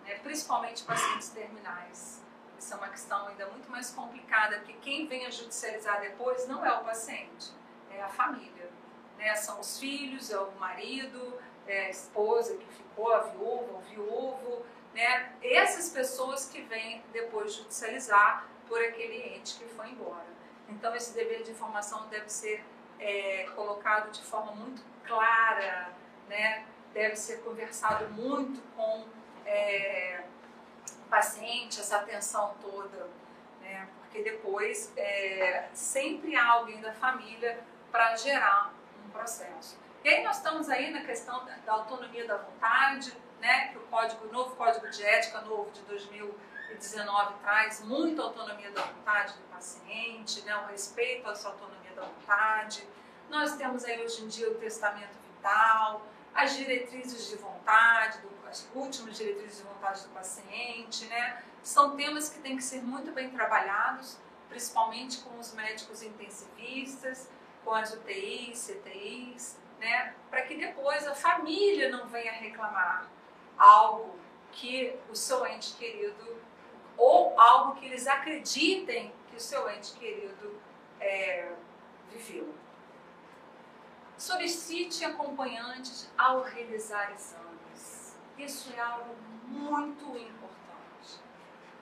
né? 0.05 0.15
principalmente 0.17 0.83
pacientes 0.83 1.29
terminais. 1.31 2.23
Isso 2.59 2.75
é 2.75 2.77
uma 2.77 2.89
questão 2.89 3.29
ainda 3.29 3.47
muito 3.47 3.71
mais 3.71 3.91
complicada, 3.91 4.57
porque 4.59 4.73
quem 4.75 5.07
vem 5.07 5.25
a 5.27 5.31
judicializar 5.31 6.01
depois 6.01 6.49
não 6.49 6.67
é 6.67 6.73
o 6.73 6.83
paciente, 6.83 7.53
é 7.99 8.03
a 8.03 8.09
família. 8.09 8.71
Né? 9.17 9.35
São 9.35 9.61
os 9.61 9.79
filhos, 9.79 10.31
é 10.31 10.39
o 10.39 10.51
marido, 10.53 11.41
é 11.67 11.87
a 11.87 11.91
esposa 11.91 12.57
que 12.57 12.67
ficou, 12.67 13.13
a 13.13 13.21
viúva, 13.21 13.75
o 13.75 13.81
viúvo, 13.81 14.65
né? 14.95 15.33
Essas 15.43 15.91
pessoas 15.91 16.49
que 16.49 16.63
vêm 16.63 17.03
depois 17.13 17.53
judicializar 17.53 18.47
por 18.67 18.81
aquele 18.81 19.35
ente 19.35 19.59
que 19.59 19.67
foi 19.67 19.91
embora. 19.91 20.27
Então, 20.69 20.95
esse 20.95 21.15
dever 21.15 21.43
de 21.43 21.51
informação 21.51 22.07
deve 22.09 22.29
ser 22.29 22.65
é, 22.99 23.47
colocado 23.55 24.11
de 24.11 24.23
forma 24.23 24.53
muito 24.53 24.83
clara, 25.05 25.93
né? 26.29 26.67
deve 26.93 27.17
ser 27.17 27.43
conversado 27.43 28.09
muito 28.11 28.61
com 28.75 29.07
é, 29.47 30.25
o 31.05 31.09
paciente, 31.09 31.81
essa 31.81 31.99
atenção 31.99 32.55
toda, 32.61 33.09
né? 33.61 33.89
porque 34.01 34.23
depois 34.23 34.93
é, 34.97 35.69
sempre 35.73 36.35
há 36.37 36.53
alguém 36.53 36.81
da 36.81 36.93
família 36.93 37.59
para 37.91 38.17
gerar 38.17 38.73
um 39.05 39.11
processo. 39.11 39.79
E 40.05 40.09
aí 40.09 40.23
nós 40.23 40.37
estamos 40.37 40.69
aí 40.69 40.91
na 40.91 41.03
questão 41.03 41.45
da, 41.45 41.73
autonomia 41.73 42.27
da 42.27 42.37
vontade, 42.37 43.13
né, 43.41 43.69
que 43.69 43.79
o 43.79 43.83
código, 43.83 44.27
o 44.27 44.33
novo 44.33 44.57
código 44.57 44.89
de 44.89 45.05
ética 45.05 45.41
novo 45.43 45.71
de 45.71 45.81
2019 45.83 47.35
traz 47.43 47.83
muita 47.85 48.23
autonomia 48.23 48.71
da 48.71 48.83
vontade 48.83 49.35
do 49.35 49.43
paciente, 49.51 50.43
né, 50.43 50.57
o 50.57 50.67
respeito 50.67 51.29
à 51.29 51.35
sua 51.35 51.51
autonomia 51.51 51.93
da 51.93 52.03
vontade. 52.03 52.87
Nós 53.29 53.57
temos 53.57 53.85
aí 53.85 54.01
hoje 54.03 54.25
em 54.25 54.29
dia 54.29 54.51
o 54.51 54.55
testamento 54.55 55.17
vital, 55.27 56.07
as 56.35 56.57
diretrizes 56.57 57.29
de 57.29 57.37
vontade, 57.37 58.19
do, 58.21 58.31
as 58.49 58.67
últimas 58.75 59.17
diretrizes 59.17 59.59
de 59.59 59.65
vontade 59.65 60.03
do 60.03 60.09
paciente, 60.11 61.05
né? 61.07 61.43
São 61.63 61.97
temas 61.97 62.31
que 62.31 62.39
têm 62.39 62.57
que 62.57 62.63
ser 62.63 62.81
muito 62.83 63.13
bem 63.13 63.31
trabalhados, 63.31 64.17
principalmente 64.49 65.19
com 65.19 65.39
os 65.39 65.53
médicos 65.53 66.03
intensivistas, 66.03 67.29
com 67.69 67.75
as 67.75 67.93
UTIs, 67.93 68.67
CTIs, 68.67 69.59
né? 69.79 70.15
Para 70.31 70.41
que 70.41 70.57
depois 70.57 71.07
a 71.07 71.15
família 71.15 71.91
não 71.91 72.09
venha 72.09 72.33
reclamar 72.33 73.07
algo 73.59 74.19
que 74.51 74.99
o 75.11 75.15
seu 75.15 75.47
ente 75.47 75.75
querido 75.75 76.41
ou 76.97 77.39
algo 77.39 77.79
que 77.79 77.85
eles 77.85 78.07
acreditem 78.07 79.13
que 79.29 79.37
o 79.37 79.41
seu 79.41 79.69
ente 79.71 79.93
querido 79.99 80.59
é, 80.99 81.53
viveu. 82.11 82.55
Solicite 84.17 85.05
acompanhantes 85.05 86.11
ao 86.17 86.43
realizar 86.43 87.13
exames. 87.13 88.17
Isso 88.39 88.73
é 88.75 88.81
algo 88.81 89.15
muito 89.47 90.05
importante. 90.17 91.21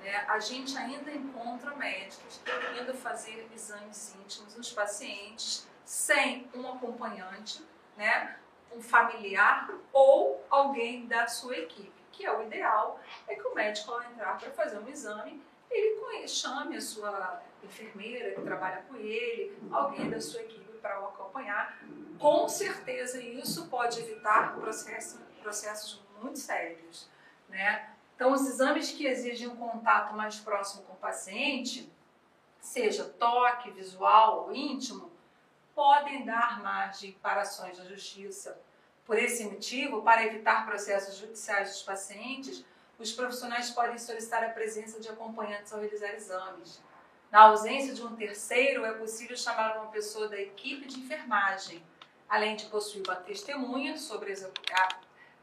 Né? 0.01 0.17
A 0.27 0.41
gente 0.41 0.77
ainda 0.77 1.13
encontra 1.13 1.77
médicos 1.77 2.41
indo 2.83 2.93
fazer 2.93 3.49
exames 3.55 4.17
íntimos 4.17 4.57
nos 4.57 4.73
pacientes 4.73 5.69
sem 5.87 6.51
um 6.53 6.69
acompanhante, 6.69 7.65
né? 7.97 8.37
um 8.75 8.83
familiar 8.83 9.71
ou 9.93 10.45
alguém 10.51 11.07
da 11.07 11.27
sua 11.29 11.57
equipe, 11.57 11.93
que 12.11 12.27
é 12.27 12.37
o 12.37 12.43
ideal, 12.43 13.01
é 13.29 13.37
que 13.37 13.47
o 13.47 13.55
médico 13.55 13.93
ao 13.93 14.03
entrar 14.03 14.39
para 14.39 14.51
fazer 14.51 14.79
um 14.79 14.89
exame, 14.89 15.43
ele 15.71 16.27
chame 16.27 16.77
a 16.77 16.81
sua 16.81 17.41
enfermeira 17.63 18.35
que 18.35 18.43
trabalha 18.43 18.83
com 18.89 18.97
ele, 18.97 19.57
alguém 19.71 20.11
da 20.11 20.21
sua 20.21 20.41
equipe 20.41 20.79
para 20.79 21.01
o 21.01 21.07
acompanhar. 21.07 21.79
Com 22.19 22.49
certeza 22.49 23.21
isso 23.21 23.69
pode 23.69 24.01
evitar 24.01 24.57
processos, 24.57 26.01
muito 26.21 26.39
sérios, 26.39 27.09
né? 27.49 27.91
Então, 28.15 28.33
os 28.33 28.49
exames 28.49 28.91
que 28.91 29.07
exigem 29.07 29.47
um 29.47 29.57
contato 29.57 30.15
mais 30.15 30.41
próximo 30.41 30.83
com 30.85 30.95
o 30.95 30.97
paciente, 30.97 31.93
seja 32.59 33.05
toque, 33.05 33.71
visual 33.71 34.45
ou 34.45 34.55
íntimo, 34.55 35.13
podem 35.77 36.25
dar 36.25 36.63
margem 36.63 37.13
para 37.21 37.43
ações 37.43 37.77
da 37.77 37.85
justiça. 37.85 38.59
Por 39.05 39.19
esse 39.19 39.45
motivo, 39.45 40.01
para 40.01 40.25
evitar 40.25 40.65
processos 40.65 41.19
judiciais 41.19 41.69
dos 41.69 41.83
pacientes, 41.83 42.65
os 42.99 43.13
profissionais 43.13 43.71
podem 43.71 43.99
solicitar 43.99 44.43
a 44.43 44.49
presença 44.49 44.99
de 44.99 45.11
acompanhantes 45.11 45.71
ao 45.71 45.81
realizar 45.81 46.15
exames. 46.15 46.83
Na 47.31 47.43
ausência 47.43 47.93
de 47.93 48.03
um 48.03 48.17
terceiro, 48.17 48.87
é 48.87 48.93
possível 48.93 49.37
chamar 49.37 49.77
uma 49.77 49.91
pessoa 49.91 50.29
da 50.29 50.41
equipe 50.41 50.89
de 50.89 50.99
enfermagem, 50.99 51.85
além 52.27 52.57
de 52.57 52.65
possuir 52.67 53.07
uma 53.07 53.17
testemunha 53.17 53.99
sobre 53.99 54.33
a, 54.73 54.89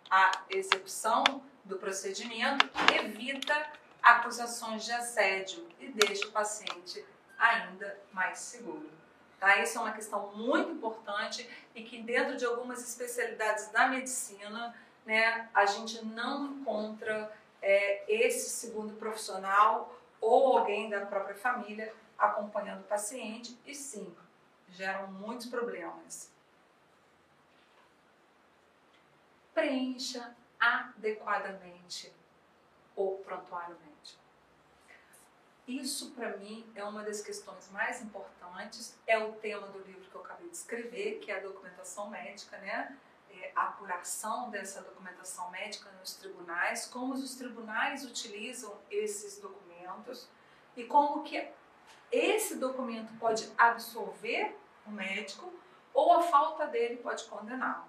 a 0.09 0.31
execução 0.49 1.23
do 1.63 1.77
procedimento, 1.77 2.67
evita 2.91 3.71
acusações 4.01 4.83
de 4.83 4.93
assédio 4.93 5.67
e 5.79 5.89
deixa 5.89 6.27
o 6.27 6.31
paciente 6.31 7.05
ainda 7.37 7.99
mais 8.11 8.39
seguro. 8.39 9.02
Tá? 9.43 9.61
Isso 9.61 9.77
é 9.77 9.81
uma 9.81 9.91
questão 9.91 10.33
muito 10.37 10.71
importante 10.71 11.45
e 11.75 11.83
que 11.83 12.01
dentro 12.01 12.37
de 12.37 12.45
algumas 12.45 12.81
especialidades 12.81 13.67
da 13.73 13.89
medicina, 13.89 14.73
né, 15.05 15.49
a 15.53 15.65
gente 15.65 16.01
não 16.05 16.45
encontra 16.45 17.29
é, 17.61 18.05
esse 18.07 18.49
segundo 18.49 18.93
profissional 18.93 19.99
ou 20.21 20.57
alguém 20.57 20.89
da 20.89 21.05
própria 21.05 21.35
família 21.35 21.93
acompanhando 22.17 22.83
o 22.83 22.87
paciente 22.87 23.59
e 23.65 23.75
sim, 23.75 24.15
geram 24.69 25.11
muitos 25.11 25.47
problemas. 25.47 26.31
Preencha 29.53 30.33
adequadamente 30.57 32.13
o 32.95 33.17
prontuário 33.17 33.77
médico. 33.85 34.22
Isso, 35.67 36.11
para 36.11 36.35
mim, 36.37 36.69
é 36.75 36.83
uma 36.83 37.03
das 37.03 37.21
questões 37.21 37.69
mais 37.71 38.01
importantes. 38.01 38.97
É 39.07 39.17
o 39.17 39.31
tema 39.33 39.67
do 39.67 39.79
livro 39.79 40.09
que 40.09 40.15
eu 40.15 40.21
acabei 40.21 40.49
de 40.49 40.55
escrever, 40.55 41.19
que 41.19 41.31
é 41.31 41.37
a 41.37 41.39
documentação 41.39 42.09
médica, 42.09 42.57
né? 42.57 42.97
É 43.29 43.51
a 43.55 43.69
apuração 43.69 44.49
dessa 44.49 44.81
documentação 44.81 45.49
médica 45.49 45.89
nos 45.99 46.15
tribunais, 46.15 46.85
como 46.85 47.13
os 47.13 47.35
tribunais 47.35 48.05
utilizam 48.05 48.77
esses 48.91 49.39
documentos 49.39 50.27
e 50.75 50.83
como 50.83 51.23
que 51.23 51.49
esse 52.11 52.57
documento 52.57 53.11
pode 53.17 53.51
absolver 53.57 54.55
o 54.85 54.91
médico 54.91 55.51
ou 55.93 56.13
a 56.13 56.21
falta 56.23 56.67
dele 56.67 56.97
pode 56.97 57.23
condená-lo, 57.25 57.87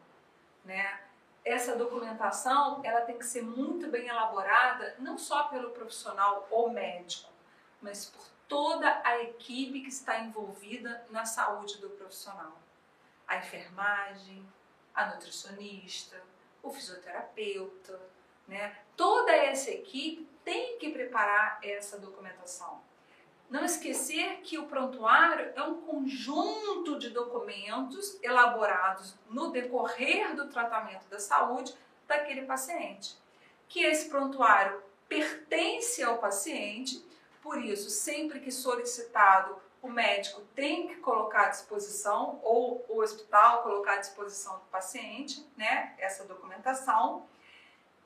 né? 0.65 1.01
Essa 1.45 1.77
documentação, 1.77 2.81
ela 2.83 3.03
tem 3.03 3.19
que 3.19 3.27
ser 3.27 3.43
muito 3.43 3.89
bem 3.89 4.07
elaborada, 4.07 4.95
não 4.99 5.19
só 5.19 5.45
pelo 5.49 5.71
profissional 5.71 6.49
ou 6.51 6.71
médico, 6.71 7.34
mas 7.85 8.07
por 8.07 8.25
toda 8.49 9.03
a 9.05 9.23
equipe 9.23 9.83
que 9.83 9.91
está 9.91 10.19
envolvida 10.19 11.07
na 11.11 11.27
saúde 11.27 11.77
do 11.79 11.91
profissional. 11.91 12.59
A 13.29 13.37
enfermagem, 13.37 14.45
a 14.95 15.07
nutricionista, 15.07 16.21
o 16.63 16.73
fisioterapeuta, 16.73 18.01
né? 18.49 18.75
Toda 18.97 19.33
essa 19.33 19.71
equipe 19.71 20.27
tem 20.43 20.79
que 20.79 20.91
preparar 20.91 21.59
essa 21.63 21.99
documentação. 21.99 22.83
Não 23.51 23.65
esquecer 23.65 24.41
que 24.43 24.59
o 24.59 24.67
prontuário 24.67 25.53
é 25.55 25.63
um 25.63 25.83
conjunto 25.83 26.99
de 26.99 27.11
documentos 27.11 28.19
elaborados 28.23 29.15
no 29.29 29.51
decorrer 29.51 30.35
do 30.35 30.49
tratamento 30.49 31.07
da 31.09 31.19
saúde 31.19 31.75
daquele 32.07 32.43
paciente. 32.47 33.17
Que 33.69 33.81
esse 33.85 34.09
prontuário 34.09 34.83
pertence 35.07 36.03
ao 36.03 36.19
paciente 36.19 37.04
por 37.45 37.63
isso, 37.63 37.91
sempre 37.91 38.41
que 38.41 38.51
solicitado, 38.51 39.61
o 39.83 39.89
médico 39.89 40.41
tem 40.55 40.89
que 40.89 40.97
colocar 40.97 41.43
à 41.43 41.49
disposição, 41.51 42.41
ou 42.43 42.83
o 42.89 43.03
hospital 43.03 43.63
colocar 43.63 43.93
à 43.93 43.99
disposição 43.99 44.55
do 44.55 44.65
paciente, 44.71 45.47
né, 45.55 45.95
essa 45.99 46.25
documentação. 46.25 47.27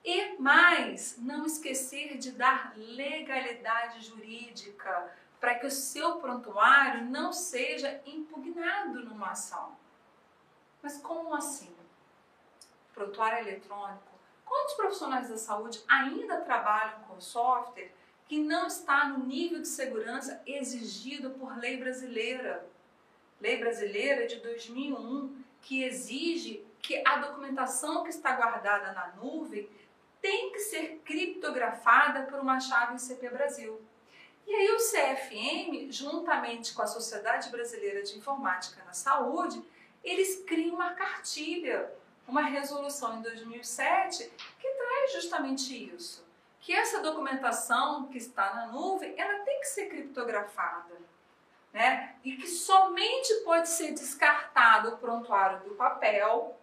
E 0.04 0.36
mais, 0.38 1.16
não 1.18 1.46
esquecer 1.46 2.18
de 2.18 2.32
dar 2.32 2.72
legalidade 2.76 4.04
jurídica 4.04 5.08
para 5.38 5.54
que 5.54 5.66
o 5.66 5.70
seu 5.70 6.16
prontuário 6.16 7.04
não 7.04 7.32
seja 7.32 8.02
impugnado 8.04 9.04
numa 9.04 9.30
ação. 9.30 9.76
Mas 10.82 11.00
como 11.00 11.32
assim? 11.32 11.72
Prontuário 12.92 13.46
eletrônico. 13.46 14.18
Quantos 14.44 14.74
profissionais 14.74 15.28
da 15.28 15.36
saúde 15.36 15.80
ainda 15.86 16.40
trabalham 16.40 17.02
com 17.02 17.20
software 17.20 17.92
que 18.28 18.38
não 18.38 18.66
está 18.66 19.08
no 19.08 19.24
nível 19.24 19.62
de 19.62 19.68
segurança 19.68 20.40
exigido 20.46 21.30
por 21.30 21.56
lei 21.56 21.78
brasileira. 21.78 22.64
Lei 23.40 23.56
brasileira 23.56 24.26
de 24.26 24.36
2001, 24.36 25.42
que 25.62 25.82
exige 25.82 26.64
que 26.82 27.02
a 27.06 27.16
documentação 27.16 28.02
que 28.02 28.10
está 28.10 28.36
guardada 28.36 28.92
na 28.92 29.14
nuvem 29.16 29.68
tem 30.20 30.52
que 30.52 30.58
ser 30.58 31.00
criptografada 31.04 32.22
por 32.24 32.40
uma 32.40 32.60
chave 32.60 32.98
CP 32.98 33.30
Brasil. 33.30 33.80
E 34.46 34.54
aí 34.54 34.70
o 34.72 34.78
CFM, 34.78 35.92
juntamente 35.92 36.74
com 36.74 36.82
a 36.82 36.86
Sociedade 36.86 37.50
Brasileira 37.50 38.02
de 38.02 38.16
Informática 38.16 38.82
na 38.84 38.92
Saúde, 38.92 39.62
eles 40.02 40.42
criam 40.46 40.74
uma 40.74 40.94
cartilha, 40.94 41.92
uma 42.26 42.42
resolução 42.42 43.18
em 43.18 43.22
2007 43.22 44.30
que 44.58 44.68
traz 44.70 45.12
justamente 45.12 45.94
isso, 45.94 46.27
que 46.60 46.72
essa 46.72 47.00
documentação 47.00 48.08
que 48.08 48.18
está 48.18 48.54
na 48.54 48.66
nuvem, 48.66 49.14
ela 49.18 49.44
tem 49.44 49.60
que 49.60 49.66
ser 49.66 49.88
criptografada, 49.88 50.96
né? 51.72 52.16
E 52.24 52.36
que 52.36 52.46
somente 52.46 53.32
pode 53.44 53.68
ser 53.68 53.92
descartado 53.92 54.90
o 54.90 54.98
prontuário 54.98 55.60
do 55.68 55.74
papel 55.74 56.58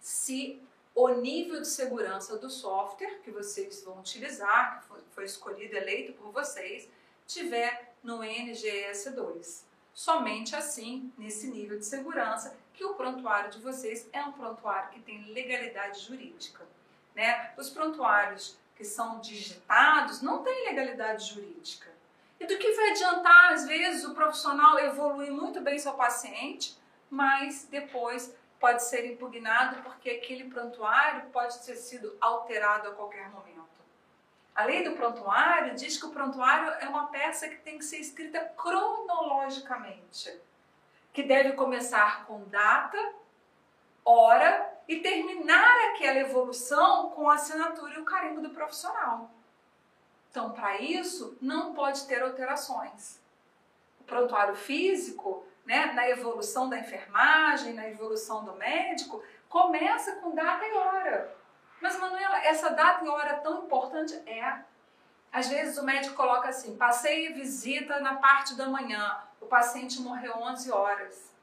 se 0.00 0.62
o 0.94 1.08
nível 1.08 1.60
de 1.60 1.66
segurança 1.66 2.38
do 2.38 2.48
software 2.48 3.20
que 3.24 3.30
vocês 3.30 3.82
vão 3.82 3.98
utilizar, 3.98 4.82
que 4.82 5.14
foi, 5.14 5.24
escolhido, 5.24 5.76
eleito 5.76 6.12
por 6.12 6.30
vocês, 6.30 6.88
tiver 7.26 7.94
no 8.02 8.18
NGS2. 8.18 9.64
Somente 9.92 10.54
assim, 10.54 11.12
nesse 11.18 11.48
nível 11.48 11.78
de 11.78 11.86
segurança, 11.86 12.56
que 12.72 12.84
o 12.84 12.94
prontuário 12.94 13.50
de 13.50 13.60
vocês 13.60 14.08
é 14.12 14.22
um 14.22 14.32
prontuário 14.32 14.90
que 14.90 15.00
tem 15.00 15.32
legalidade 15.32 16.00
jurídica. 16.00 16.66
Né? 17.14 17.52
Os 17.56 17.70
prontuários 17.70 18.58
que 18.74 18.84
são 18.84 19.20
digitados 19.20 20.20
não 20.20 20.42
têm 20.42 20.66
legalidade 20.66 21.32
jurídica. 21.32 21.92
E 22.40 22.46
do 22.46 22.58
que 22.58 22.72
vai 22.72 22.90
adiantar, 22.90 23.52
às 23.52 23.66
vezes, 23.66 24.04
o 24.04 24.14
profissional 24.14 24.78
evoluir 24.78 25.32
muito 25.32 25.60
bem 25.60 25.78
seu 25.78 25.94
paciente, 25.94 26.76
mas 27.08 27.64
depois 27.70 28.34
pode 28.58 28.82
ser 28.82 29.06
impugnado 29.06 29.82
porque 29.82 30.10
aquele 30.10 30.44
prontuário 30.50 31.28
pode 31.30 31.58
ter 31.64 31.76
sido 31.76 32.16
alterado 32.20 32.88
a 32.88 32.94
qualquer 32.94 33.28
momento. 33.30 33.54
A 34.54 34.64
lei 34.64 34.84
do 34.84 34.92
prontuário 34.92 35.74
diz 35.74 35.98
que 35.98 36.06
o 36.06 36.10
prontuário 36.10 36.70
é 36.80 36.88
uma 36.88 37.08
peça 37.08 37.48
que 37.48 37.56
tem 37.56 37.76
que 37.76 37.84
ser 37.84 37.98
escrita 37.98 38.40
cronologicamente, 38.56 40.32
que 41.12 41.22
deve 41.22 41.52
começar 41.52 42.24
com 42.26 42.44
data, 42.44 42.96
hora 44.04 44.72
e 44.86 45.00
terminar 45.00 45.90
aquela 45.90 46.18
evolução 46.18 47.10
com 47.10 47.30
a 47.30 47.34
assinatura 47.34 47.94
e 47.94 48.00
o 48.00 48.04
carimbo 48.04 48.40
do 48.40 48.50
profissional. 48.50 49.30
Então, 50.30 50.50
para 50.50 50.80
isso, 50.80 51.38
não 51.40 51.74
pode 51.74 52.06
ter 52.06 52.22
alterações. 52.22 53.20
O 54.00 54.04
prontuário 54.04 54.54
físico 54.54 55.46
né, 55.64 55.92
na 55.92 56.08
evolução 56.08 56.68
da 56.68 56.78
enfermagem, 56.78 57.72
na 57.72 57.88
evolução 57.88 58.44
do 58.44 58.52
médico, 58.54 59.22
começa 59.48 60.16
com 60.16 60.34
data 60.34 60.66
e 60.66 60.72
hora. 60.72 61.34
Mas, 61.80 61.98
Manuela, 61.98 62.44
essa 62.44 62.70
data 62.70 63.04
e 63.04 63.08
hora 63.08 63.34
tão 63.36 63.64
importante 63.64 64.14
é. 64.26 64.58
Às 65.32 65.48
vezes 65.48 65.78
o 65.78 65.84
médico 65.84 66.14
coloca 66.14 66.48
assim: 66.48 66.76
passei 66.76 67.32
visita 67.32 68.00
na 68.00 68.16
parte 68.16 68.54
da 68.54 68.68
manhã, 68.68 69.18
o 69.40 69.46
paciente 69.46 70.00
morreu 70.00 70.36
11 70.36 70.70
horas. 70.70 71.33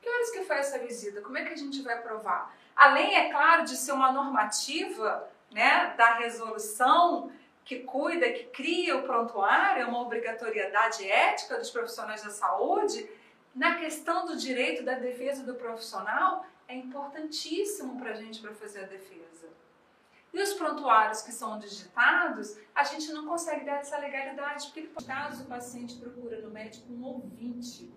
Que 0.00 0.08
horas 0.08 0.30
que 0.30 0.44
foi 0.44 0.56
essa 0.56 0.78
visita? 0.78 1.20
Como 1.20 1.36
é 1.36 1.44
que 1.44 1.52
a 1.52 1.56
gente 1.56 1.82
vai 1.82 2.00
provar? 2.00 2.54
Além, 2.74 3.14
é 3.14 3.30
claro, 3.30 3.64
de 3.64 3.76
ser 3.76 3.92
uma 3.92 4.12
normativa 4.12 5.28
né, 5.50 5.94
da 5.96 6.14
resolução 6.14 7.30
que 7.64 7.80
cuida, 7.80 8.32
que 8.32 8.44
cria 8.44 8.96
o 8.96 9.02
prontuário, 9.02 9.82
é 9.82 9.86
uma 9.86 10.00
obrigatoriedade 10.00 11.08
ética 11.08 11.58
dos 11.58 11.70
profissionais 11.70 12.22
da 12.22 12.30
saúde, 12.30 13.08
na 13.54 13.76
questão 13.76 14.26
do 14.26 14.36
direito 14.36 14.82
da 14.82 14.94
defesa 14.94 15.44
do 15.44 15.54
profissional, 15.54 16.46
é 16.66 16.74
importantíssimo 16.74 17.98
para 17.98 18.10
a 18.10 18.14
gente 18.14 18.40
para 18.40 18.54
fazer 18.54 18.84
a 18.84 18.86
defesa. 18.86 19.48
E 20.32 20.40
os 20.40 20.52
prontuários 20.54 21.22
que 21.22 21.32
são 21.32 21.58
digitados, 21.58 22.56
a 22.74 22.84
gente 22.84 23.12
não 23.12 23.26
consegue 23.26 23.64
dar 23.64 23.80
essa 23.80 23.98
legalidade, 23.98 24.66
porque 24.66 24.88
caso 25.04 25.42
o 25.42 25.46
paciente 25.46 25.96
procura 25.96 26.40
no 26.40 26.50
médico 26.50 26.92
um 26.92 27.04
ouvinte, 27.04 27.92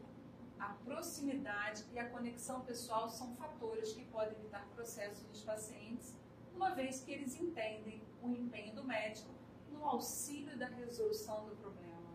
a 0.64 0.76
proximidade 0.86 1.84
e 1.92 2.00
a 2.00 2.10
conexão 2.10 2.62
pessoal 2.62 3.10
são 3.10 3.36
fatores 3.36 3.92
que 3.92 4.06
podem 4.06 4.38
evitar 4.40 4.66
processos 4.74 5.24
dos 5.24 5.42
pacientes, 5.42 6.16
uma 6.56 6.70
vez 6.70 7.02
que 7.02 7.12
eles 7.12 7.36
entendem 7.36 8.02
o 8.22 8.30
empenho 8.30 8.74
do 8.74 8.84
médico 8.84 9.30
no 9.70 9.84
auxílio 9.84 10.58
da 10.58 10.68
resolução 10.68 11.46
do 11.46 11.56
problema, 11.58 12.14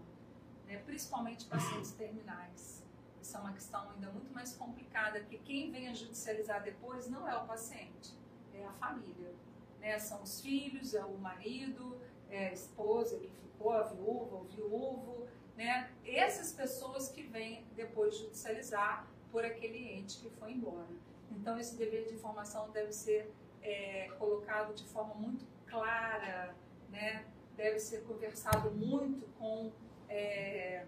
né? 0.67 0.79
principalmente 0.87 1.45
pacientes 1.45 1.93
terminais. 1.93 2.83
Isso 3.21 3.37
é 3.37 3.41
uma 3.41 3.53
questão 3.53 3.91
ainda 3.91 4.11
muito 4.11 4.33
mais 4.33 4.57
complicada, 4.57 5.21
porque 5.21 5.39
quem 5.39 5.71
vem 5.71 5.89
a 5.89 5.93
judicializar 5.93 6.63
depois 6.63 7.07
não 7.11 7.29
é 7.29 7.37
o 7.37 7.47
paciente, 7.47 8.17
é 8.55 8.65
a 8.65 8.73
família. 8.73 9.35
Né? 9.79 9.99
São 9.99 10.23
os 10.23 10.41
filhos, 10.41 10.95
é 10.95 11.05
o 11.05 11.19
marido, 11.19 12.01
é 12.31 12.49
a 12.49 12.53
esposa 12.53 13.19
que 13.19 13.29
ficou, 13.29 13.73
a 13.73 13.83
viúva, 13.83 14.37
o 14.37 14.45
viúvo, 14.45 15.29
né? 15.59 15.91
Essas 16.07 16.53
pessoas 16.53 17.09
que 17.09 17.25
vêm 17.25 17.67
depois 17.75 18.17
judicializar 18.17 19.09
por 19.33 19.45
aquele 19.45 19.93
ente 19.93 20.21
que 20.21 20.31
foi 20.31 20.53
embora. 20.53 20.87
Então, 21.33 21.59
esse 21.59 21.77
dever 21.77 22.07
de 22.07 22.15
informação 22.15 22.71
deve 22.71 22.93
ser 22.93 23.35
é, 23.61 24.09
colocado 24.21 24.73
de 24.73 24.85
forma 24.85 25.15
muito 25.15 25.45
clara, 25.67 26.55
né? 26.89 27.27
deve 27.57 27.81
ser 27.81 28.05
conversado 28.05 28.71
muito 28.71 29.27
com 29.37 29.73
é, 30.09 30.87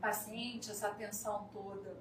paciente, 0.00 0.68
essa 0.68 0.88
atenção 0.88 1.48
toda, 1.52 1.96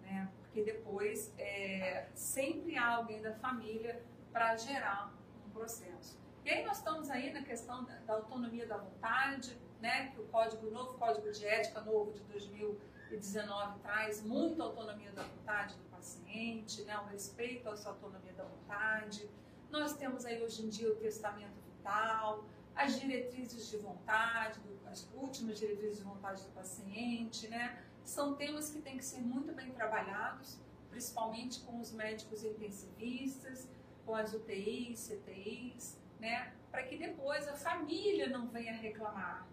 né? 0.00 0.32
Porque 0.40 0.62
depois 0.62 1.30
é, 1.38 2.08
sempre 2.14 2.78
há 2.78 2.94
alguém 2.96 3.20
da 3.20 3.34
família 3.34 4.02
para 4.32 4.56
gerar 4.56 5.14
um 5.46 5.50
processo. 5.50 6.18
E 6.46 6.50
aí 6.50 6.64
nós 6.64 6.78
estamos 6.78 7.10
aí 7.10 7.30
na 7.30 7.42
questão 7.42 7.84
da, 7.84 8.14
autonomia 8.14 8.66
da 8.66 8.78
vontade, 8.78 9.60
né? 9.80 10.08
Que 10.08 10.20
o 10.20 10.24
código, 10.24 10.66
o 10.66 10.70
novo 10.70 10.94
código 10.98 11.30
de 11.30 11.46
ética 11.46 11.80
novo 11.80 12.12
de 12.12 12.20
2019 12.24 13.80
traz 13.80 14.22
muita 14.22 14.62
autonomia 14.62 15.12
da 15.12 15.22
vontade 15.22 15.74
do 15.76 15.84
paciente, 15.84 16.82
né? 16.82 16.98
O 16.98 17.04
respeito 17.06 17.68
à 17.68 17.76
sua 17.76 17.92
autonomia 17.92 18.32
da 18.32 18.44
vontade. 18.44 19.28
Nós 19.70 19.94
temos 19.94 20.24
aí 20.24 20.42
hoje 20.42 20.64
em 20.64 20.68
dia 20.68 20.90
o 20.90 20.96
testamento 20.96 21.56
vital, 21.66 22.44
as 22.74 22.98
diretrizes 23.00 23.68
de 23.70 23.78
vontade, 23.78 24.60
as 24.86 25.08
últimas 25.14 25.58
diretrizes 25.58 25.98
de 25.98 26.04
vontade 26.04 26.42
do 26.42 26.50
paciente, 26.50 27.48
né? 27.48 27.82
São 28.04 28.34
temas 28.34 28.70
que 28.70 28.80
têm 28.80 28.96
que 28.96 29.04
ser 29.04 29.20
muito 29.20 29.52
bem 29.52 29.72
trabalhados, 29.72 30.58
principalmente 30.90 31.60
com 31.60 31.80
os 31.80 31.92
médicos 31.92 32.44
intensivistas, 32.44 33.68
com 34.04 34.14
as 34.14 34.32
UTIs, 34.32 35.08
CTIs, 35.08 35.98
né? 36.20 36.52
Para 36.70 36.84
que 36.84 36.96
depois 36.96 37.48
a 37.48 37.54
família 37.54 38.28
não 38.28 38.46
venha 38.46 38.72
reclamar 38.72 39.46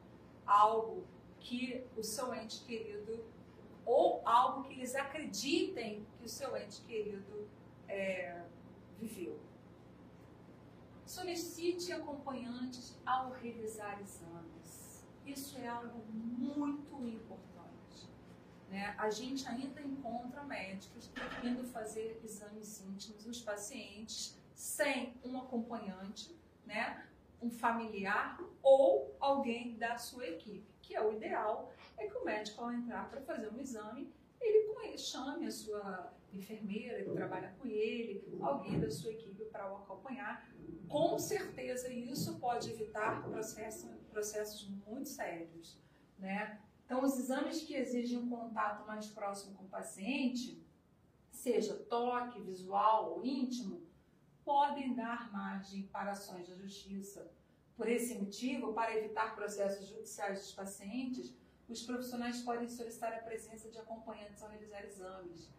algo 0.46 1.06
que 1.40 1.86
o 1.98 2.04
seu 2.04 2.34
ente 2.34 2.64
querido 2.64 3.24
ou 3.86 4.22
algo 4.26 4.64
que 4.64 4.74
eles 4.74 4.96
acreditem 4.96 6.06
que 6.18 6.26
o 6.26 6.30
seu 6.30 6.56
ente 6.56 6.82
querido 6.84 7.48
é, 7.88 8.44
viveu. 8.98 9.40
Solicite 11.06 11.92
acompanhantes 11.92 12.98
ao 13.06 13.32
realizar 13.32 14.02
exames. 14.02 15.06
Isso 15.26 15.58
é 15.58 15.68
algo 15.68 16.04
muito 16.12 17.08
importante. 17.08 18.10
Né? 18.70 18.96
A 18.98 19.10
gente 19.10 19.48
ainda 19.48 19.82
encontra 19.82 20.44
médicos 20.44 21.12
indo 21.44 21.64
fazer 21.66 22.20
exames 22.24 22.82
íntimos 22.82 23.26
nos 23.26 23.42
pacientes 23.42 24.38
sem 24.56 25.14
um 25.24 25.38
acompanhante, 25.38 26.36
né? 26.66 27.06
Um 27.44 27.52
familiar 27.52 28.40
ou 28.62 29.16
alguém 29.20 29.78
da 29.78 29.98
sua 29.98 30.28
equipe, 30.28 30.74
que 30.82 30.96
é 30.96 31.02
o 31.02 31.12
ideal, 31.14 31.72
é 31.98 32.08
que 32.08 32.18
o 32.18 32.24
médico 32.24 32.64
ao 32.64 32.72
entrar 32.72 33.10
para 33.10 33.22
fazer 33.22 33.50
um 33.50 33.60
exame, 33.60 34.12
ele 34.40 34.64
chame 34.98 35.46
a 35.46 35.52
sua 35.52 36.14
enfermeira 36.32 37.04
que 37.04 37.12
trabalha 37.12 37.54
com 37.60 37.68
ele, 37.68 38.24
alguém 38.42 38.80
da 38.80 38.90
sua 38.90 39.12
equipe 39.12 39.46
para 39.46 39.72
o 39.72 39.78
acompanhar, 39.78 40.48
com 40.88 41.18
certeza 41.18 41.92
isso 41.92 42.40
pode 42.40 42.70
evitar 42.72 43.24
processos, 43.24 44.68
muito 44.86 45.10
sérios, 45.10 45.80
né? 46.18 46.60
Então, 46.86 47.04
os 47.04 47.18
exames 47.18 47.64
que 47.64 47.74
exigem 47.76 48.18
um 48.18 48.30
contato 48.30 48.86
mais 48.86 49.08
próximo 49.08 49.56
com 49.56 49.64
o 49.64 49.70
paciente, 49.70 50.64
seja 51.32 51.74
toque, 51.74 52.42
visual 52.42 53.14
ou 53.14 53.26
íntimo, 53.26 53.82
podem 54.44 54.94
dar 54.94 55.32
margem 55.32 55.84
para 55.84 56.12
ações 56.12 56.48
da 56.48 56.56
justiça. 56.56 57.33
Por 57.76 57.90
esse 57.90 58.16
motivo, 58.16 58.74
para 58.74 58.96
evitar 58.96 59.36
processos 59.36 59.88
judiciais 59.88 60.40
dos 60.40 60.52
pacientes, 60.52 61.34
os 61.68 61.82
profissionais 61.84 62.42
podem 62.42 62.70
solicitar 62.70 63.14
a 63.14 63.20
presença 63.20 63.70
de 63.70 63.80
acompanhantes 63.80 64.42
ao 64.44 64.50
realizar 64.50 64.84
exames. 64.86 65.50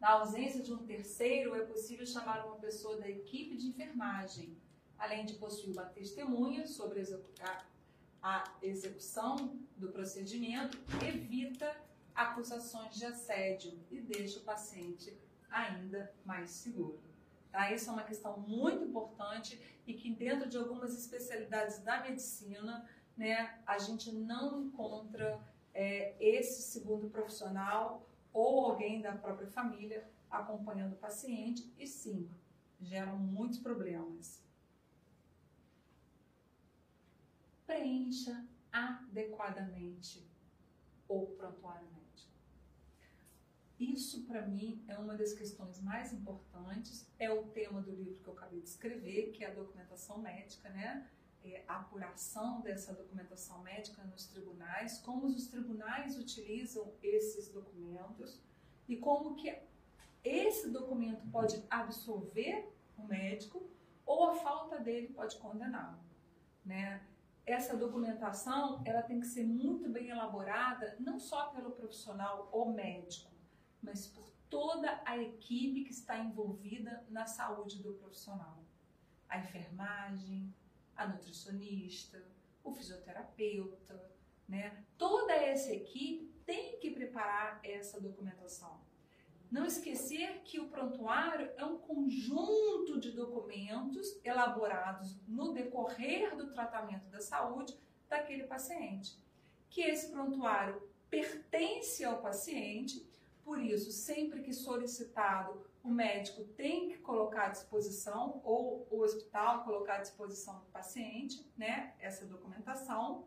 Na 0.00 0.10
ausência 0.12 0.62
de 0.62 0.72
um 0.72 0.84
terceiro, 0.84 1.54
é 1.54 1.64
possível 1.64 2.04
chamar 2.04 2.44
uma 2.44 2.56
pessoa 2.56 2.96
da 2.98 3.08
equipe 3.08 3.56
de 3.56 3.68
enfermagem 3.68 4.56
além 5.02 5.26
de 5.26 5.34
possuir 5.34 5.72
uma 5.72 5.84
testemunha 5.84 6.64
sobre 6.64 7.02
a 8.22 8.54
execução 8.62 9.58
do 9.76 9.90
procedimento, 9.90 10.78
evita 11.04 11.76
acusações 12.14 12.94
de 12.94 13.04
assédio 13.04 13.76
e 13.90 14.00
deixa 14.00 14.38
o 14.38 14.44
paciente 14.44 15.12
ainda 15.50 16.14
mais 16.24 16.50
seguro. 16.50 17.00
Tá? 17.52 17.70
Isso 17.70 17.90
é 17.90 17.92
uma 17.92 18.02
questão 18.02 18.40
muito 18.40 18.82
importante 18.82 19.60
e 19.86 19.92
que 19.92 20.10
dentro 20.10 20.48
de 20.48 20.56
algumas 20.56 20.98
especialidades 20.98 21.80
da 21.80 22.00
medicina, 22.00 22.88
né, 23.14 23.60
a 23.66 23.78
gente 23.78 24.10
não 24.10 24.62
encontra 24.62 25.38
é, 25.74 26.16
esse 26.18 26.62
segundo 26.62 27.10
profissional 27.10 28.08
ou 28.32 28.64
alguém 28.64 29.02
da 29.02 29.12
própria 29.12 29.48
família 29.48 30.10
acompanhando 30.30 30.94
o 30.94 30.96
paciente 30.96 31.70
e 31.78 31.86
sim, 31.86 32.26
geram 32.80 33.18
muitos 33.18 33.58
problemas. 33.58 34.42
Preencha 37.66 38.46
adequadamente 38.72 40.26
o 41.06 41.26
prontuário 41.26 41.84
médico. 41.84 42.01
Isso, 43.82 44.22
para 44.26 44.42
mim, 44.46 44.80
é 44.86 44.96
uma 44.96 45.16
das 45.16 45.32
questões 45.32 45.80
mais 45.80 46.12
importantes. 46.12 47.04
É 47.18 47.28
o 47.32 47.42
tema 47.48 47.82
do 47.82 47.90
livro 47.90 48.22
que 48.22 48.28
eu 48.28 48.34
acabei 48.34 48.60
de 48.60 48.68
escrever, 48.68 49.32
que 49.32 49.42
é 49.42 49.50
a 49.50 49.54
documentação 49.54 50.18
médica, 50.18 50.68
né? 50.70 51.10
É 51.44 51.64
a 51.66 51.80
apuração 51.80 52.60
dessa 52.60 52.94
documentação 52.94 53.60
médica 53.64 54.04
nos 54.04 54.28
tribunais, 54.28 54.98
como 54.98 55.26
os 55.26 55.48
tribunais 55.48 56.16
utilizam 56.16 56.92
esses 57.02 57.48
documentos 57.48 58.40
e 58.88 58.96
como 58.96 59.34
que 59.34 59.52
esse 60.22 60.70
documento 60.70 61.26
pode 61.32 61.60
absolver 61.68 62.72
o 62.96 63.02
médico 63.02 63.68
ou 64.06 64.30
a 64.30 64.34
falta 64.36 64.78
dele 64.78 65.08
pode 65.08 65.36
condená-lo, 65.38 65.98
né? 66.64 67.04
Essa 67.44 67.76
documentação, 67.76 68.80
ela 68.84 69.02
tem 69.02 69.18
que 69.18 69.26
ser 69.26 69.44
muito 69.44 69.90
bem 69.90 70.10
elaborada, 70.10 70.96
não 71.00 71.18
só 71.18 71.46
pelo 71.48 71.72
profissional 71.72 72.48
ou 72.52 72.72
médico, 72.72 73.31
mas 73.82 74.06
por 74.06 74.30
toda 74.48 75.02
a 75.04 75.16
equipe 75.18 75.84
que 75.84 75.92
está 75.92 76.18
envolvida 76.18 77.04
na 77.08 77.26
saúde 77.26 77.82
do 77.82 77.94
profissional. 77.94 78.62
A 79.28 79.38
enfermagem, 79.38 80.54
a 80.96 81.06
nutricionista, 81.06 82.22
o 82.62 82.70
fisioterapeuta, 82.70 84.10
né? 84.46 84.84
Toda 84.98 85.32
essa 85.32 85.72
equipe 85.72 86.26
tem 86.44 86.78
que 86.78 86.90
preparar 86.90 87.60
essa 87.64 88.00
documentação. 88.00 88.80
Não 89.50 89.66
esquecer 89.66 90.40
que 90.44 90.58
o 90.60 90.68
prontuário 90.68 91.50
é 91.56 91.64
um 91.64 91.76
conjunto 91.76 92.98
de 92.98 93.10
documentos 93.10 94.18
elaborados 94.24 95.18
no 95.28 95.52
decorrer 95.52 96.34
do 96.36 96.50
tratamento 96.52 97.08
da 97.10 97.20
saúde 97.20 97.76
daquele 98.08 98.44
paciente. 98.44 99.18
Que 99.68 99.82
esse 99.82 100.10
prontuário 100.10 100.82
pertence 101.10 102.02
ao 102.02 102.22
paciente, 102.22 103.06
por 103.44 103.60
isso, 103.60 103.90
sempre 103.90 104.42
que 104.42 104.52
solicitado, 104.52 105.66
o 105.82 105.90
médico 105.90 106.44
tem 106.44 106.88
que 106.88 106.98
colocar 106.98 107.46
à 107.46 107.48
disposição, 107.48 108.40
ou 108.44 108.86
o 108.90 109.00
hospital 109.00 109.64
colocar 109.64 109.96
à 109.96 110.00
disposição 110.00 110.60
do 110.60 110.66
paciente, 110.66 111.44
né, 111.56 111.94
essa 111.98 112.24
documentação. 112.24 113.26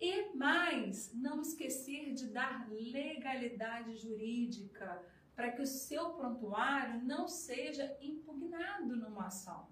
E 0.00 0.34
mais, 0.34 1.14
não 1.14 1.42
esquecer 1.42 2.12
de 2.12 2.28
dar 2.28 2.68
legalidade 2.70 3.96
jurídica 3.96 5.04
para 5.36 5.52
que 5.52 5.62
o 5.62 5.66
seu 5.66 6.10
prontuário 6.14 7.02
não 7.04 7.28
seja 7.28 7.96
impugnado 8.00 8.96
numa 8.96 9.26
ação. 9.26 9.68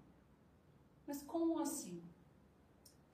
Mas 1.05 1.21
como 1.23 1.59
assim? 1.59 2.03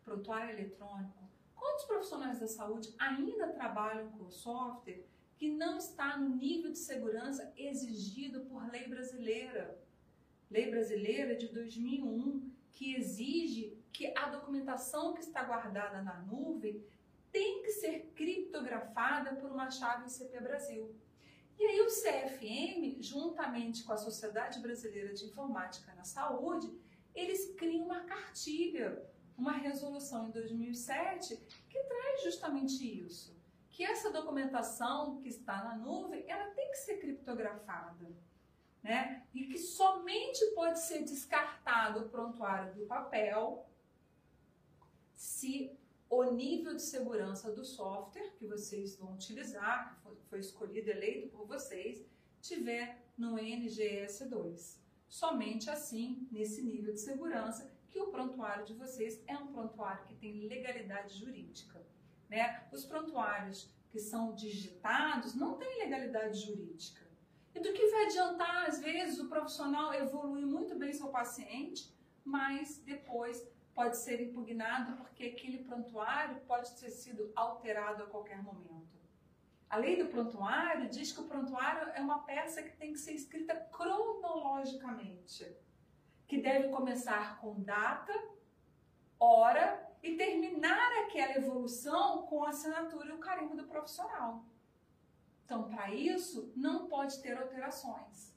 Prontuário 0.03 0.51
eletrônico. 0.51 1.25
Quantos 1.55 1.85
profissionais 1.85 2.39
da 2.39 2.47
saúde 2.47 2.93
ainda 2.99 3.47
trabalham 3.47 4.11
com 4.11 4.29
software 4.29 5.05
que 5.35 5.49
não 5.49 5.77
está 5.77 6.17
no 6.17 6.35
nível 6.35 6.71
de 6.71 6.79
segurança 6.79 7.51
exigido 7.57 8.41
por 8.41 8.69
lei 8.71 8.87
brasileira? 8.87 9.77
Lei 10.49 10.69
brasileira 10.69 11.35
de 11.35 11.47
2001, 11.47 12.51
que 12.71 12.95
exige 12.95 13.77
que 13.91 14.13
a 14.17 14.29
documentação 14.29 15.13
que 15.13 15.21
está 15.21 15.43
guardada 15.43 16.01
na 16.01 16.19
nuvem 16.21 16.83
tem 17.31 17.61
que 17.63 17.71
ser 17.71 18.11
criptografada 18.15 19.35
por 19.35 19.51
uma 19.51 19.69
chave 19.69 20.09
CP 20.09 20.39
Brasil. 20.39 20.95
E 21.57 21.63
aí 21.63 21.81
o 21.81 21.87
CFM, 21.87 23.01
juntamente 23.01 23.83
com 23.83 23.93
a 23.93 23.97
Sociedade 23.97 24.59
Brasileira 24.59 25.13
de 25.13 25.25
Informática 25.25 25.93
na 25.95 26.03
Saúde, 26.03 26.71
eles 27.13 27.53
criam 27.55 27.85
uma 27.85 28.01
cartilha, 28.01 29.01
uma 29.37 29.53
resolução 29.53 30.27
em 30.27 30.31
2007 30.31 31.37
que 31.69 31.83
traz 31.83 32.23
justamente 32.23 33.03
isso, 33.05 33.34
que 33.75 33.83
essa 33.83 34.09
documentação 34.09 35.17
que 35.17 35.27
está 35.27 35.61
na 35.61 35.75
nuvem, 35.75 36.23
ela 36.29 36.49
tem 36.51 36.71
que 36.71 36.77
ser 36.77 36.97
criptografada, 36.97 38.09
né? 38.81 39.27
E 39.33 39.47
que 39.47 39.57
somente 39.57 40.45
pode 40.55 40.79
ser 40.79 41.03
descartado 41.03 41.99
o 41.99 42.09
prontuário 42.09 42.73
do 42.73 42.85
papel 42.85 43.69
se 45.13 45.77
o 46.09 46.23
nível 46.31 46.73
de 46.73 46.81
segurança 46.81 47.51
do 47.51 47.65
software 47.65 48.31
que 48.37 48.47
vocês 48.47 48.95
vão 48.95 49.13
utilizar, 49.13 49.99
que 50.05 50.25
foi 50.29 50.39
escolhido, 50.39 50.89
eleito 50.89 51.27
por 51.27 51.45
vocês, 51.45 52.01
tiver 52.41 53.03
no 53.17 53.35
NGS2. 53.35 54.77
Somente 55.09 55.69
assim, 55.69 56.29
nesse 56.31 56.61
nível 56.61 56.93
de 56.93 57.01
segurança, 57.01 57.69
que 57.89 57.99
o 57.99 58.07
prontuário 58.07 58.63
de 58.63 58.73
vocês 58.73 59.21
é 59.27 59.37
um 59.37 59.47
prontuário 59.47 60.05
que 60.05 60.15
tem 60.15 60.47
legalidade 60.47 61.19
jurídica. 61.19 61.84
Né? 62.29 62.63
Os 62.71 62.85
prontuários 62.85 63.69
que 63.89 63.99
são 63.99 64.33
digitados 64.33 65.35
não 65.35 65.57
têm 65.57 65.79
legalidade 65.79 66.39
jurídica. 66.39 67.05
E 67.53 67.59
do 67.59 67.71
que 67.71 67.87
vai 67.87 68.05
adiantar, 68.05 68.67
às 68.67 68.79
vezes, 68.79 69.19
o 69.19 69.29
profissional 69.29 69.93
evolui 69.93 70.43
muito 70.43 70.75
bem 70.75 70.91
seu 70.91 71.07
paciente, 71.07 71.93
mas 72.23 72.77
depois 72.79 73.41
pode 73.73 73.97
ser 73.97 74.21
impugnado 74.21 74.97
porque 74.97 75.25
aquele 75.25 75.59
prontuário 75.59 76.41
pode 76.41 76.71
ter 76.75 76.89
sido 76.89 77.31
alterado 77.35 78.03
a 78.03 78.07
qualquer 78.07 78.41
momento. 78.43 78.95
A 79.69 79.77
lei 79.77 79.97
do 79.97 80.09
prontuário 80.09 80.89
diz 80.89 81.11
que 81.11 81.21
o 81.21 81.25
prontuário 81.25 81.91
é 81.93 82.01
uma 82.01 82.19
peça 82.19 82.61
que 82.63 82.75
tem 82.77 82.93
que 82.93 82.99
ser 82.99 83.13
escrita 83.13 83.55
cronologicamente, 83.71 85.55
que 86.27 86.41
deve 86.41 86.69
começar 86.69 87.39
com 87.39 87.61
data, 87.61 88.13
hora 89.19 89.85
e 90.05 90.15
terminar 90.15 91.03
aquela 91.03 91.35
evolução 91.35 92.23
com 92.27 92.43
a 92.43 92.49
assinatura 92.49 93.09
e 93.09 93.13
o 93.13 93.19
carimbo 93.19 93.55
do 93.55 93.65
profissional. 93.65 94.45
Então, 95.43 95.67
para 95.69 95.93
isso, 95.93 96.51
não 96.55 96.87
pode 96.87 97.21
ter 97.21 97.37
alterações 97.37 98.35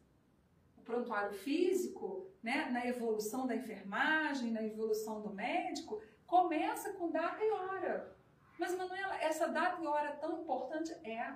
prontuário 0.89 1.35
físico, 1.35 2.27
né, 2.43 2.71
na 2.71 2.87
evolução 2.87 3.47
da 3.47 3.55
enfermagem, 3.55 4.51
na 4.51 4.63
evolução 4.63 5.21
do 5.21 5.29
médico, 5.29 6.01
começa 6.27 6.95
com 6.95 7.11
data 7.11 7.45
e 7.45 7.51
hora. 7.51 8.17
Mas, 8.59 8.75
Manuela, 8.75 9.21
essa 9.21 9.49
data 9.49 9.83
e 9.83 9.87
hora 9.87 10.17
tão 10.17 10.41
importante 10.41 10.91
é. 11.05 11.35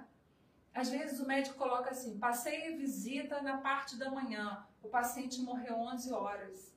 Às 0.75 0.89
vezes 0.89 1.21
o 1.21 1.27
médico 1.27 1.59
coloca 1.59 1.91
assim: 1.91 2.19
passei 2.19 2.73
a 2.73 2.77
visita 2.77 3.43
na 3.43 3.59
parte 3.59 3.97
da 3.97 4.11
manhã, 4.11 4.67
o 4.83 4.89
paciente 4.89 5.43
morreu 5.43 5.75
11 5.75 6.11
horas. 6.15 6.75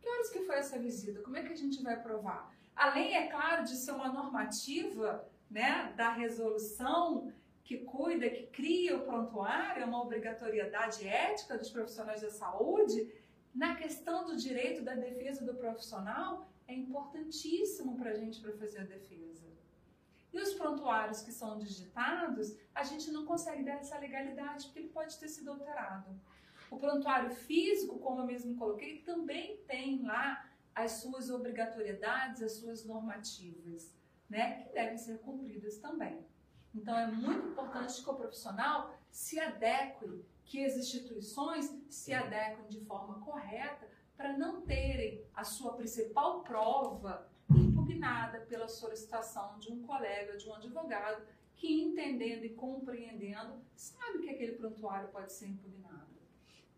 Que 0.00 0.08
horas 0.08 0.28
que 0.30 0.40
foi 0.40 0.56
essa 0.56 0.80
visita? 0.80 1.22
Como 1.22 1.36
é 1.36 1.44
que 1.44 1.52
a 1.52 1.56
gente 1.56 1.80
vai 1.80 2.00
provar? 2.02 2.52
Além, 2.76 3.16
é 3.16 3.26
claro, 3.28 3.64
de 3.64 3.74
ser 3.74 3.92
uma 3.92 4.12
normativa 4.12 5.26
né, 5.50 5.92
da 5.96 6.12
resolução 6.12 7.32
que 7.64 7.78
cuida, 7.78 8.28
que 8.28 8.46
cria 8.48 8.96
o 8.96 9.04
prontuário, 9.04 9.82
é 9.82 9.86
uma 9.86 10.02
obrigatoriedade 10.02 11.08
ética 11.08 11.58
dos 11.58 11.70
profissionais 11.70 12.20
da 12.20 12.30
saúde, 12.30 13.10
na 13.54 13.74
questão 13.74 14.26
do 14.26 14.36
direito 14.36 14.82
da 14.82 14.94
defesa 14.94 15.44
do 15.44 15.54
profissional, 15.54 16.46
é 16.68 16.74
importantíssimo 16.74 17.96
para 17.96 18.10
a 18.10 18.14
gente 18.14 18.40
para 18.40 18.52
fazer 18.52 18.80
a 18.80 18.84
defesa. 18.84 19.46
E 20.32 20.38
os 20.38 20.52
prontuários 20.52 21.22
que 21.22 21.32
são 21.32 21.56
digitados, 21.58 22.54
a 22.74 22.84
gente 22.84 23.10
não 23.10 23.24
consegue 23.24 23.62
dar 23.64 23.78
essa 23.78 23.98
legalidade, 23.98 24.66
porque 24.66 24.80
ele 24.80 24.88
pode 24.90 25.18
ter 25.18 25.28
sido 25.28 25.50
alterado. 25.50 26.20
O 26.70 26.76
prontuário 26.76 27.30
físico, 27.30 27.98
como 27.98 28.20
eu 28.20 28.26
mesmo 28.26 28.54
coloquei, 28.56 28.98
também 28.98 29.56
tem 29.66 30.02
lá 30.02 30.45
as 30.76 30.92
suas 30.92 31.30
obrigatoriedades, 31.30 32.42
as 32.42 32.52
suas 32.52 32.84
normativas, 32.84 33.94
né, 34.28 34.62
que 34.62 34.74
devem 34.74 34.98
ser 34.98 35.18
cumpridas 35.20 35.78
também. 35.78 36.20
Então 36.74 36.96
é 36.96 37.06
muito 37.06 37.48
importante 37.48 38.02
que 38.02 38.10
o 38.10 38.14
profissional 38.14 38.94
se 39.10 39.40
adeque, 39.40 40.22
que 40.44 40.62
as 40.62 40.76
instituições 40.76 41.74
se 41.88 42.12
adequem 42.12 42.68
de 42.68 42.84
forma 42.84 43.18
correta 43.20 43.88
para 44.14 44.36
não 44.36 44.60
terem 44.60 45.24
a 45.34 45.44
sua 45.44 45.72
principal 45.72 46.42
prova 46.42 47.26
impugnada 47.50 48.40
pela 48.40 48.68
solicitação 48.68 49.58
de 49.58 49.72
um 49.72 49.82
colega, 49.82 50.36
de 50.36 50.46
um 50.46 50.54
advogado, 50.54 51.26
que 51.54 51.80
entendendo 51.80 52.44
e 52.44 52.50
compreendendo, 52.50 53.64
sabe 53.74 54.18
que 54.18 54.28
aquele 54.28 54.52
prontuário 54.52 55.08
pode 55.08 55.32
ser 55.32 55.46
impugnado. 55.46 56.14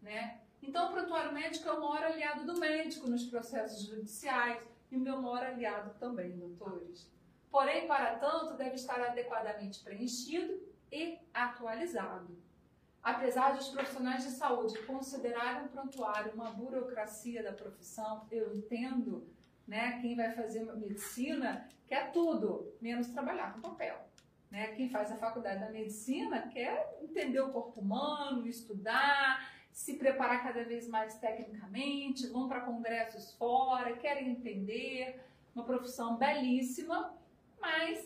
Né? 0.01 0.41
Então, 0.63 0.89
o 0.89 0.93
prontuário 0.93 1.33
médico 1.33 1.69
é 1.69 1.73
o 1.73 1.81
maior 1.81 2.05
aliado 2.05 2.45
do 2.45 2.59
médico 2.59 3.09
nos 3.09 3.25
processos 3.25 3.87
judiciais 3.87 4.63
e 4.91 4.97
o 4.97 5.01
meu 5.01 5.21
maior 5.21 5.45
aliado 5.45 5.95
também, 5.99 6.37
doutores 6.37 7.09
porém, 7.51 7.87
para 7.87 8.17
tanto, 8.17 8.55
deve 8.55 8.77
estar 8.77 9.01
adequadamente 9.01 9.83
preenchido 9.83 10.61
e 10.93 11.19
atualizado. 11.33 12.37
Apesar 13.03 13.53
de 13.53 13.61
os 13.61 13.69
profissionais 13.69 14.25
de 14.25 14.31
saúde 14.31 14.79
considerarem 14.83 15.67
o 15.67 15.69
prontuário 15.69 16.33
uma 16.35 16.51
burocracia 16.51 17.43
da 17.43 17.53
profissão, 17.53 18.27
eu 18.31 18.55
entendo, 18.55 19.27
né? 19.67 20.01
Quem 20.01 20.17
vai 20.17 20.33
fazer 20.33 20.65
medicina 20.77 21.69
quer 21.87 22.13
tudo, 22.13 22.73
menos 22.81 23.09
trabalhar 23.09 23.55
com 23.55 23.61
papel. 23.61 24.07
Né? 24.51 24.69
Quem 24.69 24.89
faz 24.89 25.13
a 25.13 25.17
faculdade 25.17 25.61
da 25.61 25.71
medicina 25.71 26.49
quer 26.49 26.99
entender 27.03 27.41
o 27.41 27.51
corpo 27.51 27.81
humano, 27.81 28.47
estudar, 28.47 29.58
se 29.79 29.95
preparar 29.95 30.43
cada 30.43 30.65
vez 30.65 30.89
mais 30.89 31.21
tecnicamente, 31.21 32.27
vão 32.27 32.49
para 32.49 32.63
congressos 32.63 33.33
fora, 33.35 33.97
querem 33.97 34.31
entender, 34.31 35.25
uma 35.55 35.65
profissão 35.65 36.17
belíssima, 36.17 37.17
mas 37.61 38.05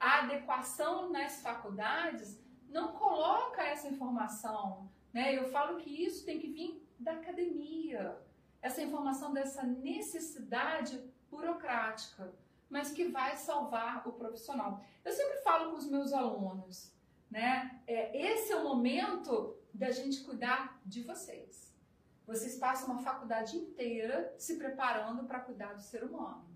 a 0.00 0.20
adequação 0.20 1.10
nas 1.10 1.42
faculdades 1.42 2.42
não 2.70 2.92
coloca 2.92 3.62
essa 3.62 3.86
informação. 3.86 4.90
Né? 5.12 5.36
Eu 5.36 5.50
falo 5.50 5.76
que 5.76 5.90
isso 5.90 6.24
tem 6.24 6.38
que 6.38 6.50
vir 6.50 6.82
da 6.98 7.12
academia, 7.12 8.18
essa 8.62 8.80
informação 8.80 9.30
dessa 9.34 9.62
necessidade 9.62 10.98
burocrática, 11.30 12.32
mas 12.70 12.92
que 12.92 13.08
vai 13.08 13.36
salvar 13.36 14.08
o 14.08 14.12
profissional. 14.12 14.82
Eu 15.04 15.12
sempre 15.12 15.36
falo 15.42 15.70
com 15.70 15.76
os 15.76 15.86
meus 15.86 16.14
alunos, 16.14 16.90
né? 17.30 17.78
É, 17.86 18.32
esse 18.32 18.52
é 18.52 18.56
o 18.56 18.64
momento 18.64 19.54
da 19.74 19.90
gente 19.90 20.22
cuidar 20.22 20.80
de 20.86 21.02
vocês. 21.02 21.74
Vocês 22.26 22.56
passam 22.56 22.94
uma 22.94 23.02
faculdade 23.02 23.56
inteira 23.56 24.34
se 24.38 24.56
preparando 24.56 25.24
para 25.24 25.40
cuidar 25.40 25.74
do 25.74 25.82
ser 25.82 26.04
humano. 26.04 26.46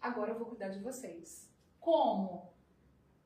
Agora 0.00 0.32
eu 0.32 0.38
vou 0.38 0.46
cuidar 0.46 0.68
de 0.68 0.78
vocês. 0.78 1.50
Como? 1.80 2.52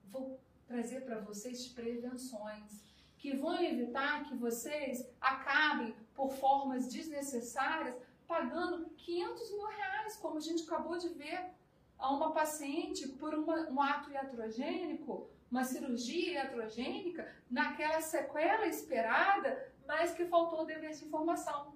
Vou 0.05 0.41
trazer 0.67 1.01
para 1.05 1.19
vocês 1.19 1.67
prevenções 1.69 2.83
que 3.19 3.37
vão 3.37 3.61
evitar 3.63 4.25
que 4.25 4.35
vocês 4.35 5.07
acabem 5.21 5.95
por 6.15 6.31
formas 6.31 6.87
desnecessárias 6.87 7.95
pagando 8.27 8.89
500 8.91 9.51
mil 9.51 9.67
reais, 9.67 10.17
como 10.17 10.39
a 10.39 10.41
gente 10.41 10.63
acabou 10.63 10.97
de 10.97 11.09
ver 11.09 11.51
a 11.99 12.11
uma 12.11 12.33
paciente 12.33 13.09
por 13.09 13.35
uma, 13.35 13.69
um 13.69 13.83
ato 13.83 14.11
iatrogênico, 14.11 15.29
uma 15.51 15.65
cirurgia 15.65 16.35
iatrogênica, 16.35 17.29
naquela 17.51 18.01
sequela 18.01 18.67
esperada, 18.67 19.73
mas 19.87 20.15
que 20.15 20.25
faltou 20.27 20.63
o 20.63 20.65
dever 20.65 20.93
de 20.93 21.05
informação. 21.05 21.75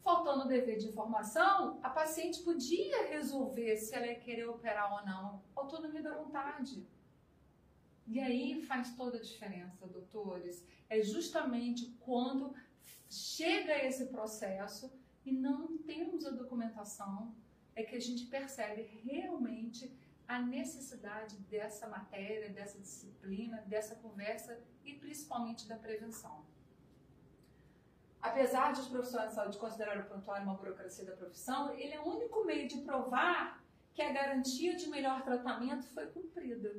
Faltando 0.00 0.44
o 0.44 0.48
dever 0.48 0.78
de 0.78 0.86
informação, 0.86 1.80
a 1.82 1.90
paciente 1.90 2.42
podia 2.42 3.08
resolver 3.08 3.76
se 3.76 3.94
ela 3.94 4.06
ia 4.06 4.20
querer 4.20 4.46
operar 4.46 4.92
ou 4.92 5.04
não. 5.04 5.42
Autonomia 5.56 6.02
da 6.02 6.14
vontade. 6.14 6.86
E 8.06 8.20
aí 8.20 8.62
faz 8.62 8.94
toda 8.94 9.18
a 9.18 9.20
diferença, 9.20 9.86
doutores. 9.86 10.64
É 10.88 11.02
justamente 11.02 11.86
quando 12.00 12.54
chega 13.10 13.84
esse 13.84 14.06
processo 14.06 14.92
e 15.24 15.32
não 15.32 15.76
temos 15.78 16.24
a 16.24 16.30
documentação, 16.30 17.34
é 17.74 17.82
que 17.82 17.96
a 17.96 18.00
gente 18.00 18.26
percebe 18.26 18.82
realmente 19.04 19.92
a 20.28 20.40
necessidade 20.40 21.36
dessa 21.50 21.86
matéria, 21.88 22.50
dessa 22.50 22.78
disciplina, 22.78 23.62
dessa 23.66 23.94
conversa 23.96 24.58
e 24.84 24.94
principalmente 24.94 25.68
da 25.68 25.76
prevenção. 25.76 26.44
Apesar 28.20 28.72
de 28.72 28.80
os 28.80 28.88
profissionais 28.88 29.30
de 29.30 29.36
saúde 29.36 29.58
considerarem 29.58 30.02
o 30.02 30.06
prontuário 30.06 30.44
uma 30.44 30.54
burocracia 30.54 31.04
da 31.04 31.12
profissão, 31.12 31.72
ele 31.74 31.92
é 31.92 32.00
o 32.00 32.08
único 32.08 32.44
meio 32.44 32.66
de 32.66 32.78
provar 32.78 33.62
que 33.94 34.02
a 34.02 34.12
garantia 34.12 34.74
de 34.74 34.88
melhor 34.88 35.22
tratamento 35.22 35.86
foi 35.86 36.06
cumprida, 36.06 36.74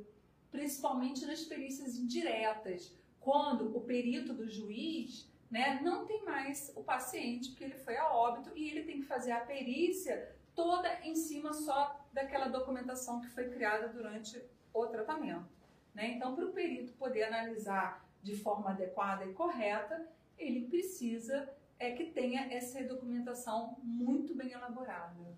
principalmente 0.51 1.25
nas 1.25 1.43
perícias 1.43 1.95
indiretas, 1.95 2.93
quando 3.19 3.75
o 3.75 3.81
perito 3.81 4.33
do 4.33 4.47
juiz 4.47 5.29
né, 5.49 5.79
não 5.81 6.05
tem 6.05 6.23
mais 6.23 6.71
o 6.75 6.83
paciente, 6.83 7.49
porque 7.49 7.63
ele 7.63 7.77
foi 7.77 7.97
a 7.97 8.13
óbito 8.13 8.51
e 8.55 8.69
ele 8.69 8.83
tem 8.83 8.99
que 8.99 9.07
fazer 9.07 9.31
a 9.31 9.39
perícia 9.39 10.35
toda 10.53 10.91
em 11.05 11.15
cima 11.15 11.53
só 11.53 12.06
daquela 12.17 12.47
documentação 12.47 13.21
que 13.21 13.29
foi 13.29 13.47
criada 13.47 13.89
durante 13.89 14.43
o 14.73 14.87
tratamento. 14.87 15.47
Né? 15.93 16.13
Então, 16.13 16.35
para 16.35 16.45
o 16.45 16.51
perito 16.51 16.93
poder 16.93 17.23
analisar 17.25 18.03
de 18.23 18.35
forma 18.35 18.71
adequada 18.71 19.23
e 19.23 19.33
correta, 19.33 20.07
ele 20.35 20.67
precisa 20.67 21.47
é 21.79 21.91
que 21.91 22.05
tenha 22.05 22.51
essa 22.51 22.83
documentação 22.83 23.77
muito 23.83 24.33
bem 24.33 24.51
elaborada. 24.51 25.37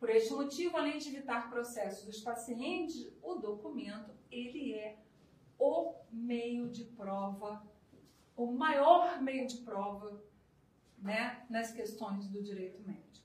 Por 0.00 0.08
este 0.08 0.32
motivo, 0.32 0.78
além 0.78 0.96
de 0.96 1.10
evitar 1.10 1.50
processos 1.50 2.06
dos 2.06 2.20
pacientes, 2.22 3.12
o 3.22 3.34
documento 3.34 4.10
ele 4.30 4.72
é 4.72 4.96
o 5.58 5.94
meio 6.10 6.70
de 6.70 6.84
prova, 6.84 7.62
o 8.34 8.46
maior 8.52 9.20
meio 9.20 9.46
de 9.46 9.58
prova 9.58 10.18
né, 10.96 11.44
nas 11.50 11.72
questões 11.72 12.26
do 12.28 12.42
direito 12.42 12.80
médico. 12.82 13.23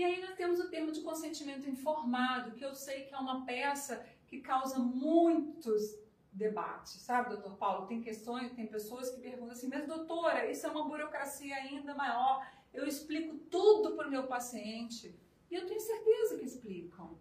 E 0.00 0.04
aí 0.04 0.18
nós 0.18 0.34
temos 0.34 0.58
o 0.58 0.70
termo 0.70 0.90
de 0.90 1.02
consentimento 1.02 1.68
informado, 1.68 2.52
que 2.52 2.64
eu 2.64 2.74
sei 2.74 3.04
que 3.04 3.14
é 3.14 3.18
uma 3.18 3.44
peça 3.44 4.02
que 4.28 4.40
causa 4.40 4.78
muitos 4.78 5.94
debates, 6.32 7.02
sabe, 7.02 7.28
doutor 7.28 7.58
Paulo? 7.58 7.86
Tem 7.86 8.00
questões, 8.00 8.50
tem 8.52 8.66
pessoas 8.66 9.10
que 9.10 9.20
perguntam 9.20 9.50
assim, 9.50 9.68
mas 9.68 9.86
doutora, 9.86 10.50
isso 10.50 10.66
é 10.66 10.70
uma 10.70 10.88
burocracia 10.88 11.54
ainda 11.54 11.94
maior, 11.94 12.50
eu 12.72 12.86
explico 12.86 13.36
tudo 13.50 13.94
para 13.94 14.08
o 14.08 14.10
meu 14.10 14.26
paciente. 14.26 15.14
E 15.50 15.54
eu 15.54 15.66
tenho 15.66 15.80
certeza 15.80 16.38
que 16.38 16.46
explicam. 16.46 17.18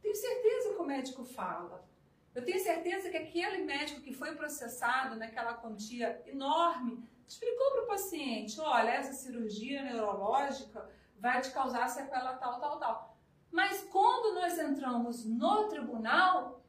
Tenho 0.00 0.14
certeza 0.14 0.74
que 0.74 0.82
o 0.82 0.86
médico 0.86 1.24
fala. 1.24 1.84
Eu 2.32 2.44
tenho 2.44 2.60
certeza 2.60 3.10
que 3.10 3.16
aquele 3.16 3.64
médico 3.64 4.02
que 4.02 4.14
foi 4.14 4.36
processado 4.36 5.16
naquela 5.16 5.54
quantia 5.54 6.22
enorme 6.26 7.02
explicou 7.26 7.72
para 7.72 7.82
o 7.82 7.86
paciente: 7.88 8.60
olha, 8.60 8.90
essa 8.90 9.12
cirurgia 9.12 9.82
neurológica 9.82 11.01
vai 11.22 11.40
te 11.40 11.52
causar 11.52 11.88
sequela 11.88 12.34
tal, 12.34 12.58
tal, 12.58 12.78
tal. 12.80 13.16
Mas 13.52 13.84
quando 13.84 14.34
nós 14.34 14.58
entramos 14.58 15.24
no 15.24 15.68
tribunal, 15.68 16.60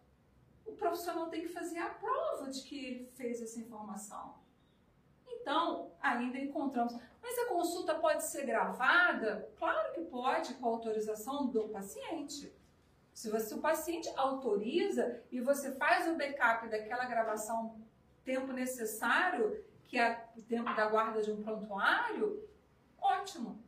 o 0.64 0.74
profissional 0.74 1.28
tem 1.28 1.41
que 1.41 1.47
fazer 1.47 1.80
a 1.80 1.89
prova 1.89 2.51
de 2.51 2.62
que 2.62 2.86
ele 2.86 3.06
fez 3.16 3.41
essa 3.41 3.60
informação. 3.60 4.36
Então, 5.28 5.91
ainda 5.99 6.38
encontramos. 6.38 6.95
Mas 7.20 7.39
a 7.39 7.47
consulta 7.47 7.95
pode 7.95 8.24
ser 8.24 8.45
gravada? 8.45 9.49
Claro 9.58 9.91
que 9.93 10.01
pode, 10.01 10.54
com 10.54 10.68
autorização 10.68 11.47
do 11.47 11.70
paciente. 11.70 12.56
Se 13.12 13.32
você, 13.32 13.56
o 13.56 13.60
paciente 13.60 14.08
autoriza 14.16 15.20
e 15.32 15.41
você 15.41 15.72
faz 15.72 16.08
o 16.08 16.16
backup 16.16 16.70
daquela 16.70 17.06
gravação 17.06 17.82
tempo 18.24 18.54
necessário, 18.54 19.66
que 19.86 19.97
é 19.97 20.30
o 20.38 20.41
tempo 20.43 20.76
da 20.76 20.88
guarda 20.88 21.24
de 21.24 21.32
um 21.32 21.41
prontuário, 21.41 22.47
ótimo. 23.01 23.64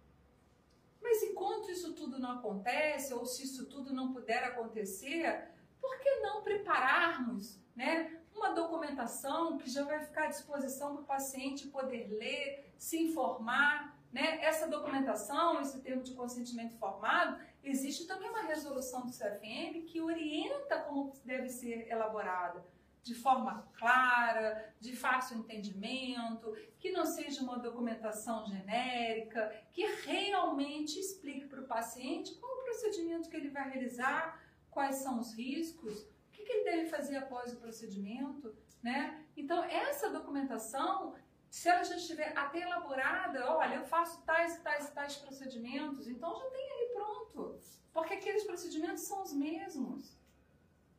Mas 1.06 1.22
enquanto 1.22 1.70
isso 1.70 1.94
tudo 1.94 2.18
não 2.18 2.32
acontece, 2.32 3.14
ou 3.14 3.28
se 3.28 3.44
isso 3.44 3.68
tudo 3.68 3.94
não 3.94 4.12
puder 4.12 4.44
acontecer, 4.44 5.50
por 5.80 6.00
que 6.00 6.16
não 6.22 6.42
prepararmos 6.42 7.60
né, 7.76 8.20
uma 8.34 8.50
documentação 8.56 9.56
que 9.60 9.70
já 9.70 9.84
vai 9.84 10.00
ficar 10.00 10.24
à 10.24 10.28
disposição 10.30 10.96
para 10.96 11.04
o 11.04 11.06
paciente 11.06 11.68
poder 11.68 12.08
ler, 12.10 12.74
se 12.80 12.98
informar? 12.98 13.96
Né? 14.12 14.44
Essa 14.44 14.68
documentação, 14.68 15.62
esse 15.62 15.80
termo 15.82 16.02
de 16.02 16.16
consentimento 16.16 16.74
informado, 16.74 17.40
existe 17.64 18.08
também 18.08 18.28
uma 18.32 18.42
resolução 18.42 19.06
do 19.06 19.12
CFM 19.12 19.86
que 19.86 20.02
orienta 20.02 20.80
como 20.80 21.14
deve 21.24 21.50
ser 21.50 21.88
elaborada 21.88 22.66
de 23.06 23.14
forma 23.14 23.72
clara, 23.78 24.74
de 24.80 24.96
fácil 24.96 25.38
entendimento, 25.38 26.58
que 26.80 26.92
não 26.92 27.06
seja 27.06 27.44
uma 27.44 27.60
documentação 27.60 28.44
genérica, 28.48 29.54
que 29.72 29.86
realmente 30.08 31.00
explique 31.00 31.46
para 31.46 31.62
o 31.62 31.68
paciente 31.68 32.34
qual 32.34 32.52
o 32.52 32.64
procedimento 32.64 33.30
que 33.30 33.38
ele 33.38 33.52
vai 33.52 33.70
realizar, 33.70 34.42
quais 34.72 34.96
são 34.96 35.20
os 35.20 35.36
riscos, 35.36 36.02
o 36.02 36.32
que, 36.32 36.44
que 36.44 36.52
ele 36.52 36.64
deve 36.64 36.86
fazer 36.90 37.18
após 37.18 37.54
o 37.54 37.58
procedimento, 37.58 38.56
né? 38.82 39.24
Então, 39.38 39.64
essa 39.66 40.10
documentação, 40.10 41.14
se 41.48 41.70
ela 41.70 41.84
já 41.84 41.98
estiver 41.98 42.36
até 42.36 42.62
elaborada, 42.62 43.52
olha, 43.52 43.76
eu 43.76 43.86
faço 43.86 44.20
tais 44.24 44.56
e 44.58 44.62
tais 44.62 44.90
e 44.90 44.92
tais 44.94 45.16
procedimentos, 45.18 46.08
então 46.08 46.36
já 46.36 46.50
tem 46.50 46.72
ali 46.72 46.88
pronto, 46.92 47.60
porque 47.94 48.16
aqueles 48.16 48.44
procedimentos 48.46 49.04
são 49.04 49.22
os 49.22 49.32
mesmos 49.32 50.18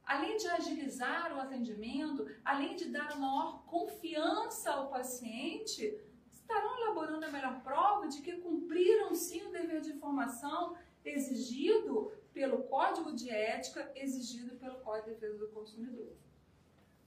além 0.07 0.36
de 0.36 0.46
agilizar 0.46 1.36
o 1.36 1.40
atendimento, 1.40 2.24
além 2.44 2.76
de 2.76 2.88
dar 2.88 3.18
maior 3.18 3.64
confiança 3.66 4.70
ao 4.70 4.88
paciente, 4.88 6.00
estarão 6.30 6.78
elaborando 6.78 7.26
a 7.26 7.30
melhor 7.30 7.61
prova 7.62 8.07
de 8.07 8.22
que 8.22 8.36
cumpriram 8.36 9.12
sim 9.14 9.42
o 9.42 9.50
dever 9.50 9.80
de 9.80 9.90
informação 9.90 10.76
exigido 11.04 12.12
pelo 12.32 12.62
Código 12.64 13.12
de 13.12 13.28
Ética, 13.30 13.90
exigido 13.96 14.54
pelo 14.57 14.78
Código 14.80 15.09
de 15.09 15.14
Defesa 15.14 15.38
do 15.38 15.48
Consumidor. 15.48 16.12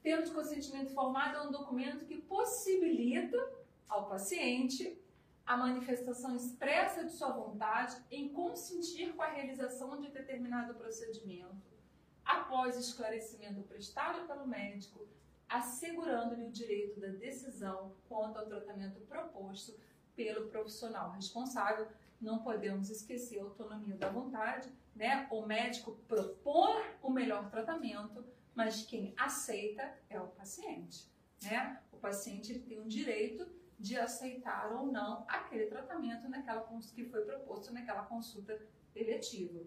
Termo 0.03 0.23
de 0.23 0.31
consentimento 0.31 0.91
informado 0.91 1.37
é 1.37 1.41
um 1.43 1.51
documento 1.51 2.05
que 2.05 2.17
possibilita 2.21 3.37
ao 3.87 4.09
paciente 4.09 5.01
a 5.45 5.55
manifestação 5.55 6.35
expressa 6.35 7.05
de 7.05 7.11
sua 7.11 7.31
vontade 7.31 7.95
em 8.11 8.29
consentir 8.29 9.13
com 9.13 9.21
a 9.21 9.27
realização 9.27 9.99
de 9.99 10.09
determinado 10.09 10.75
procedimento 10.75 11.68
após 12.30 12.77
esclarecimento 12.77 13.63
prestado 13.63 14.27
pelo 14.27 14.45
médico, 14.45 15.07
assegurando-lhe 15.49 16.45
o 16.45 16.51
direito 16.51 16.99
da 16.99 17.07
decisão 17.07 17.95
quanto 18.07 18.38
ao 18.38 18.45
tratamento 18.45 18.99
proposto 19.01 19.75
pelo 20.15 20.47
profissional 20.47 21.09
responsável. 21.11 21.88
Não 22.21 22.43
podemos 22.43 22.91
esquecer 22.91 23.39
a 23.39 23.43
autonomia 23.43 23.95
da 23.95 24.09
vontade, 24.09 24.71
né? 24.95 25.27
O 25.32 25.43
médico 25.43 25.93
propõe 26.07 26.84
o 27.01 27.09
melhor 27.09 27.49
tratamento, 27.49 28.23
mas 28.53 28.84
quem 28.84 29.11
aceita 29.17 29.97
é 30.07 30.21
o 30.21 30.27
paciente, 30.27 31.09
né? 31.41 31.82
O 31.91 31.97
paciente 31.97 32.51
ele 32.51 32.59
tem 32.59 32.80
o 32.80 32.88
direito 32.88 33.47
de 33.80 33.97
aceitar 33.97 34.71
ou 34.73 34.86
não 34.86 35.25
aquele 35.27 35.65
tratamento 35.65 36.30
naquela 36.30 36.61
que 36.93 37.05
foi 37.05 37.21
proposto 37.21 37.73
naquela 37.73 38.03
consulta 38.03 38.61
eletiva. 38.93 39.61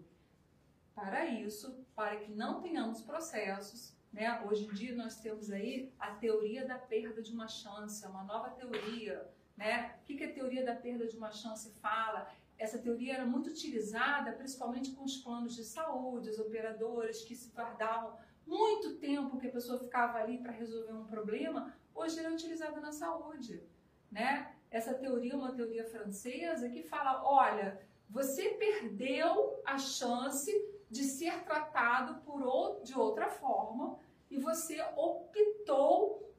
Para 0.95 1.25
isso, 1.25 1.85
para 1.95 2.17
que 2.17 2.31
não 2.31 2.61
tenhamos 2.61 3.01
processos, 3.01 3.95
né? 4.11 4.41
Hoje 4.45 4.65
em 4.65 4.73
dia 4.73 4.95
nós 4.95 5.19
temos 5.19 5.49
aí 5.49 5.91
a 5.99 6.11
teoria 6.11 6.67
da 6.67 6.77
perda 6.77 7.21
de 7.21 7.31
uma 7.31 7.47
chance, 7.47 8.05
é 8.05 8.07
uma 8.07 8.23
nova 8.23 8.51
teoria, 8.51 9.27
né? 9.57 9.95
O 10.01 10.05
que, 10.05 10.15
que 10.15 10.23
a 10.23 10.31
teoria 10.31 10.63
da 10.63 10.75
perda 10.75 11.07
de 11.07 11.17
uma 11.17 11.31
chance 11.31 11.71
fala? 11.81 12.31
Essa 12.57 12.77
teoria 12.77 13.15
era 13.15 13.25
muito 13.25 13.49
utilizada 13.49 14.31
principalmente 14.33 14.91
com 14.91 15.03
os 15.03 15.17
planos 15.17 15.55
de 15.55 15.63
saúde, 15.63 16.29
os 16.29 16.39
operadores 16.39 17.23
que 17.23 17.35
se 17.35 17.51
guardavam 17.51 18.15
muito 18.45 18.95
tempo 18.95 19.39
que 19.39 19.47
a 19.47 19.51
pessoa 19.51 19.79
ficava 19.79 20.19
ali 20.19 20.37
para 20.37 20.51
resolver 20.51 20.93
um 20.93 21.05
problema, 21.05 21.73
hoje 21.95 22.19
ela 22.19 22.29
é 22.29 22.31
utilizada 22.31 22.79
na 22.79 22.91
saúde. 22.91 23.63
Né? 24.11 24.53
Essa 24.69 24.93
teoria 24.93 25.33
é 25.33 25.35
uma 25.35 25.53
teoria 25.53 25.85
francesa 25.85 26.69
que 26.69 26.83
fala: 26.83 27.23
olha, 27.25 27.81
você 28.09 28.49
perdeu 28.51 29.59
a 29.65 29.77
chance 29.77 30.51
de 30.93 31.03
ser 31.03 31.43
tratado 31.43 32.21
por 32.21 32.41
ou, 32.41 32.81
de 32.83 32.97
outra 32.97 33.27
forma 33.27 33.99
e 34.29 34.37
você 34.37 34.81
optou, 34.95 36.33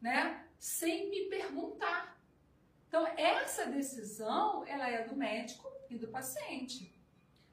né, 0.00 0.46
sem 0.58 1.10
me 1.10 1.28
perguntar. 1.28 2.18
Então 2.86 3.06
essa 3.16 3.66
decisão 3.66 4.64
ela 4.66 4.88
é 4.88 5.06
do 5.06 5.16
médico 5.16 5.70
e 5.90 5.98
do 5.98 6.08
paciente. 6.08 6.96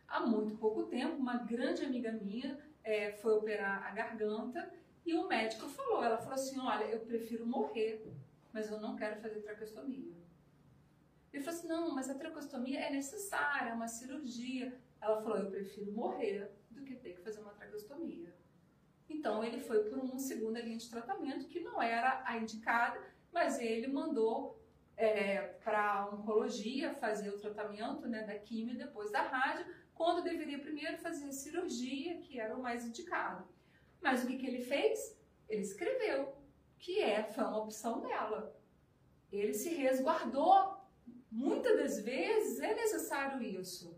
Há 0.08 0.20
muito 0.22 0.56
pouco 0.56 0.84
tempo, 0.84 1.16
uma 1.16 1.38
grande 1.38 1.84
amiga 1.84 2.12
minha 2.12 2.58
é, 2.84 3.12
foi 3.14 3.34
operar 3.34 3.84
a 3.88 3.92
garganta 3.92 4.72
e 5.06 5.16
o 5.16 5.28
médico 5.28 5.68
falou, 5.68 6.04
ela 6.04 6.18
falou 6.18 6.36
assim, 6.36 6.60
olha, 6.60 6.86
eu 6.86 7.00
prefiro 7.02 7.46
morrer 7.46 8.02
mas 8.56 8.72
eu 8.72 8.80
não 8.80 8.96
quero 8.96 9.20
fazer 9.20 9.42
traqueostomia. 9.42 10.14
Ele 11.34 11.44
falou 11.44 11.60
assim, 11.60 11.68
não, 11.68 11.94
mas 11.94 12.10
a 12.10 12.16
traqueostomia 12.16 12.80
é 12.80 12.90
necessária, 12.90 13.72
é 13.72 13.74
uma 13.74 13.90
cirurgia. 13.90 14.80
Ela 15.02 15.22
falou, 15.22 15.38
eu 15.38 15.52
prefiro 15.52 15.92
morrer 15.92 16.52
do 16.72 16.84
que 16.84 16.96
ter 16.96 17.14
que 17.14 17.22
fazer 17.22 17.42
uma 17.42 17.54
traqueostomia. 17.54 18.34
Então 19.10 19.44
ele 19.44 19.60
foi 19.60 19.84
por 19.84 20.00
uma 20.00 20.18
segunda 20.18 20.60
linha 20.60 20.78
de 20.78 20.90
tratamento 20.90 21.48
que 21.48 21.60
não 21.60 21.82
era 21.82 22.24
a 22.26 22.38
indicada, 22.38 23.00
mas 23.32 23.60
ele 23.60 23.88
mandou 23.88 24.60
é, 24.98 25.42
para 25.64 26.10
oncologia 26.12 26.94
fazer 26.94 27.30
o 27.30 27.38
tratamento 27.38 28.08
né, 28.08 28.24
da 28.24 28.36
quimio 28.36 28.78
depois 28.78 29.12
da 29.12 29.22
rádio, 29.22 29.66
quando 29.94 30.24
deveria 30.24 30.60
primeiro 30.60 30.98
fazer 30.98 31.26
a 31.26 31.32
cirurgia, 31.32 32.20
que 32.20 32.40
era 32.40 32.56
o 32.56 32.62
mais 32.62 32.86
indicado. 32.86 33.48
Mas 34.02 34.24
o 34.24 34.28
que, 34.28 34.38
que 34.38 34.46
ele 34.46 34.62
fez? 34.62 35.18
Ele 35.48 35.62
escreveu 35.62 36.36
que 36.78 37.02
é, 37.02 37.24
foi 37.24 37.44
uma 37.44 37.64
opção 37.64 38.02
dela. 38.02 38.56
Ele 39.32 39.54
se 39.54 39.70
resguardou. 39.70 40.76
Muitas 41.32 41.78
das 41.78 42.00
vezes 42.00 42.60
é 42.60 42.74
necessário 42.74 43.42
isso. 43.42 43.95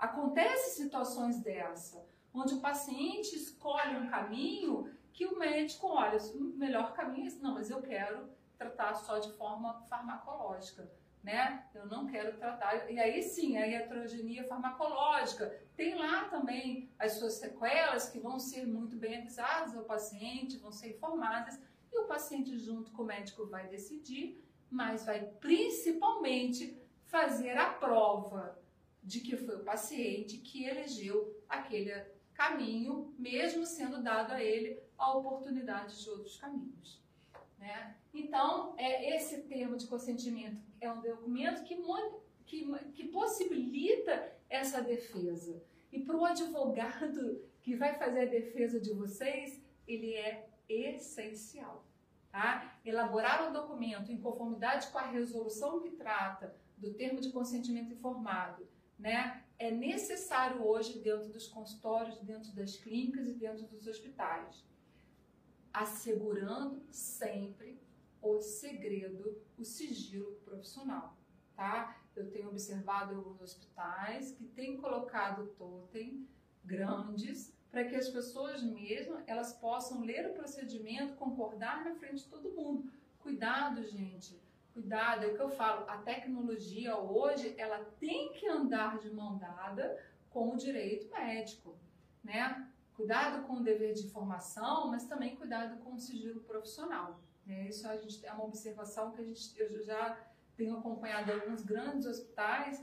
Acontece 0.00 0.82
situações 0.82 1.40
dessa, 1.40 2.02
onde 2.32 2.54
o 2.54 2.60
paciente 2.60 3.36
escolhe 3.36 3.98
um 3.98 4.08
caminho 4.08 4.90
que 5.12 5.26
o 5.26 5.38
médico 5.38 5.88
olha, 5.88 6.16
o 6.34 6.56
melhor 6.56 6.94
caminho 6.94 7.24
é 7.24 7.26
esse. 7.26 7.42
Não, 7.42 7.52
mas 7.52 7.68
eu 7.68 7.82
quero 7.82 8.26
tratar 8.56 8.94
só 8.94 9.18
de 9.18 9.30
forma 9.34 9.82
farmacológica, 9.90 10.90
né? 11.22 11.66
Eu 11.74 11.84
não 11.84 12.06
quero 12.06 12.38
tratar. 12.38 12.90
E 12.90 12.98
aí 12.98 13.22
sim, 13.22 13.58
a 13.58 13.68
heterogenia 13.68 14.44
farmacológica. 14.44 15.54
Tem 15.76 15.94
lá 15.94 16.24
também 16.30 16.90
as 16.98 17.12
suas 17.18 17.34
sequelas 17.34 18.08
que 18.08 18.18
vão 18.18 18.38
ser 18.38 18.66
muito 18.66 18.96
bem 18.96 19.18
avisadas 19.18 19.76
ao 19.76 19.84
paciente, 19.84 20.56
vão 20.56 20.72
ser 20.72 20.92
informadas 20.92 21.60
e 21.92 21.98
o 21.98 22.06
paciente, 22.06 22.56
junto 22.56 22.90
com 22.92 23.02
o 23.02 23.06
médico, 23.06 23.46
vai 23.46 23.68
decidir, 23.68 24.42
mas 24.70 25.04
vai 25.04 25.20
principalmente 25.40 26.80
fazer 27.04 27.58
a 27.58 27.68
prova 27.70 28.58
de 29.02 29.20
que 29.20 29.36
foi 29.36 29.56
o 29.56 29.64
paciente 29.64 30.38
que 30.38 30.64
elegeu 30.64 31.42
aquele 31.48 31.92
caminho, 32.34 33.14
mesmo 33.18 33.66
sendo 33.66 34.02
dado 34.02 34.32
a 34.32 34.42
ele 34.42 34.80
a 34.96 35.12
oportunidade 35.12 36.02
de 36.02 36.10
outros 36.10 36.36
caminhos. 36.36 37.02
Né? 37.58 37.96
Então, 38.14 38.74
é, 38.78 39.14
esse 39.16 39.42
termo 39.42 39.76
de 39.76 39.86
consentimento 39.86 40.62
é 40.80 40.90
um 40.90 41.00
documento 41.00 41.62
que, 41.64 41.76
que, 42.46 42.78
que 42.94 43.08
possibilita 43.08 44.32
essa 44.48 44.80
defesa. 44.80 45.62
E 45.92 46.00
para 46.00 46.16
o 46.16 46.24
advogado 46.24 47.44
que 47.60 47.76
vai 47.76 47.94
fazer 47.98 48.20
a 48.22 48.30
defesa 48.30 48.80
de 48.80 48.92
vocês, 48.92 49.62
ele 49.86 50.14
é 50.14 50.48
essencial. 50.68 51.84
Tá? 52.30 52.78
Elaborar 52.84 53.48
um 53.48 53.52
documento 53.52 54.12
em 54.12 54.20
conformidade 54.20 54.86
com 54.88 54.98
a 54.98 55.06
resolução 55.06 55.80
que 55.80 55.90
trata 55.90 56.56
do 56.78 56.94
termo 56.94 57.20
de 57.20 57.30
consentimento 57.30 57.92
informado 57.92 58.66
né, 59.00 59.42
é 59.58 59.70
necessário 59.70 60.62
hoje 60.62 60.98
dentro 61.00 61.28
dos 61.28 61.48
consultórios, 61.48 62.18
dentro 62.20 62.52
das 62.52 62.76
clínicas 62.76 63.28
e 63.28 63.34
dentro 63.34 63.66
dos 63.66 63.86
hospitais, 63.86 64.64
assegurando 65.72 66.82
sempre 66.90 67.80
o 68.20 68.40
segredo, 68.40 69.40
o 69.58 69.64
sigilo 69.64 70.32
profissional. 70.44 71.16
Tá? 71.56 71.96
Eu 72.14 72.30
tenho 72.30 72.48
observado 72.48 73.14
alguns 73.14 73.40
hospitais 73.40 74.32
que 74.32 74.44
têm 74.44 74.76
colocado 74.76 75.46
totem 75.58 76.28
grandes 76.64 77.54
para 77.70 77.84
que 77.84 77.94
as 77.94 78.08
pessoas 78.08 78.62
mesmo 78.62 79.22
elas 79.26 79.52
possam 79.54 80.02
ler 80.02 80.28
o 80.28 80.34
procedimento, 80.34 81.14
concordar 81.14 81.84
na 81.84 81.94
frente 81.94 82.24
de 82.24 82.28
todo 82.28 82.52
mundo. 82.52 82.90
Cuidado, 83.20 83.82
gente. 83.84 84.40
Cuidado, 84.80 85.24
é 85.24 85.28
o 85.28 85.34
que 85.34 85.42
eu 85.42 85.50
falo, 85.50 85.84
a 85.90 85.98
tecnologia 85.98 86.96
hoje, 86.96 87.54
ela 87.58 87.84
tem 88.00 88.32
que 88.32 88.48
andar 88.48 88.98
de 88.98 89.12
mão 89.12 89.36
dada 89.36 90.02
com 90.30 90.54
o 90.54 90.56
direito 90.56 91.10
médico, 91.10 91.76
né? 92.24 92.66
Cuidado 92.94 93.46
com 93.46 93.56
o 93.56 93.62
dever 93.62 93.92
de 93.92 94.06
informação, 94.06 94.88
mas 94.88 95.04
também 95.04 95.36
cuidado 95.36 95.78
com 95.84 95.94
o 95.94 95.98
sigilo 95.98 96.40
profissional. 96.40 97.20
Né? 97.44 97.68
Isso 97.68 97.86
a 97.86 97.94
gente, 97.98 98.24
é 98.24 98.32
uma 98.32 98.44
observação 98.44 99.12
que 99.12 99.20
a 99.20 99.24
gente, 99.24 99.52
eu 99.60 99.82
já 99.82 100.18
tenho 100.56 100.78
acompanhado 100.78 101.30
alguns 101.30 101.62
grandes 101.62 102.06
hospitais 102.06 102.82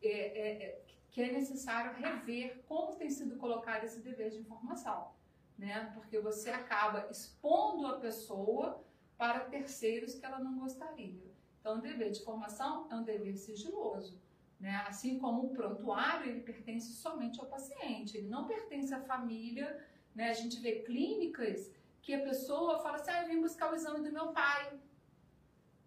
é, 0.00 0.08
é, 0.08 0.62
é 0.62 0.84
que 1.10 1.20
é 1.22 1.32
necessário 1.32 2.00
rever 2.00 2.62
como 2.68 2.94
tem 2.94 3.10
sido 3.10 3.36
colocado 3.36 3.82
esse 3.82 4.00
dever 4.00 4.30
de 4.30 4.38
informação, 4.38 5.10
né? 5.58 5.90
Porque 5.92 6.20
você 6.20 6.50
acaba 6.50 7.08
expondo 7.10 7.84
a 7.88 7.98
pessoa 7.98 8.85
para 9.16 9.40
terceiros 9.40 10.14
que 10.14 10.24
ela 10.24 10.38
não 10.38 10.58
gostaria. 10.58 11.22
Então, 11.60 11.78
o 11.78 11.80
dever 11.80 12.10
de 12.10 12.20
informação 12.20 12.86
é 12.90 12.94
um 12.94 13.02
dever 13.02 13.36
sigiloso, 13.36 14.20
né? 14.60 14.84
Assim 14.86 15.18
como 15.18 15.46
o 15.46 15.50
prontuário, 15.50 16.30
ele 16.30 16.40
pertence 16.40 16.92
somente 16.92 17.40
ao 17.40 17.46
paciente, 17.46 18.16
ele 18.16 18.28
não 18.28 18.46
pertence 18.46 18.94
à 18.94 19.00
família, 19.00 19.84
né? 20.14 20.30
A 20.30 20.34
gente 20.34 20.60
vê 20.60 20.82
clínicas 20.82 21.72
que 22.02 22.14
a 22.14 22.22
pessoa 22.22 22.78
fala 22.78 22.96
assim, 22.96 23.10
ah, 23.10 23.22
eu 23.22 23.28
vim 23.28 23.40
buscar 23.40 23.72
o 23.72 23.74
exame 23.74 24.06
do 24.06 24.12
meu 24.12 24.28
pai. 24.28 24.78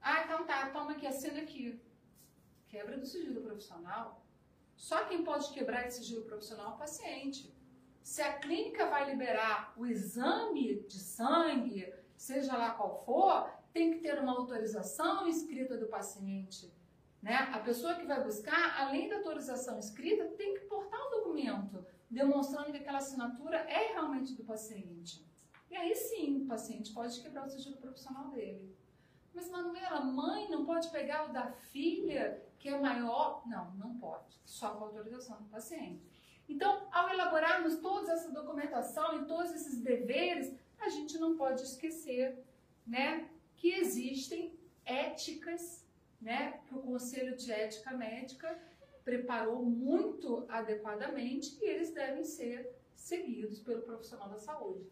Ah, 0.01 0.23
então 0.23 0.45
tá, 0.45 0.69
toma 0.69 0.91
aqui, 0.91 1.07
assina 1.07 1.39
aqui. 1.39 1.79
Quebra 2.67 2.97
do 2.97 3.05
sigilo 3.05 3.41
profissional 3.41 4.19
só 4.79 5.03
quem 5.03 5.25
pode 5.25 5.51
quebrar 5.51 5.85
esse 5.85 5.97
sigilo 5.97 6.23
profissional 6.23 6.71
é 6.71 6.75
o 6.75 6.77
paciente. 6.77 7.53
Se 8.01 8.21
a 8.21 8.39
clínica 8.39 8.89
vai 8.89 9.11
liberar 9.11 9.73
o 9.75 9.85
exame 9.85 10.79
de 10.87 10.97
sangue, 10.97 11.93
seja 12.19 12.57
lá 12.57 12.71
qual 12.71 12.93
for, 13.05 13.49
tem 13.71 13.91
que 13.91 13.99
ter 13.99 14.19
uma 14.19 14.33
autorização 14.33 15.25
escrita 15.25 15.77
do 15.77 15.87
paciente. 15.87 16.69
Né? 17.21 17.33
A 17.33 17.59
pessoa 17.59 17.95
que 17.95 18.05
vai 18.05 18.21
buscar, 18.21 18.77
além 18.77 19.07
da 19.07 19.17
autorização 19.17 19.79
escrita, 19.79 20.25
tem 20.37 20.53
que 20.53 20.61
portar 20.61 20.99
um 21.07 21.11
documento 21.11 21.85
demonstrando 22.09 22.71
que 22.71 22.77
aquela 22.77 22.97
assinatura 22.97 23.57
é 23.57 23.93
realmente 23.93 24.33
do 24.33 24.43
paciente. 24.43 25.25
E 25.71 25.75
aí 25.75 25.95
sim, 25.95 26.41
o 26.43 26.45
paciente 26.45 26.91
pode 26.91 27.21
quebrar 27.21 27.45
o 27.45 27.49
sigilo 27.49 27.77
profissional 27.77 28.29
dele. 28.31 28.75
Mas 29.33 29.49
Manuela, 29.49 30.01
mãe 30.01 30.49
não 30.49 30.65
pode 30.65 30.89
pegar 30.89 31.29
o 31.29 31.31
da 31.31 31.47
filha 31.51 32.43
que 32.57 32.67
é 32.67 32.77
maior? 32.77 33.47
Não, 33.47 33.71
não 33.75 33.97
pode. 33.97 34.41
Só 34.43 34.71
com 34.71 34.83
autorização 34.83 35.37
do 35.37 35.45
paciente. 35.45 36.03
Então, 36.49 36.87
ao 36.91 37.09
elaborarmos 37.09 37.77
toda 37.77 38.11
essa 38.11 38.29
documentação 38.31 39.21
e 39.21 39.25
todos 39.25 39.53
esses 39.53 39.79
deveres, 39.79 40.53
a 40.79 40.89
gente 40.89 41.17
não 41.17 41.35
pode 41.35 41.63
esquecer, 41.63 42.37
né, 42.85 43.29
que 43.55 43.73
existem 43.73 44.57
éticas, 44.85 45.85
né, 46.21 46.59
que 46.65 46.75
o 46.75 46.81
Conselho 46.81 47.35
de 47.35 47.51
Ética 47.51 47.95
Médica 47.95 48.59
preparou 49.03 49.63
muito 49.63 50.45
adequadamente 50.49 51.57
e 51.61 51.65
eles 51.65 51.91
devem 51.91 52.23
ser 52.23 52.75
seguidos 52.95 53.59
pelo 53.59 53.81
profissional 53.81 54.29
da 54.29 54.39
saúde. 54.39 54.87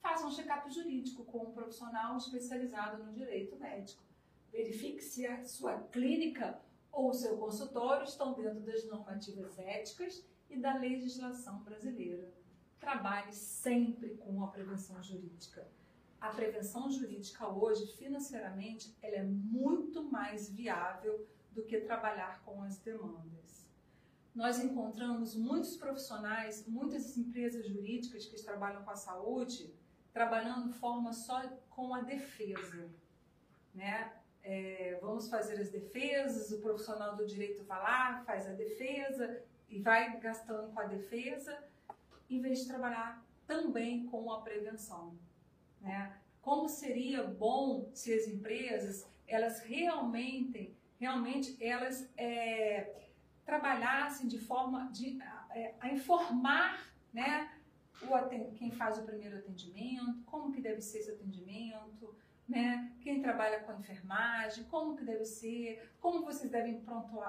Faça 0.00 0.26
um 0.26 0.30
check-up 0.30 0.72
jurídico 0.72 1.24
com 1.24 1.38
um 1.38 1.52
profissional 1.52 2.16
especializado 2.16 3.04
no 3.04 3.12
direito 3.12 3.56
médico. 3.56 4.02
Verifique 4.50 5.02
se 5.02 5.26
a 5.26 5.44
sua 5.44 5.78
clínica 5.92 6.60
ou 6.90 7.10
o 7.10 7.14
seu 7.14 7.36
consultório 7.36 8.04
estão 8.04 8.32
dentro 8.32 8.60
das 8.60 8.84
normativas 8.86 9.58
éticas 9.58 10.24
e 10.48 10.56
da 10.56 10.78
legislação 10.78 11.62
brasileira. 11.62 12.32
Trabalhe 12.80 13.32
sempre 13.32 14.10
com 14.16 14.42
a 14.44 14.48
prevenção 14.48 15.02
jurídica. 15.02 15.66
A 16.20 16.30
prevenção 16.30 16.90
jurídica 16.90 17.46
hoje, 17.46 17.86
financeiramente, 17.96 18.96
ela 19.02 19.16
é 19.16 19.22
muito 19.22 20.02
mais 20.02 20.50
viável 20.50 21.26
do 21.52 21.62
que 21.64 21.80
trabalhar 21.80 22.42
com 22.44 22.62
as 22.62 22.78
demandas. 22.78 23.66
Nós 24.34 24.58
encontramos 24.58 25.34
muitos 25.34 25.76
profissionais, 25.76 26.66
muitas 26.66 27.16
empresas 27.16 27.66
jurídicas 27.66 28.26
que 28.26 28.40
trabalham 28.42 28.84
com 28.84 28.90
a 28.90 28.96
saúde, 28.96 29.74
trabalhando 30.12 30.68
de 30.68 30.78
forma 30.78 31.12
só 31.12 31.42
com 31.70 31.94
a 31.94 32.00
defesa, 32.00 32.88
né? 33.74 34.12
É, 34.42 34.98
vamos 35.02 35.28
fazer 35.28 35.60
as 35.60 35.70
defesas, 35.70 36.50
o 36.52 36.60
profissional 36.60 37.16
do 37.16 37.26
direito 37.26 37.64
vai 37.64 37.80
lá, 37.80 38.22
faz 38.24 38.46
a 38.46 38.52
defesa 38.52 39.42
e 39.68 39.80
vai 39.80 40.18
gastando 40.20 40.72
com 40.72 40.80
a 40.80 40.84
defesa, 40.84 41.58
em 42.28 42.40
vez 42.40 42.60
de 42.60 42.66
trabalhar 42.66 43.24
também 43.46 44.06
com 44.06 44.30
a 44.30 44.40
prevenção. 44.42 45.18
Né? 45.80 46.16
Como 46.40 46.68
seria 46.68 47.24
bom 47.24 47.90
se 47.94 48.12
as 48.12 48.26
empresas 48.26 49.06
elas 49.26 49.60
realmente, 49.60 50.74
realmente 50.98 51.56
elas 51.62 52.10
é, 52.16 53.08
trabalhassem 53.44 54.26
de 54.26 54.38
forma 54.38 54.90
de, 54.90 55.18
é, 55.50 55.74
a 55.80 55.92
informar 55.92 56.90
né, 57.12 57.52
o, 58.02 58.54
quem 58.54 58.70
faz 58.70 58.98
o 58.98 59.02
primeiro 59.02 59.36
atendimento, 59.36 60.22
como 60.24 60.52
que 60.52 60.60
deve 60.60 60.80
ser 60.80 60.98
esse 60.98 61.10
atendimento, 61.10 62.14
né? 62.48 62.90
Quem 63.02 63.20
trabalha 63.20 63.60
com 63.60 63.74
enfermagem, 63.74 64.64
como 64.64 64.96
que 64.96 65.04
deve 65.04 65.24
ser, 65.26 65.92
como 66.00 66.24
vocês 66.24 66.50
devem 66.50 66.82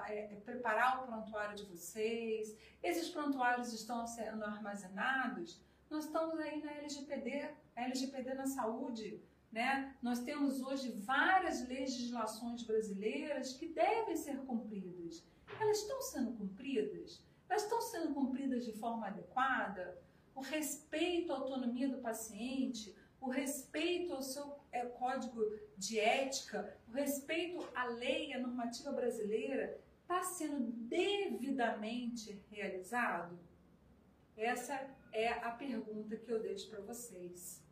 é, 0.08 0.34
é, 0.34 0.36
preparar 0.38 1.04
o 1.04 1.08
prontuário 1.08 1.56
de 1.56 1.66
vocês. 1.66 2.56
Esses 2.82 3.10
prontuários 3.10 3.74
estão 3.74 4.08
sendo 4.08 4.44
armazenados. 4.46 5.62
Nós 5.90 6.06
estamos 6.06 6.40
aí 6.40 6.64
na 6.64 6.72
LGPD, 6.72 7.50
LGPD 7.76 8.34
na 8.36 8.46
saúde, 8.46 9.22
né? 9.52 9.96
Nós 10.02 10.20
temos 10.20 10.62
hoje 10.62 10.92
várias 10.92 11.68
legislações 11.68 12.64
brasileiras 12.64 13.54
que 13.54 13.68
devem 13.68 14.16
ser 14.16 14.38
cumpridas. 14.46 15.26
Elas 15.60 15.80
estão 15.80 16.02
sendo 16.02 16.32
cumpridas? 16.34 17.22
Elas 17.50 17.64
estão 17.64 17.82
sendo 17.82 18.14
cumpridas 18.14 18.66
de 18.66 18.72
forma 18.74 19.08
adequada? 19.08 20.00
O 20.36 20.42
respeito 20.42 21.34
à 21.34 21.38
autonomia 21.38 21.90
do 21.90 21.98
paciente, 21.98 22.96
o 23.20 23.30
respeito 23.30 24.14
ao 24.14 24.22
seu 24.22 24.59
é, 24.72 24.86
código 24.86 25.44
de 25.78 26.00
ética, 26.00 26.78
o 26.88 26.92
respeito 26.92 27.68
à 27.74 27.86
lei, 27.86 28.34
à 28.34 28.40
normativa 28.40 28.92
brasileira, 28.92 29.80
está 30.02 30.24
sendo 30.24 30.72
devidamente 30.72 32.42
realizado? 32.52 33.38
Essa 34.36 34.90
é 35.12 35.30
a 35.30 35.52
pergunta 35.52 36.16
que 36.16 36.32
eu 36.32 36.42
deixo 36.42 36.70
para 36.70 36.82
vocês. 36.82 37.64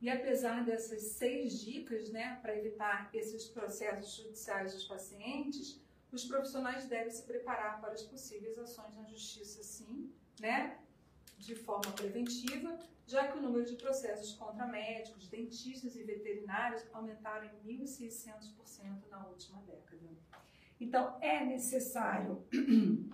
E 0.00 0.08
apesar 0.08 0.64
dessas 0.64 1.02
seis 1.02 1.60
dicas 1.60 2.10
né, 2.10 2.38
para 2.40 2.56
evitar 2.56 3.10
esses 3.12 3.46
processos 3.46 4.16
judiciais 4.16 4.72
dos 4.72 4.84
pacientes, 4.84 5.80
os 6.10 6.24
profissionais 6.24 6.86
devem 6.86 7.10
se 7.10 7.22
preparar 7.24 7.80
para 7.80 7.92
as 7.92 8.02
possíveis 8.02 8.58
ações 8.58 8.94
na 8.96 9.04
justiça, 9.04 9.62
sim, 9.62 10.12
né? 10.40 10.78
De 11.40 11.54
forma 11.54 11.90
preventiva, 11.92 12.78
já 13.06 13.26
que 13.26 13.38
o 13.38 13.42
número 13.42 13.64
de 13.64 13.74
processos 13.74 14.34
contra 14.34 14.66
médicos, 14.66 15.26
dentistas 15.26 15.96
e 15.96 16.02
veterinários 16.02 16.86
aumentaram 16.92 17.46
em 17.46 17.78
1.600% 17.82 19.08
na 19.10 19.26
última 19.26 19.60
década. 19.62 19.80
Então, 20.78 21.18
é 21.20 21.44
necessário 21.44 22.42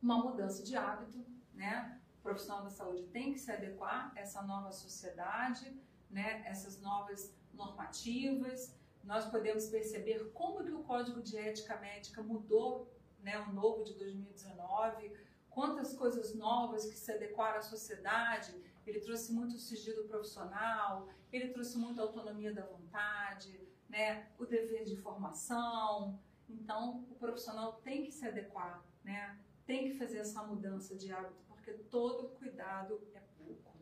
uma 0.00 0.18
mudança 0.18 0.62
de 0.62 0.76
hábito, 0.76 1.24
né? 1.52 2.00
O 2.18 2.22
profissional 2.22 2.62
da 2.62 2.70
saúde 2.70 3.04
tem 3.08 3.32
que 3.32 3.38
se 3.38 3.50
adequar 3.50 4.12
a 4.14 4.20
essa 4.20 4.42
nova 4.42 4.70
sociedade, 4.70 5.74
né? 6.10 6.42
Essas 6.46 6.80
novas 6.80 7.34
normativas. 7.52 8.74
Nós 9.02 9.26
podemos 9.26 9.66
perceber 9.66 10.30
como 10.32 10.64
que 10.64 10.72
o 10.72 10.82
Código 10.84 11.20
de 11.20 11.36
Ética 11.36 11.76
Médica 11.78 12.22
mudou, 12.22 12.90
né? 13.20 13.38
O 13.40 13.52
novo 13.52 13.82
de 13.82 13.94
2019 13.94 15.27
quantas 15.58 15.92
coisas 15.92 16.36
novas 16.36 16.86
que 16.86 16.96
se 16.96 17.10
adequaram 17.10 17.58
à 17.58 17.62
sociedade. 17.62 18.54
Ele 18.86 19.00
trouxe 19.00 19.32
muito 19.32 19.58
sigilo 19.58 20.04
profissional, 20.04 21.08
ele 21.32 21.48
trouxe 21.48 21.76
muita 21.76 22.00
autonomia 22.00 22.54
da 22.54 22.64
vontade, 22.64 23.60
né? 23.88 24.28
o 24.38 24.46
dever 24.46 24.84
de 24.84 24.96
formação. 24.96 26.16
Então, 26.48 27.04
o 27.10 27.16
profissional 27.16 27.72
tem 27.82 28.04
que 28.04 28.12
se 28.12 28.24
adequar, 28.24 28.84
né? 29.02 29.36
tem 29.66 29.90
que 29.90 29.98
fazer 29.98 30.18
essa 30.18 30.44
mudança 30.44 30.94
de 30.94 31.10
hábito, 31.10 31.42
porque 31.48 31.72
todo 31.72 32.28
cuidado 32.36 33.02
é 33.12 33.20
pouco. 33.36 33.72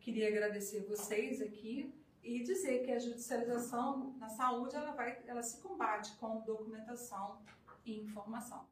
Queria 0.00 0.26
agradecer 0.26 0.80
vocês 0.80 1.40
aqui 1.40 1.94
e 2.24 2.42
dizer 2.42 2.84
que 2.84 2.90
a 2.90 2.98
judicialização 2.98 4.16
na 4.18 4.28
saúde 4.28 4.74
ela 4.74 4.90
vai, 4.90 5.22
ela 5.28 5.44
se 5.44 5.62
combate 5.62 6.16
com 6.16 6.40
documentação 6.40 7.40
e 7.86 8.00
informação. 8.00 8.66